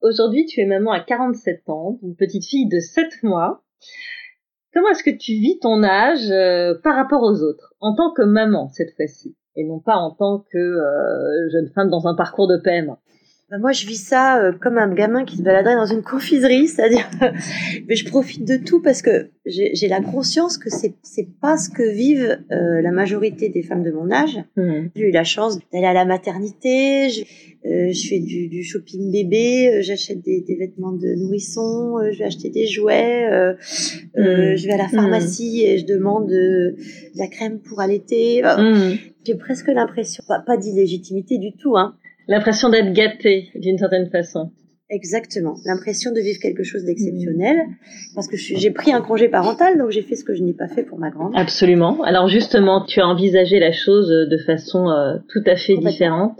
Aujourd'hui, 0.00 0.46
tu 0.46 0.60
es 0.60 0.66
maman 0.66 0.92
à 0.92 1.00
47 1.00 1.68
ans, 1.68 1.98
une 2.02 2.16
petite 2.16 2.46
fille 2.46 2.68
de 2.68 2.80
7 2.80 3.22
mois. 3.22 3.62
Comment 4.72 4.88
est-ce 4.88 5.04
que 5.04 5.10
tu 5.10 5.32
vis 5.32 5.58
ton 5.60 5.82
âge 5.84 6.28
par 6.82 6.96
rapport 6.96 7.22
aux 7.22 7.42
autres, 7.42 7.74
en 7.80 7.94
tant 7.94 8.12
que 8.12 8.22
maman 8.22 8.70
cette 8.72 8.94
fois-ci? 8.96 9.36
Et 9.56 9.64
non 9.64 9.80
pas 9.80 9.96
en 9.96 10.10
tant 10.10 10.44
que 10.50 10.58
euh, 10.58 11.48
jeune 11.52 11.68
femme 11.74 11.90
dans 11.90 12.06
un 12.06 12.14
parcours 12.14 12.48
de 12.48 12.56
PMA. 12.56 12.98
Bah 13.54 13.60
moi, 13.60 13.70
je 13.70 13.86
vis 13.86 14.04
ça 14.04 14.42
euh, 14.42 14.50
comme 14.50 14.78
un 14.78 14.92
gamin 14.92 15.24
qui 15.24 15.36
se 15.36 15.42
baladerait 15.42 15.76
dans 15.76 15.86
une 15.86 16.02
confiserie, 16.02 16.66
c'est-à-dire, 16.68 17.08
mais 17.88 17.94
je 17.94 18.04
profite 18.04 18.44
de 18.44 18.56
tout 18.56 18.82
parce 18.82 19.00
que 19.00 19.28
j'ai 19.46 19.86
la 19.86 20.00
conscience 20.00 20.58
que 20.58 20.70
c'est 20.70 20.94
c'est 21.02 21.28
pas 21.40 21.56
ce 21.56 21.70
que 21.70 21.88
vivent 21.88 22.38
euh, 22.50 22.82
la 22.82 22.90
majorité 22.90 23.50
des 23.50 23.62
femmes 23.62 23.84
de 23.84 23.92
mon 23.92 24.10
âge. 24.10 24.38
Mmh. 24.56 24.88
J'ai 24.96 25.08
eu 25.08 25.10
la 25.12 25.22
chance 25.22 25.60
d'aller 25.72 25.86
à 25.86 25.92
la 25.92 26.04
maternité, 26.04 27.10
je, 27.10 27.22
euh, 27.68 27.92
je 27.92 28.08
fais 28.08 28.18
du, 28.18 28.48
du, 28.48 28.64
shopping 28.64 29.12
bébé, 29.12 29.82
j'achète 29.82 30.20
des, 30.20 30.40
des, 30.40 30.56
vêtements 30.56 30.92
de 30.92 31.14
nourrisson, 31.14 31.98
je 32.10 32.18
vais 32.18 32.24
acheter 32.24 32.50
des 32.50 32.66
jouets, 32.66 33.28
mmh. 33.28 33.56
je 34.16 34.66
vais 34.66 34.72
à 34.72 34.78
la 34.78 34.88
pharmacie 34.88 35.62
mmh. 35.62 35.68
et 35.68 35.78
je 35.78 35.86
demande 35.86 36.28
de 36.28 36.74
la 37.14 37.28
crème 37.28 37.60
pour 37.60 37.80
allaiter. 37.80 38.42
J'ai 39.24 39.36
presque 39.36 39.68
l'impression, 39.68 40.24
pas, 40.26 40.40
pas 40.40 40.56
d'illégitimité 40.56 41.38
du 41.38 41.52
tout, 41.52 41.76
hein 41.76 41.94
L'impression 42.28 42.68
d'être 42.68 42.92
gâté 42.92 43.50
d'une 43.54 43.78
certaine 43.78 44.10
façon. 44.10 44.50
Exactement, 44.90 45.56
l'impression 45.64 46.12
de 46.12 46.20
vivre 46.20 46.38
quelque 46.40 46.62
chose 46.62 46.84
d'exceptionnel, 46.84 47.56
parce 48.14 48.28
que 48.28 48.36
j'ai 48.36 48.70
pris 48.70 48.92
un 48.92 49.00
congé 49.00 49.28
parental, 49.28 49.78
donc 49.78 49.90
j'ai 49.90 50.02
fait 50.02 50.14
ce 50.14 50.24
que 50.24 50.34
je 50.34 50.42
n'ai 50.42 50.52
pas 50.52 50.68
fait 50.68 50.82
pour 50.82 50.98
ma 50.98 51.08
grande. 51.10 51.32
Absolument. 51.34 52.02
Alors 52.02 52.28
justement, 52.28 52.84
tu 52.84 53.00
as 53.00 53.06
envisagé 53.06 53.58
la 53.58 53.72
chose 53.72 54.08
de 54.08 54.38
façon 54.38 54.90
euh, 54.90 55.16
tout 55.30 55.42
à 55.46 55.56
fait 55.56 55.78
différente. 55.78 56.38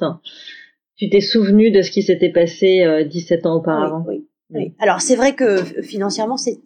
Tu 0.96 1.08
t'es 1.08 1.22
souvenu 1.22 1.70
de 1.70 1.80
ce 1.80 1.90
qui 1.90 2.02
s'était 2.02 2.30
passé 2.30 2.82
euh, 2.82 3.04
17 3.04 3.46
ans 3.46 3.56
auparavant? 3.56 4.04
Oui, 4.06 4.28
oui. 4.50 4.74
Alors 4.78 5.00
c'est 5.00 5.16
vrai 5.16 5.34
que 5.34 5.64
financièrement 5.82 6.36
c'est 6.36 6.60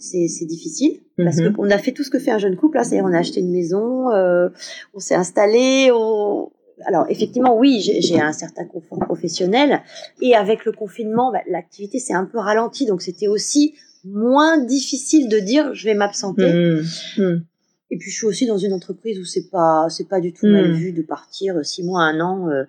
difficile 0.46 0.98
parce 1.16 1.36
mm-hmm. 1.36 1.52
qu'on 1.52 1.70
a 1.70 1.78
fait 1.78 1.92
tout 1.92 2.02
ce 2.02 2.10
que 2.10 2.18
fait 2.18 2.32
un 2.32 2.38
jeune 2.38 2.56
couple, 2.56 2.78
là, 2.78 2.82
c'est-à-dire 2.82 3.08
on 3.08 3.14
a 3.14 3.18
acheté 3.18 3.38
une 3.38 3.52
maison, 3.52 4.10
euh, 4.10 4.48
on 4.94 4.98
s'est 4.98 5.14
installé, 5.14 5.90
on, 5.92 6.50
alors 6.86 7.06
effectivement, 7.08 7.56
oui, 7.56 7.80
j'ai 7.80 8.20
un 8.20 8.32
certain 8.32 8.64
confort 8.64 8.98
professionnel. 9.00 9.82
Et 10.20 10.34
avec 10.34 10.64
le 10.64 10.72
confinement, 10.72 11.32
bah, 11.32 11.40
l'activité 11.48 11.98
s'est 11.98 12.14
un 12.14 12.24
peu 12.24 12.38
ralentie, 12.38 12.86
donc 12.86 13.02
c'était 13.02 13.28
aussi 13.28 13.74
moins 14.04 14.58
difficile 14.58 15.28
de 15.28 15.38
dire 15.38 15.74
je 15.74 15.84
vais 15.84 15.94
m'absenter. 15.94 16.52
Mmh, 16.52 16.82
mmh. 17.18 17.42
Et 17.90 17.96
puis 17.96 18.10
je 18.10 18.16
suis 18.16 18.26
aussi 18.26 18.46
dans 18.46 18.58
une 18.58 18.72
entreprise 18.72 19.18
où 19.18 19.24
c'est 19.24 19.48
pas 19.50 19.86
c'est 19.88 20.08
pas 20.08 20.20
du 20.20 20.32
tout 20.32 20.46
mal 20.46 20.70
mmh. 20.70 20.74
vu 20.74 20.92
de 20.92 21.02
partir 21.02 21.64
six 21.64 21.82
mois, 21.82 22.02
un 22.02 22.20
an. 22.20 22.48
Euh, 22.48 22.64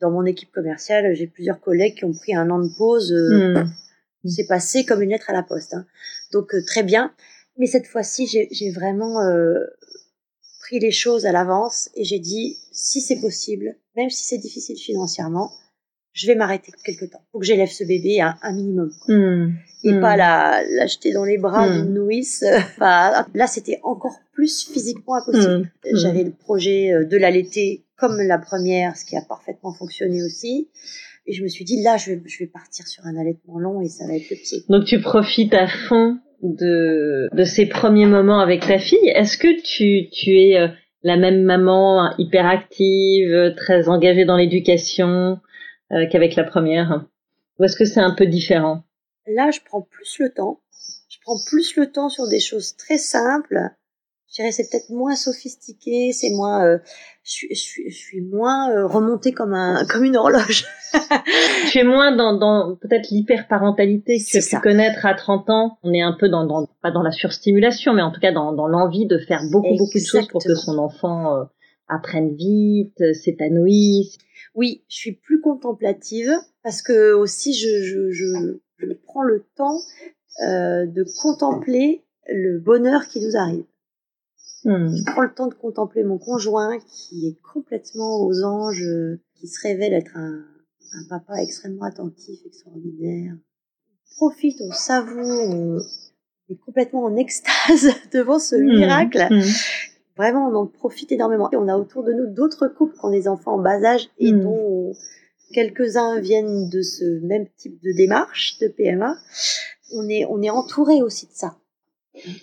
dans 0.00 0.10
mon 0.10 0.26
équipe 0.26 0.52
commerciale, 0.52 1.14
j'ai 1.14 1.26
plusieurs 1.26 1.60
collègues 1.60 1.96
qui 1.96 2.04
ont 2.04 2.12
pris 2.12 2.34
un 2.34 2.50
an 2.50 2.60
de 2.60 2.68
pause. 2.76 3.12
Euh, 3.12 3.64
c'est 4.26 4.46
passé 4.46 4.84
comme 4.84 5.02
une 5.02 5.10
lettre 5.10 5.30
à 5.30 5.32
la 5.32 5.42
poste. 5.42 5.72
Hein. 5.72 5.86
Donc 6.32 6.54
euh, 6.54 6.62
très 6.66 6.82
bien. 6.82 7.12
Mais 7.58 7.66
cette 7.66 7.86
fois-ci, 7.86 8.26
j'ai 8.26 8.70
vraiment 8.70 9.18
pris 10.66 10.80
les 10.80 10.90
choses 10.90 11.26
à 11.26 11.32
l'avance 11.32 11.90
et 11.94 12.04
j'ai 12.04 12.18
dit, 12.18 12.58
si 12.72 13.00
c'est 13.00 13.20
possible, 13.20 13.76
même 13.96 14.10
si 14.10 14.24
c'est 14.24 14.38
difficile 14.38 14.76
financièrement, 14.76 15.50
je 16.12 16.26
vais 16.26 16.34
m'arrêter 16.34 16.72
quelque 16.84 17.04
temps. 17.04 17.20
Faut 17.30 17.38
que 17.38 17.44
j'élève 17.44 17.68
ce 17.68 17.84
bébé 17.84 18.20
à 18.20 18.38
un 18.42 18.54
minimum. 18.54 18.90
Hmm. 19.06 19.50
Et 19.84 19.92
hmm. 19.92 20.00
pas 20.00 20.16
l'acheter 20.16 21.12
dans 21.12 21.24
les 21.24 21.36
bras 21.38 21.68
d'une 21.68 21.92
nourrice. 21.92 22.42
Enfin, 22.56 23.26
là, 23.34 23.46
c'était 23.46 23.80
encore 23.82 24.18
plus 24.32 24.66
physiquement 24.66 25.16
impossible. 25.16 25.70
J'avais 25.92 26.24
le 26.24 26.32
projet 26.32 26.92
euh, 26.92 27.04
de 27.04 27.16
l'allaiter 27.16 27.84
comme 27.96 28.20
la 28.20 28.38
première, 28.38 28.96
ce 28.96 29.04
qui 29.04 29.16
a 29.16 29.22
parfaitement 29.22 29.72
fonctionné 29.74 30.22
aussi. 30.22 30.68
Et 31.26 31.32
je 31.32 31.42
me 31.42 31.48
suis 31.48 31.64
dit, 31.64 31.82
là, 31.82 31.96
je 31.96 32.12
vais, 32.12 32.22
je 32.24 32.38
vais 32.38 32.46
partir 32.46 32.86
sur 32.86 33.04
un 33.04 33.16
allaitement 33.16 33.58
long 33.58 33.82
et 33.82 33.88
ça 33.88 34.06
va 34.06 34.14
être 34.14 34.30
le 34.30 34.36
pied. 34.36 34.64
Donc, 34.68 34.84
tu 34.84 35.00
profites 35.00 35.54
à 35.54 35.66
fond 35.68 36.18
de, 36.42 37.28
de 37.32 37.44
ces 37.44 37.66
premiers 37.66 38.06
moments 38.06 38.40
avec 38.40 38.66
ta 38.66 38.78
fille. 38.78 39.08
Est-ce 39.08 39.38
que 39.38 39.60
tu, 39.60 40.08
tu 40.10 40.38
es 40.40 40.58
euh, 40.58 40.68
la 41.02 41.16
même 41.16 41.42
maman 41.42 42.12
hyperactive, 42.18 43.54
très 43.56 43.88
engagée 43.88 44.24
dans 44.24 44.36
l'éducation 44.36 45.38
euh, 45.92 46.06
qu'avec 46.10 46.34
la 46.34 46.44
première? 46.44 47.04
Ou 47.58 47.64
est-ce 47.64 47.76
que 47.76 47.84
c'est 47.84 48.00
un 48.00 48.14
peu 48.14 48.26
différent? 48.26 48.82
Là, 49.26 49.50
je 49.50 49.60
prends 49.64 49.82
plus 49.82 50.18
le 50.20 50.30
temps. 50.30 50.60
Je 51.08 51.18
prends 51.22 51.38
plus 51.48 51.76
le 51.76 51.90
temps 51.90 52.08
sur 52.08 52.28
des 52.28 52.40
choses 52.40 52.76
très 52.76 52.98
simples 52.98 53.70
je 54.28 54.42
dirais 54.42 54.52
c'est 54.52 54.68
peut-être 54.70 54.90
moins 54.90 55.14
sophistiqué, 55.14 56.12
c'est 56.12 56.30
moins, 56.30 56.64
euh, 56.64 56.78
je, 57.22 57.46
je, 57.50 57.88
je, 57.88 57.94
suis 57.94 58.20
moins 58.20 58.70
euh, 58.70 58.86
remontée 58.86 59.32
comme 59.32 59.54
un 59.54 59.84
comme 59.88 60.04
une 60.04 60.16
horloge. 60.16 60.66
tu 61.70 61.78
es 61.78 61.84
moins 61.84 62.14
dans, 62.14 62.36
dans 62.36 62.76
peut-être 62.76 63.10
l'hyperparentalité 63.10 64.18
que 64.18 64.24
tu 64.24 64.38
as 64.38 64.58
pu 64.58 64.62
connaître 64.62 65.06
à 65.06 65.14
30 65.14 65.50
ans. 65.50 65.78
On 65.82 65.92
est 65.92 66.02
un 66.02 66.16
peu 66.18 66.28
dans, 66.28 66.44
dans 66.44 66.66
pas 66.82 66.90
dans 66.90 67.02
la 67.02 67.12
surstimulation, 67.12 67.92
mais 67.92 68.02
en 68.02 68.10
tout 68.10 68.20
cas 68.20 68.32
dans, 68.32 68.52
dans 68.52 68.66
l'envie 68.66 69.06
de 69.06 69.18
faire 69.18 69.42
beaucoup 69.50 69.76
beaucoup 69.76 69.98
de 69.98 70.04
choses 70.04 70.28
pour 70.28 70.42
que 70.42 70.54
son 70.54 70.78
enfant 70.78 71.36
euh, 71.36 71.44
apprenne 71.88 72.34
vite, 72.34 73.14
s'épanouisse. 73.14 74.18
Oui, 74.54 74.84
je 74.88 74.96
suis 74.96 75.12
plus 75.12 75.40
contemplative 75.40 76.32
parce 76.62 76.82
que 76.82 77.12
aussi 77.12 77.54
je 77.54 77.68
je, 77.82 78.10
je, 78.10 78.58
je 78.78 78.92
prends 79.04 79.22
le 79.22 79.44
temps 79.56 79.78
euh, 80.42 80.84
de 80.86 81.06
contempler 81.22 82.04
le 82.28 82.58
bonheur 82.58 83.06
qui 83.08 83.20
nous 83.20 83.36
arrive. 83.36 83.64
Hmm. 84.66 84.88
Je 84.96 85.04
prends 85.04 85.22
le 85.22 85.32
temps 85.32 85.46
de 85.46 85.54
contempler 85.54 86.02
mon 86.02 86.18
conjoint 86.18 86.76
qui 86.80 87.28
est 87.28 87.38
complètement 87.40 88.20
aux 88.20 88.42
anges, 88.42 88.84
qui 89.36 89.46
se 89.46 89.60
révèle 89.62 89.92
être 89.92 90.16
un, 90.16 90.44
un 90.92 91.04
papa 91.08 91.40
extrêmement 91.40 91.84
attentif, 91.84 92.40
extraordinaire. 92.44 93.34
On 93.36 94.16
profite, 94.16 94.60
on 94.60 94.72
savoure, 94.72 95.50
on 95.50 95.78
est 96.50 96.56
complètement 96.56 97.04
en 97.04 97.14
extase 97.14 97.92
devant 98.12 98.40
ce 98.40 98.56
hmm. 98.56 98.64
miracle. 98.64 99.24
Hmm. 99.30 99.42
Vraiment, 100.16 100.48
on 100.48 100.54
en 100.56 100.66
profite 100.66 101.12
énormément. 101.12 101.48
Et 101.52 101.56
on 101.56 101.68
a 101.68 101.76
autour 101.76 102.02
de 102.02 102.12
nous 102.12 102.26
d'autres 102.26 102.66
couples 102.66 102.94
qui 102.94 103.04
ont 103.04 103.10
des 103.10 103.28
enfants 103.28 103.54
en 103.54 103.62
bas 103.62 103.84
âge 103.84 104.08
et 104.18 104.32
dont 104.32 104.92
quelques-uns 105.52 106.18
viennent 106.18 106.68
de 106.68 106.82
ce 106.82 107.20
même 107.20 107.46
type 107.56 107.80
de 107.84 107.92
démarche 107.92 108.58
de 108.58 108.66
PMA. 108.66 109.16
On 109.94 110.08
est, 110.08 110.24
on 110.24 110.42
est 110.42 110.50
entouré 110.50 111.02
aussi 111.02 111.26
de 111.26 111.32
ça. 111.32 111.56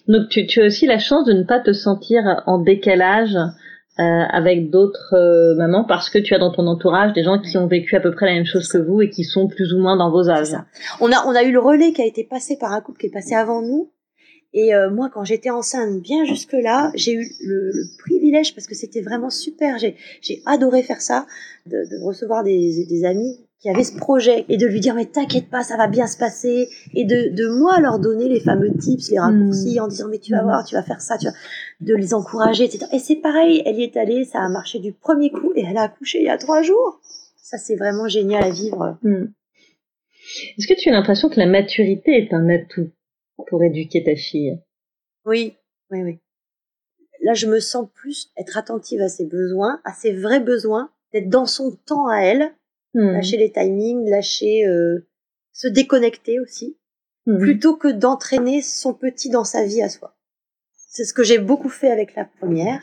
Donc 0.07 0.29
tu, 0.29 0.61
as 0.61 0.65
aussi 0.65 0.85
la 0.85 0.99
chance 0.99 1.25
de 1.25 1.33
ne 1.33 1.43
pas 1.43 1.59
te 1.59 1.73
sentir 1.73 2.43
en 2.45 2.59
décalage 2.59 3.35
euh, 3.35 4.01
avec 4.01 4.69
d'autres 4.69 5.13
euh, 5.13 5.55
mamans 5.55 5.83
parce 5.83 6.09
que 6.09 6.17
tu 6.17 6.33
as 6.33 6.39
dans 6.39 6.51
ton 6.51 6.65
entourage 6.65 7.13
des 7.13 7.23
gens 7.23 7.39
qui 7.39 7.57
ont 7.57 7.67
vécu 7.67 7.95
à 7.95 7.99
peu 7.99 8.11
près 8.11 8.25
la 8.25 8.33
même 8.33 8.45
chose 8.45 8.67
que 8.67 8.79
vous 8.79 9.01
et 9.01 9.09
qui 9.09 9.23
sont 9.23 9.47
plus 9.47 9.73
ou 9.73 9.79
moins 9.79 9.95
dans 9.95 10.09
vos 10.09 10.29
âges. 10.29 10.55
On 10.99 11.11
a 11.11 11.23
on 11.27 11.35
a 11.35 11.43
eu 11.43 11.51
le 11.51 11.59
relais 11.59 11.93
qui 11.93 12.01
a 12.01 12.05
été 12.05 12.23
passé 12.23 12.57
par 12.57 12.71
un 12.71 12.81
couple 12.81 12.99
qui 12.99 13.07
est 13.07 13.13
passé 13.13 13.35
avant 13.35 13.61
nous. 13.61 13.91
Et 14.53 14.73
euh, 14.73 14.91
moi, 14.91 15.09
quand 15.11 15.23
j'étais 15.23 15.49
enceinte 15.49 15.99
bien 16.01 16.25
jusque-là, 16.25 16.91
j'ai 16.95 17.13
eu 17.13 17.27
le, 17.41 17.71
privilège, 17.97 18.53
parce 18.53 18.67
que 18.67 18.75
c'était 18.75 19.01
vraiment 19.01 19.31
super, 19.31 19.79
j'ai, 19.79 19.95
adoré 20.45 20.83
faire 20.83 21.01
ça, 21.01 21.25
de, 21.65 22.05
recevoir 22.05 22.43
des, 22.43 23.03
amis 23.03 23.39
qui 23.63 23.69
avaient 23.69 23.85
ce 23.85 23.95
projet 23.95 24.43
et 24.49 24.57
de 24.57 24.67
lui 24.67 24.81
dire 24.81 24.93
mais 24.93 25.05
t'inquiète 25.05 25.49
pas, 25.49 25.63
ça 25.63 25.77
va 25.77 25.87
bien 25.87 26.05
se 26.05 26.17
passer 26.17 26.67
et 26.93 27.05
de, 27.05 27.33
de 27.33 27.47
moi 27.47 27.79
leur 27.79 27.97
donner 27.97 28.27
les 28.27 28.41
fameux 28.41 28.73
tips, 28.77 29.09
les 29.09 29.19
raccourcis 29.19 29.79
hmm. 29.79 29.83
en 29.83 29.87
disant 29.87 30.09
mais 30.09 30.19
tu 30.19 30.33
vas 30.33 30.41
hmm. 30.41 30.45
voir, 30.45 30.65
tu 30.65 30.75
vas 30.75 30.83
faire 30.83 30.99
ça, 30.99 31.17
tu 31.17 31.27
vas 31.27 31.33
de 31.79 31.95
les 31.95 32.13
encourager, 32.13 32.65
etc. 32.65 32.87
Et 32.91 32.99
c'est 32.99 33.15
pareil, 33.15 33.63
elle 33.65 33.77
y 33.77 33.83
est 33.83 33.95
allée, 33.95 34.25
ça 34.25 34.41
a 34.41 34.49
marché 34.49 34.79
du 34.79 34.91
premier 34.91 35.31
coup 35.31 35.53
et 35.55 35.63
elle 35.63 35.77
a 35.77 35.83
accouché 35.83 36.19
il 36.19 36.25
y 36.25 36.29
a 36.29 36.37
trois 36.37 36.61
jours. 36.61 36.99
Ça 37.37 37.57
c'est 37.57 37.77
vraiment 37.77 38.09
génial 38.09 38.43
à 38.43 38.49
vivre. 38.49 38.97
Hmm. 39.01 39.27
Est-ce 40.57 40.67
que 40.67 40.77
tu 40.77 40.89
as 40.89 40.91
l'impression 40.91 41.29
que 41.29 41.39
la 41.39 41.45
maturité 41.45 42.17
est 42.17 42.33
un 42.33 42.49
atout 42.49 42.91
pour 43.47 43.63
éduquer 43.63 44.03
ta 44.03 44.17
fille? 44.17 44.59
Oui, 45.25 45.55
oui, 45.89 46.03
oui. 46.03 46.19
Là, 47.21 47.33
je 47.33 47.47
me 47.47 47.61
sens 47.61 47.87
plus 47.93 48.29
être 48.37 48.57
attentive 48.57 49.01
à 49.01 49.07
ses 49.07 49.25
besoins, 49.25 49.79
à 49.85 49.93
ses 49.93 50.11
vrais 50.11 50.41
besoins, 50.41 50.91
d'être 51.13 51.29
dans 51.29 51.45
son 51.45 51.77
temps 51.85 52.07
à 52.07 52.17
elle, 52.17 52.53
Hmm. 52.93 53.11
lâcher 53.11 53.37
les 53.37 53.51
timings, 53.51 54.07
lâcher, 54.07 54.65
euh, 54.67 55.07
se 55.51 55.67
déconnecter 55.67 56.39
aussi, 56.39 56.77
hmm. 57.25 57.37
plutôt 57.39 57.75
que 57.75 57.87
d'entraîner 57.87 58.61
son 58.61 58.93
petit 58.93 59.29
dans 59.29 59.43
sa 59.43 59.65
vie 59.65 59.81
à 59.81 59.89
soi. 59.89 60.15
C'est 60.89 61.05
ce 61.05 61.13
que 61.13 61.23
j'ai 61.23 61.39
beaucoup 61.39 61.69
fait 61.69 61.89
avec 61.89 62.15
la 62.15 62.25
première. 62.25 62.79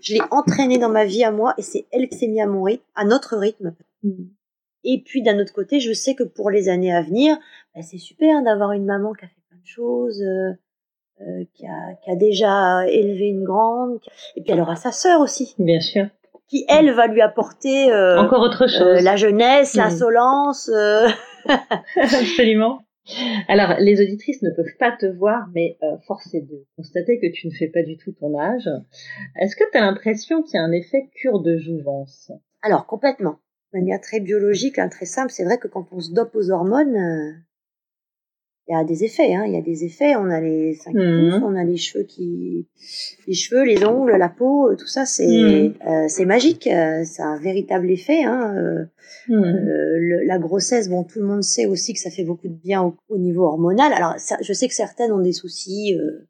Je 0.00 0.14
l'ai 0.14 0.20
entraîné 0.32 0.78
dans 0.78 0.88
ma 0.88 1.04
vie 1.04 1.22
à 1.22 1.30
moi 1.30 1.54
et 1.58 1.62
c'est 1.62 1.86
elle 1.92 2.08
qui 2.08 2.18
s'est 2.18 2.26
mise 2.26 2.40
à 2.40 2.46
mon 2.46 2.64
rythme, 2.64 2.82
à 2.96 3.04
notre 3.04 3.36
rythme. 3.36 3.76
Hmm. 4.02 4.26
Et 4.82 5.02
puis 5.04 5.22
d'un 5.22 5.38
autre 5.38 5.52
côté, 5.52 5.78
je 5.78 5.92
sais 5.92 6.14
que 6.14 6.24
pour 6.24 6.50
les 6.50 6.68
années 6.68 6.92
à 6.92 7.02
venir, 7.02 7.36
bah, 7.74 7.82
c'est 7.82 7.98
super 7.98 8.42
d'avoir 8.42 8.72
une 8.72 8.84
maman 8.84 9.12
qui 9.12 9.24
a 9.24 9.28
fait 9.28 9.42
plein 9.48 9.58
de 9.58 9.66
choses, 9.66 10.22
euh, 10.22 10.52
euh, 11.20 11.44
qui, 11.54 11.66
a, 11.66 11.94
qui, 12.02 12.10
a, 12.10 12.16
déjà 12.16 12.86
élevé 12.88 13.28
une 13.28 13.44
grande, 13.44 14.00
et 14.36 14.42
puis 14.42 14.52
elle 14.52 14.60
aura 14.60 14.76
sa 14.76 14.92
sœur 14.92 15.20
aussi. 15.20 15.54
Bien 15.58 15.80
sûr 15.80 16.08
qui 16.48 16.64
elle 16.68 16.92
va 16.92 17.06
lui 17.06 17.20
apporter 17.20 17.90
euh, 17.90 18.18
encore 18.18 18.42
autre 18.42 18.64
euh, 18.64 18.94
chose, 18.96 19.04
la 19.04 19.16
jeunesse, 19.16 19.74
mm. 19.74 19.78
l'insolence. 19.78 20.70
Euh. 20.72 21.08
Absolument. 21.96 22.80
Alors, 23.46 23.76
les 23.78 24.00
auditrices 24.00 24.42
ne 24.42 24.50
peuvent 24.50 24.76
pas 24.80 24.90
te 24.90 25.06
voir, 25.06 25.46
mais 25.54 25.78
force 26.08 26.34
est 26.34 26.40
de 26.40 26.66
constater 26.74 27.20
que 27.20 27.32
tu 27.32 27.46
ne 27.46 27.52
fais 27.52 27.68
pas 27.68 27.84
du 27.84 27.96
tout 27.96 28.10
ton 28.10 28.36
âge. 28.36 28.68
Est-ce 29.40 29.54
que 29.54 29.62
tu 29.70 29.78
as 29.78 29.80
l'impression 29.80 30.42
qu'il 30.42 30.54
y 30.54 30.58
a 30.58 30.64
un 30.64 30.72
effet 30.72 31.08
cure 31.14 31.38
de 31.38 31.56
jouvence? 31.56 32.32
Alors, 32.62 32.84
complètement. 32.86 33.38
De 33.72 33.78
manière 33.78 34.00
très 34.00 34.18
biologique, 34.18 34.80
hein, 34.80 34.88
très 34.88 35.06
simple, 35.06 35.30
c'est 35.30 35.44
vrai 35.44 35.58
que 35.58 35.68
quand 35.68 35.86
on 35.92 36.00
se 36.00 36.12
dope 36.12 36.34
aux 36.34 36.50
hormones, 36.50 37.44
il 38.68 38.72
y 38.72 38.74
a 38.74 38.82
des 38.82 39.04
effets, 39.04 39.32
hein. 39.32 39.44
Il 39.46 39.52
y 39.52 39.56
a 39.56 39.60
des 39.60 39.84
effets. 39.84 40.16
On 40.16 40.28
a 40.28 40.40
les 40.40 40.76
qui 40.82 40.96
mmh. 40.96 41.42
on 41.44 41.54
a 41.54 41.62
les 41.62 41.76
cheveux 41.76 42.02
qui, 42.04 42.66
les 43.28 43.34
cheveux, 43.34 43.62
les 43.62 43.84
ongles, 43.84 44.16
la 44.16 44.28
peau, 44.28 44.74
tout 44.74 44.88
ça, 44.88 45.04
c'est 45.04 45.24
mmh. 45.24 45.74
euh, 45.88 46.04
c'est 46.08 46.24
magique. 46.24 46.66
Euh, 46.66 47.02
c'est 47.04 47.22
un 47.22 47.38
véritable 47.38 47.88
effet. 47.90 48.24
Hein. 48.24 48.54
Euh, 48.56 48.84
mmh. 49.28 49.44
euh 49.44 50.24
la 50.26 50.38
grossesse, 50.38 50.88
bon, 50.88 51.04
tout 51.04 51.20
le 51.20 51.26
monde 51.26 51.44
sait 51.44 51.66
aussi 51.66 51.94
que 51.94 52.00
ça 52.00 52.10
fait 52.10 52.24
beaucoup 52.24 52.48
de 52.48 52.54
bien 52.54 52.92
au, 53.08 53.18
niveau 53.18 53.44
hormonal. 53.44 53.92
Alors, 53.92 54.14
ça, 54.18 54.36
je 54.40 54.52
sais 54.52 54.66
que 54.66 54.74
certaines 54.74 55.12
ont 55.12 55.20
des 55.20 55.32
soucis. 55.32 55.96
Euh, 55.96 56.26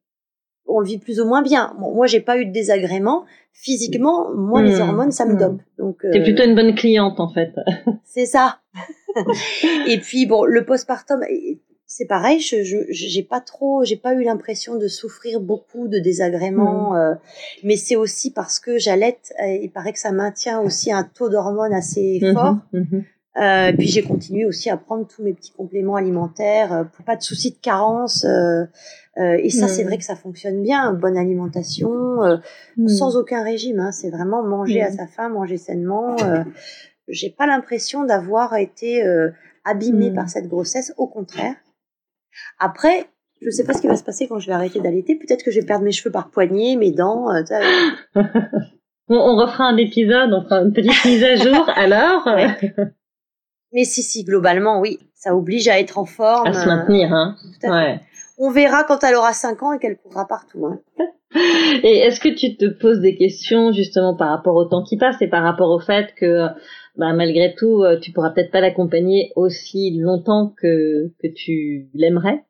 on 0.66 0.81
le 0.81 0.87
vit 0.87 0.99
plus 0.99 1.20
ou 1.20 1.27
moins 1.27 1.42
bien. 1.42 1.75
Bon, 1.81 1.94
moi, 1.94 2.07
j'ai 2.07 2.20
pas 2.20 2.38
eu 2.38 2.44
de 2.44 2.53
désagrément. 2.53 3.25
Physiquement, 3.55 4.35
moi, 4.35 4.61
les 4.61 4.79
hormones, 4.81 5.12
ça 5.12 5.25
me 5.25 5.38
dope. 5.38 5.62
Donc, 5.79 6.05
t'es 6.12 6.22
plutôt 6.22 6.42
une 6.42 6.55
bonne 6.55 6.75
cliente, 6.75 7.18
en 7.18 7.33
fait. 7.33 7.55
c'est 8.05 8.27
ça. 8.27 8.59
et 9.88 9.99
puis, 9.99 10.27
bon, 10.27 10.44
le 10.44 10.66
postpartum 10.66 11.22
c'est 11.87 12.07
pareil, 12.07 12.40
je 12.40 12.57
j'ai 12.90 13.22
pas 13.22 13.40
trop, 13.40 13.85
j'ai 13.85 13.96
pas 13.96 14.14
eu 14.14 14.25
l'impression 14.25 14.77
de 14.77 14.88
souffrir 14.88 15.40
beaucoup 15.40 15.88
de 15.88 15.99
désagréments, 15.99 16.92
mmh. 16.92 16.96
euh, 16.96 17.14
mais 17.62 17.77
c'est 17.77 17.96
aussi 17.96 18.33
parce 18.33 18.59
que 18.59 18.79
j'allaite. 18.79 19.33
Euh, 19.42 19.59
il 19.62 19.70
paraît 19.70 19.92
que 19.92 19.99
ça 19.99 20.12
maintient 20.12 20.61
aussi 20.61 20.92
un 20.92 21.05
taux 21.05 21.29
d'hormones 21.29 21.75
assez 21.75 22.18
mmh 22.22 22.33
fort. 22.33 22.57
Mmh 22.72 22.99
euh, 23.38 23.72
puis 23.77 23.87
j'ai 23.88 24.03
continué 24.03 24.46
aussi 24.46 24.70
à 24.70 24.79
prendre 24.79 25.07
tous 25.07 25.22
mes 25.22 25.35
petits 25.35 25.53
compléments 25.53 25.96
alimentaires, 25.96 26.72
euh, 26.72 26.85
pour 26.85 27.05
pas 27.05 27.16
de 27.16 27.22
soucis 27.22 27.51
de 27.51 27.59
carence. 27.59 28.25
Euh, 28.25 28.64
et 29.18 29.51
ça, 29.51 29.68
c'est 29.68 29.85
vrai 29.85 29.99
que 29.99 30.05
ça 30.05 30.16
fonctionne 30.16 30.62
bien. 30.62 30.92
Bonne 30.92 31.16
alimentation, 31.16 32.18
sans 32.87 33.16
aucun 33.16 33.42
régime. 33.42 33.81
Hein, 33.81 33.90
c'est 33.90 34.11
vraiment 34.11 34.42
manger 34.42 34.83
à 34.83 34.90
sa 34.90 35.07
faim, 35.07 35.31
manger 35.31 35.57
sainement. 35.57 36.16
j'ai 37.09 37.31
pas 37.31 37.46
l'impression 37.46 38.05
d'avoir 38.05 38.57
été 38.57 39.03
abîmée 39.64 40.11
par 40.11 40.29
cette 40.29 40.49
grossesse. 40.49 40.92
Au 40.99 41.07
contraire. 41.07 41.55
Après, 42.59 43.09
je 43.42 43.51
sais 43.51 43.64
pas 43.64 43.75
ce 43.75 43.81
qui 43.81 43.87
va 43.87 43.96
se 43.96 44.05
passer 44.05 44.29
quand 44.29 44.38
je 44.38 44.46
vais 44.46 44.53
arrêter 44.53 44.81
d'allaiter. 44.81 45.16
Peut-être 45.16 45.44
que 45.44 45.51
je 45.51 45.61
vais 45.61 45.66
perdre 45.66 45.85
mes 45.85 45.92
cheveux 45.92 46.11
par 46.11 46.31
poignée, 46.31 46.77
mes 46.77 46.92
dents. 46.92 47.31
Euh, 47.31 47.42
on, 49.09 49.37
refera 49.37 49.64
un 49.64 49.77
épisode, 49.77 50.33
on 50.33 50.42
fera 50.42 50.61
une 50.62 50.72
petite 50.72 51.05
mise 51.05 51.25
à 51.25 51.37
jour 51.37 51.68
alors. 51.75 52.29
Mais 53.72 53.85
si, 53.85 54.03
si, 54.03 54.25
globalement, 54.25 54.81
oui. 54.81 54.99
Ça 55.14 55.35
oblige 55.35 55.68
à 55.68 55.81
être 55.81 55.99
en 55.99 56.05
forme. 56.05 56.46
À 56.46 56.53
se 56.53 56.66
maintenir, 56.66 57.12
hein. 57.12 57.37
ouais. 57.64 58.01
On 58.38 58.51
verra 58.51 58.85
quand 58.85 59.03
elle 59.03 59.14
aura 59.14 59.33
5 59.33 59.62
ans 59.62 59.72
et 59.72 59.79
qu'elle 59.79 59.96
courra 59.96 60.27
partout. 60.27 60.66
Hein. 60.66 60.81
Et 61.83 61.99
est-ce 61.99 62.20
que 62.20 62.29
tu 62.29 62.57
te 62.57 62.66
poses 62.66 63.01
des 63.01 63.16
questions 63.16 63.72
justement 63.72 64.14
par 64.14 64.31
rapport 64.31 64.55
au 64.55 64.64
temps 64.64 64.83
qui 64.83 64.96
passe 64.96 65.20
et 65.20 65.29
par 65.29 65.42
rapport 65.42 65.70
au 65.70 65.81
fait 65.81 66.14
que 66.14 66.46
bah, 66.96 67.12
malgré 67.12 67.54
tout, 67.54 67.82
euh, 67.82 67.98
tu 67.98 68.12
pourras 68.12 68.30
peut-être 68.30 68.50
pas 68.50 68.61
l'accompagner 68.61 69.32
aussi 69.37 69.90
longtemps 69.98 70.54
que, 70.56 71.12
que 71.22 71.26
tu 71.28 71.88
l'aimerais 71.94 72.44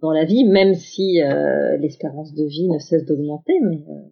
dans 0.00 0.12
la 0.12 0.24
vie, 0.24 0.44
même 0.44 0.74
si 0.74 1.22
euh, 1.22 1.76
l'espérance 1.76 2.34
de 2.34 2.44
vie 2.44 2.68
ne 2.68 2.78
cesse 2.78 3.04
d'augmenter. 3.04 3.52
Mais 3.62 3.84
euh. 3.88 4.08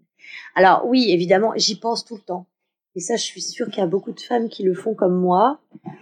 alors 0.54 0.84
oui, 0.86 1.10
évidemment, 1.10 1.52
j'y 1.56 1.78
pense 1.78 2.04
tout 2.04 2.16
le 2.16 2.22
temps. 2.22 2.46
et 2.94 3.00
ça 3.00 3.16
je 3.16 3.22
suis 3.22 3.40
sûre 3.40 3.68
qu'il 3.68 3.78
y 3.78 3.82
a 3.82 3.86
beaucoup 3.86 4.12
de 4.12 4.20
femmes 4.20 4.48
qui 4.48 4.62
le 4.62 4.74
font 4.74 4.94
comme 4.94 5.18
moi, 5.18 5.60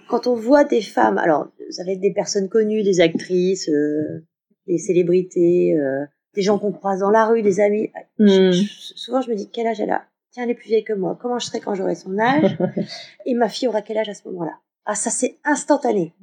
quand 0.09 0.27
on 0.27 0.35
voit 0.35 0.65
des 0.65 0.81
femmes, 0.81 1.19
alors 1.19 1.49
ça 1.71 1.85
va 1.85 1.93
être 1.93 2.01
des 2.01 2.13
personnes 2.13 2.49
connues, 2.49 2.83
des 2.83 3.01
actrices, 3.01 3.69
euh, 3.69 4.25
des 4.67 4.79
célébrités, 4.79 5.77
euh, 5.79 6.05
des 6.35 6.43
gens 6.43 6.59
qu'on 6.59 6.73
croise 6.73 7.01
dans 7.01 7.11
la 7.11 7.27
rue, 7.27 7.43
des 7.43 7.61
amis, 7.61 7.91
Hmm. 8.19 8.51
souvent 8.97 9.21
je 9.21 9.31
me 9.31 9.37
dis 9.37 9.49
quel 9.53 9.67
âge 9.67 9.81
elle 9.81 9.91
a? 9.91 10.05
Tiens, 10.37 10.45
elle 10.45 10.51
est 10.51 10.55
plus 10.55 10.67
vieille 10.69 10.85
que 10.85 10.93
moi, 10.93 11.17
comment 11.19 11.39
je 11.39 11.47
serai 11.47 11.61
quand 11.61 11.75
j'aurai 11.75 11.95
son 11.95 12.19
âge 12.19 12.59
Et 13.25 13.33
ma 13.33 13.49
fille 13.49 13.69
aura 13.69 13.81
quel 13.81 13.97
âge 13.97 14.11
à 14.11 14.13
ce 14.13 14.29
moment-là? 14.29 14.53
Ah 14.85 14.95
ça 14.95 15.09
c'est 15.09 15.39
instantané. 15.45 16.15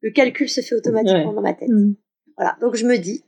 Le 0.00 0.10
calcul 0.10 0.48
se 0.48 0.62
fait 0.62 0.74
automatiquement 0.74 1.28
Ouais. 1.28 1.34
dans 1.36 1.42
ma 1.42 1.54
tête. 1.54 1.68
Hmm. 1.68 1.92
Voilà, 2.36 2.56
donc 2.60 2.74
je 2.74 2.84
me 2.84 2.96
dis, 2.96 3.24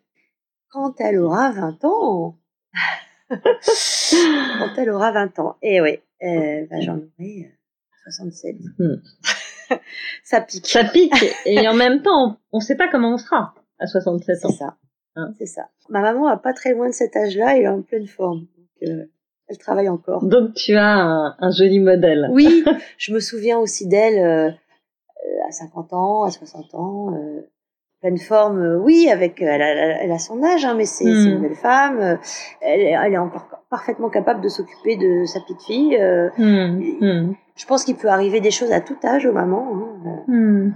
quand 0.71 1.01
elle 1.01 1.21
aura 1.21 1.53
20 1.53 1.85
ans, 1.85 2.37
quand 3.29 4.75
elle 4.77 4.91
aura 4.91 5.13
20 5.13 5.39
ans, 5.39 5.57
et 5.63 5.81
oui, 5.81 6.01
euh, 6.25 6.67
bah, 6.69 6.81
j'en 6.81 6.97
aurai 6.97 7.47
euh, 7.47 8.11
67. 8.11 8.57
Hmm. 8.81 9.77
Ça 10.25 10.41
pique. 10.41 10.67
Ça 10.67 10.83
pique 10.83 11.15
et 11.47 11.69
en 11.69 11.75
même 11.75 12.03
temps, 12.03 12.41
on 12.51 12.59
ne 12.59 12.63
sait 12.65 12.75
pas 12.77 12.89
comment 12.91 13.15
on 13.15 13.19
sera 13.19 13.55
à 13.79 13.87
67 13.87 14.37
C'est 14.41 14.47
ans. 14.47 14.51
ça. 14.51 14.77
Hein. 15.15 15.33
C'est 15.39 15.47
ça. 15.47 15.69
Ma 15.89 16.01
maman 16.03 16.27
a 16.27 16.37
pas 16.39 16.55
très 16.55 16.73
loin 16.73 16.89
de 16.89 16.93
cet 16.95 17.15
âge-là, 17.15 17.57
elle 17.57 17.63
est 17.63 17.69
en 17.69 17.83
pleine 17.83 18.09
forme. 18.09 18.41
Donc, 18.57 18.89
euh, 18.89 19.05
elle 19.49 19.59
travaille 19.59 19.89
encore. 19.89 20.25
Donc 20.25 20.55
tu 20.55 20.75
as 20.77 20.85
un, 20.87 21.35
un 21.39 21.51
joli 21.51 21.81
modèle. 21.81 22.29
Oui, 22.33 22.65
je 22.99 23.13
me 23.15 23.21
souviens 23.21 23.59
aussi 23.59 23.87
d'elle 23.87 24.19
euh, 24.19 24.51
à 25.49 25.51
50 25.53 25.93
ans, 25.93 26.25
à 26.25 26.31
60 26.31 26.75
ans, 26.75 27.15
euh, 27.15 27.41
pleine 28.01 28.19
forme. 28.19 28.61
euh, 28.63 28.79
oui, 28.79 29.09
avec 29.11 29.41
elle 29.43 29.63
a, 29.63 30.03
elle 30.03 30.13
a 30.13 30.19
son 30.19 30.43
âge, 30.45 30.65
hein, 30.65 30.75
mais 30.77 30.85
c'est 30.85 31.05
Hmm. 31.05 31.29
une 31.37 31.41
belle 31.43 31.57
femme. 31.57 32.19
elle, 32.61 32.81
est- 32.81 32.97
elle 33.05 33.13
est 33.15 33.19
encore 33.19 33.47
parfaitement 33.71 34.09
capable 34.09 34.41
de 34.41 34.49
s'occuper 34.49 34.97
de 34.97 35.25
sa 35.27 35.41
petite 35.41 35.63
fille. 35.63 35.97
Hmm, 36.39 36.81
hmm, 37.01 37.35
je 37.57 37.67
pense 37.67 37.85
qu'il 37.85 37.97
peut 37.97 38.09
arriver 38.09 38.41
des 38.41 38.51
choses 38.51 38.73
à 38.73 38.81
tout 38.81 38.97
âge 39.05 39.27
aux 39.27 39.33
mamans. 39.33 39.69
hein, 40.07 40.23
hmm. 40.27 40.73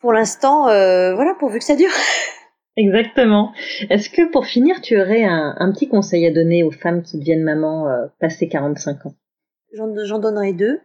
Pour 0.00 0.12
l'instant, 0.12 0.64
voilà, 0.64 1.34
pourvu 1.38 1.58
que 1.58 1.64
ça 1.64 1.76
dure. 1.76 1.88
Exactement. 2.76 3.52
Est-ce 3.90 4.10
que 4.10 4.30
pour 4.30 4.46
finir, 4.46 4.80
tu 4.80 5.00
aurais 5.00 5.22
un, 5.24 5.54
un 5.58 5.72
petit 5.72 5.88
conseil 5.88 6.26
à 6.26 6.32
donner 6.32 6.62
aux 6.64 6.70
femmes 6.72 7.02
qui 7.02 7.18
deviennent 7.18 7.44
mamans 7.44 7.88
euh, 7.88 8.06
passé 8.18 8.48
45 8.48 9.06
ans? 9.06 9.14
J'en 9.72 10.18
donnerai 10.18 10.52
deux. 10.52 10.80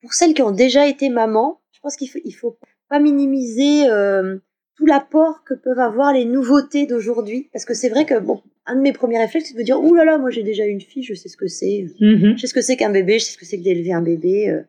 Pour 0.00 0.14
celles 0.14 0.34
qui 0.34 0.42
ont 0.42 0.50
déjà 0.50 0.86
été 0.88 1.08
mamans, 1.10 1.60
je 1.72 1.80
pense 1.80 1.96
qu'il 1.96 2.08
faut, 2.08 2.18
il 2.24 2.32
faut 2.32 2.56
pas 2.88 2.98
minimiser 2.98 3.88
euh, 3.88 4.36
tout 4.76 4.86
l'apport 4.86 5.44
que 5.44 5.54
peuvent 5.54 5.78
avoir 5.78 6.12
les 6.12 6.24
nouveautés 6.24 6.86
d'aujourd'hui. 6.86 7.48
Parce 7.52 7.64
que 7.64 7.74
c'est 7.74 7.88
vrai 7.88 8.04
que, 8.04 8.18
bon, 8.18 8.42
un 8.66 8.76
de 8.76 8.80
mes 8.80 8.92
premiers 8.92 9.18
réflexes, 9.18 9.48
c'est 9.48 9.54
de 9.54 9.58
me 9.58 9.64
dire, 9.64 9.80
ouh 9.80 9.94
là 9.94 10.04
là, 10.04 10.18
moi 10.18 10.30
j'ai 10.30 10.42
déjà 10.42 10.64
une 10.64 10.80
fille, 10.80 11.02
je 11.04 11.14
sais 11.14 11.28
ce 11.28 11.36
que 11.36 11.46
c'est. 11.46 11.86
Mhm. 12.00 12.34
Je 12.36 12.40
sais 12.40 12.46
ce 12.48 12.54
que 12.54 12.60
c'est 12.60 12.76
qu'un 12.76 12.90
bébé, 12.90 13.18
je 13.18 13.24
sais 13.26 13.32
ce 13.32 13.38
que 13.38 13.44
c'est 13.46 13.58
que 13.58 13.62
d'élever 13.64 13.92
un 13.92 14.02
bébé. 14.02 14.50
euh. 14.50 14.62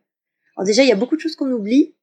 Alors 0.56 0.66
déjà, 0.66 0.82
il 0.84 0.88
y 0.88 0.92
a 0.92 0.96
beaucoup 0.96 1.16
de 1.16 1.20
choses 1.20 1.34
qu'on 1.36 1.50
oublie. 1.50 1.94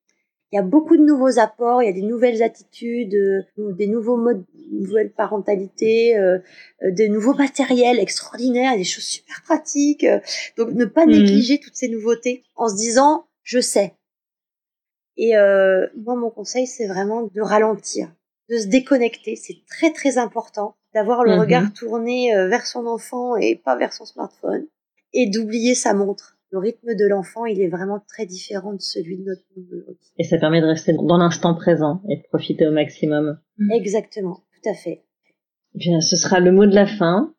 Il 0.52 0.58
y 0.58 0.60
a 0.60 0.64
beaucoup 0.64 0.97
de 0.97 1.02
nouveaux 1.04 1.39
apports, 1.39 1.82
il 1.82 1.86
y 1.86 1.89
a 1.89 1.93
des 1.93 2.02
nouvelles 2.02 2.43
attitudes, 2.43 3.14
euh, 3.16 3.41
des 3.58 3.88
nouveaux 3.88 4.18
modes, 4.18 4.43
nouvelles 4.72 5.12
parentalités, 5.12 6.18
euh, 6.18 6.39
euh, 6.84 6.91
des 6.91 7.08
nouveaux 7.08 7.34
matériels 7.34 7.99
extraordinaires, 7.99 8.76
des 8.76 8.84
choses 8.84 9.06
super 9.06 9.41
pratiques. 9.43 10.04
euh. 10.04 10.20
Donc 10.58 10.72
ne 10.74 10.86
pas 10.86 11.06
Mhm. 11.06 11.12
négliger 11.14 11.60
toutes 11.60 11.76
ces 11.76 11.88
nouveautés 11.88 12.43
en 12.56 12.68
se 12.68 12.76
disant 12.76 13.26
je 13.43 13.60
sais. 13.62 13.93
Et 15.18 15.36
euh, 15.38 15.88
moi, 15.95 16.16
mon 16.16 16.30
conseil, 16.30 16.68
c'est 16.68 16.88
vraiment 16.88 17.24
de 17.24 17.41
ralentir, 17.41 18.12
de 18.49 18.58
se 18.58 18.68
déconnecter. 18.68 19.36
C'est 19.36 19.58
très 19.70 19.91
très 19.91 20.18
important 20.18 20.76
d'avoir 20.93 21.24
le 21.24 21.32
Mhm. 21.32 21.39
regard 21.39 21.74
tourné 21.74 22.36
euh, 22.36 22.47
vers 22.47 22.66
son 22.66 22.86
enfant 22.88 23.36
et 23.38 23.56
pas 23.56 23.76
vers 23.78 23.93
son 23.93 24.06
smartphone, 24.06 24.68
et 25.14 25.30
d'oublier 25.30 25.76
sa 25.76 25.93
montre. 25.93 26.38
Le 26.52 26.60
rythme 26.60 26.95
de 26.95 27.08
l'enfant, 27.08 27.45
il 27.45 27.62
est 27.62 27.70
vraiment 27.70 28.02
très 28.08 28.26
différent 28.26 28.74
de 28.74 28.82
celui 28.82 29.18
de 29.18 29.24
notre 29.24 29.41
monde. 29.56 29.95
Et 30.18 30.26
ça 30.26 30.38
permet 30.38 30.60
de 30.60 30.66
rester 30.66 30.93
dans 30.93 31.18
l'instant 31.18 31.56
présent 31.56 32.02
et 32.10 32.18
de 32.18 32.24
profiter 32.24 32.68
au 32.68 32.72
maximum. 32.72 33.39
Exactement, 33.72 34.36
tout 34.36 34.70
à 34.70 34.74
fait. 34.74 35.04
Bien, 35.76 36.02
ce 36.02 36.18
sera 36.18 36.41
le 36.41 36.52
mot 36.52 36.66
de 36.66 36.76
la 36.76 36.86
fin. 36.86 37.34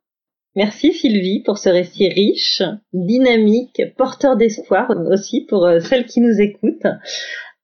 Merci 0.56 0.92
Sylvie 0.92 1.42
pour 1.42 1.58
ce 1.58 1.68
récit 1.68 2.08
riche, 2.08 2.62
dynamique, 2.94 3.82
porteur 3.96 4.36
d'espoir 4.36 4.90
aussi 5.10 5.46
pour 5.46 5.66
euh, 5.66 5.80
celles 5.80 6.06
qui 6.06 6.20
nous 6.20 6.40
écoutent. 6.40 6.86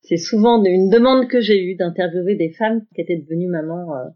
C'est 0.03 0.17
souvent 0.17 0.63
une 0.63 0.89
demande 0.89 1.27
que 1.27 1.39
j'ai 1.39 1.63
eue 1.63 1.75
d'interviewer 1.75 2.35
des 2.35 2.51
femmes 2.51 2.81
qui 2.95 3.01
étaient 3.01 3.17
devenues 3.17 3.47
mamans 3.47 3.95
euh, 3.95 4.09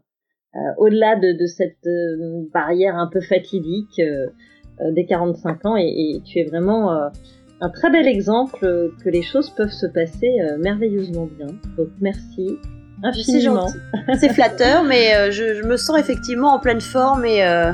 euh, 0.56 0.58
au-delà 0.78 1.16
de, 1.16 1.32
de 1.32 1.46
cette 1.46 1.86
euh, 1.86 2.48
barrière 2.52 2.96
un 2.96 3.08
peu 3.08 3.20
fatidique 3.20 4.00
euh, 4.80 4.92
des 4.92 5.06
45 5.06 5.64
ans 5.66 5.76
et, 5.76 5.84
et 5.86 6.20
tu 6.24 6.38
es 6.38 6.44
vraiment 6.44 6.92
euh, 6.92 7.08
un 7.60 7.68
très 7.70 7.90
bel 7.90 8.06
exemple 8.08 8.58
que 9.02 9.08
les 9.08 9.22
choses 9.22 9.50
peuvent 9.50 9.70
se 9.70 9.86
passer 9.86 10.30
euh, 10.42 10.58
merveilleusement 10.58 11.28
bien. 11.38 11.46
Donc 11.78 11.88
merci 12.00 12.58
C'est 13.02 13.06
infiniment. 13.08 13.68
C'est 14.18 14.32
flatteur, 14.32 14.82
mais 14.84 15.30
je, 15.30 15.54
je 15.54 15.62
me 15.66 15.76
sens 15.76 15.98
effectivement 15.98 16.54
en 16.54 16.58
pleine 16.58 16.80
forme 16.80 17.24
et 17.24 17.44
euh, 17.44 17.72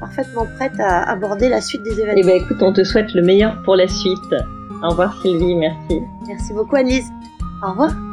parfaitement 0.00 0.46
prête 0.56 0.78
à 0.80 1.02
aborder 1.10 1.48
la 1.48 1.60
suite 1.60 1.82
des 1.82 1.90
Eh 1.98 2.02
événements. 2.02 2.26
ben 2.26 2.42
écoute, 2.42 2.62
on 2.62 2.72
te 2.72 2.82
souhaite 2.84 3.12
le 3.14 3.22
meilleur 3.22 3.60
pour 3.64 3.76
la 3.76 3.86
suite. 3.88 4.34
Au 4.82 4.88
revoir 4.90 5.20
Sylvie, 5.22 5.54
merci. 5.54 6.00
Merci 6.26 6.52
beaucoup, 6.54 6.76
Annelise. 6.76 7.08
Au 7.62 7.70
revoir. 7.70 8.09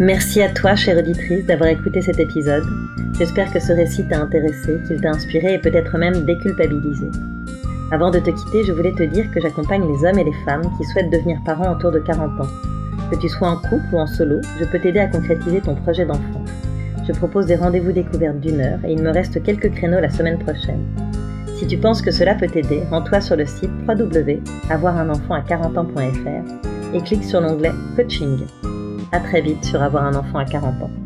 Merci 0.00 0.42
à 0.42 0.48
toi, 0.48 0.74
chère 0.74 0.98
auditrice, 0.98 1.46
d'avoir 1.46 1.70
écouté 1.70 2.02
cet 2.02 2.18
épisode. 2.18 2.64
J'espère 3.16 3.52
que 3.52 3.60
ce 3.60 3.72
récit 3.72 4.04
t'a 4.08 4.22
intéressé, 4.22 4.80
qu'il 4.88 5.00
t'a 5.00 5.10
inspiré 5.10 5.54
et 5.54 5.58
peut-être 5.60 5.96
même 5.96 6.24
déculpabilisé. 6.24 7.06
Avant 7.92 8.10
de 8.10 8.18
te 8.18 8.30
quitter, 8.30 8.64
je 8.64 8.72
voulais 8.72 8.90
te 8.90 9.04
dire 9.04 9.30
que 9.30 9.40
j'accompagne 9.40 9.86
les 9.86 10.04
hommes 10.04 10.18
et 10.18 10.24
les 10.24 10.44
femmes 10.44 10.68
qui 10.76 10.84
souhaitent 10.84 11.12
devenir 11.12 11.38
parents 11.46 11.72
autour 11.72 11.92
de 11.92 12.00
40 12.00 12.40
ans. 12.40 12.50
Que 13.08 13.16
tu 13.16 13.28
sois 13.28 13.50
en 13.50 13.56
couple 13.56 13.86
ou 13.92 13.98
en 13.98 14.08
solo, 14.08 14.40
je 14.58 14.64
peux 14.64 14.80
t'aider 14.80 14.98
à 14.98 15.06
concrétiser 15.06 15.60
ton 15.60 15.76
projet 15.76 16.04
d'enfant. 16.04 16.42
Je 17.06 17.12
propose 17.12 17.46
des 17.46 17.54
rendez-vous 17.54 17.92
découvertes 17.92 18.40
d'une 18.40 18.62
heure 18.62 18.84
et 18.84 18.92
il 18.92 19.00
me 19.00 19.12
reste 19.12 19.44
quelques 19.44 19.70
créneaux 19.74 20.00
la 20.00 20.10
semaine 20.10 20.38
prochaine. 20.40 20.82
Si 21.56 21.68
tu 21.68 21.76
penses 21.76 22.02
que 22.02 22.10
cela 22.10 22.34
peut 22.34 22.48
t'aider, 22.48 22.82
rends-toi 22.90 23.20
sur 23.20 23.36
le 23.36 23.46
site 23.46 23.70
www.avoirunenfant 23.86 25.34
à 25.34 25.42
40 25.42 25.78
ans.fr 25.78 26.94
et 26.94 27.00
clique 27.00 27.24
sur 27.24 27.40
l'onglet 27.40 27.70
Coaching. 27.94 28.40
À 29.14 29.20
très 29.20 29.40
vite 29.42 29.64
sur 29.64 29.80
Avoir 29.80 30.02
un 30.06 30.16
enfant 30.16 30.38
à 30.38 30.44
40 30.44 30.82
ans. 30.82 31.03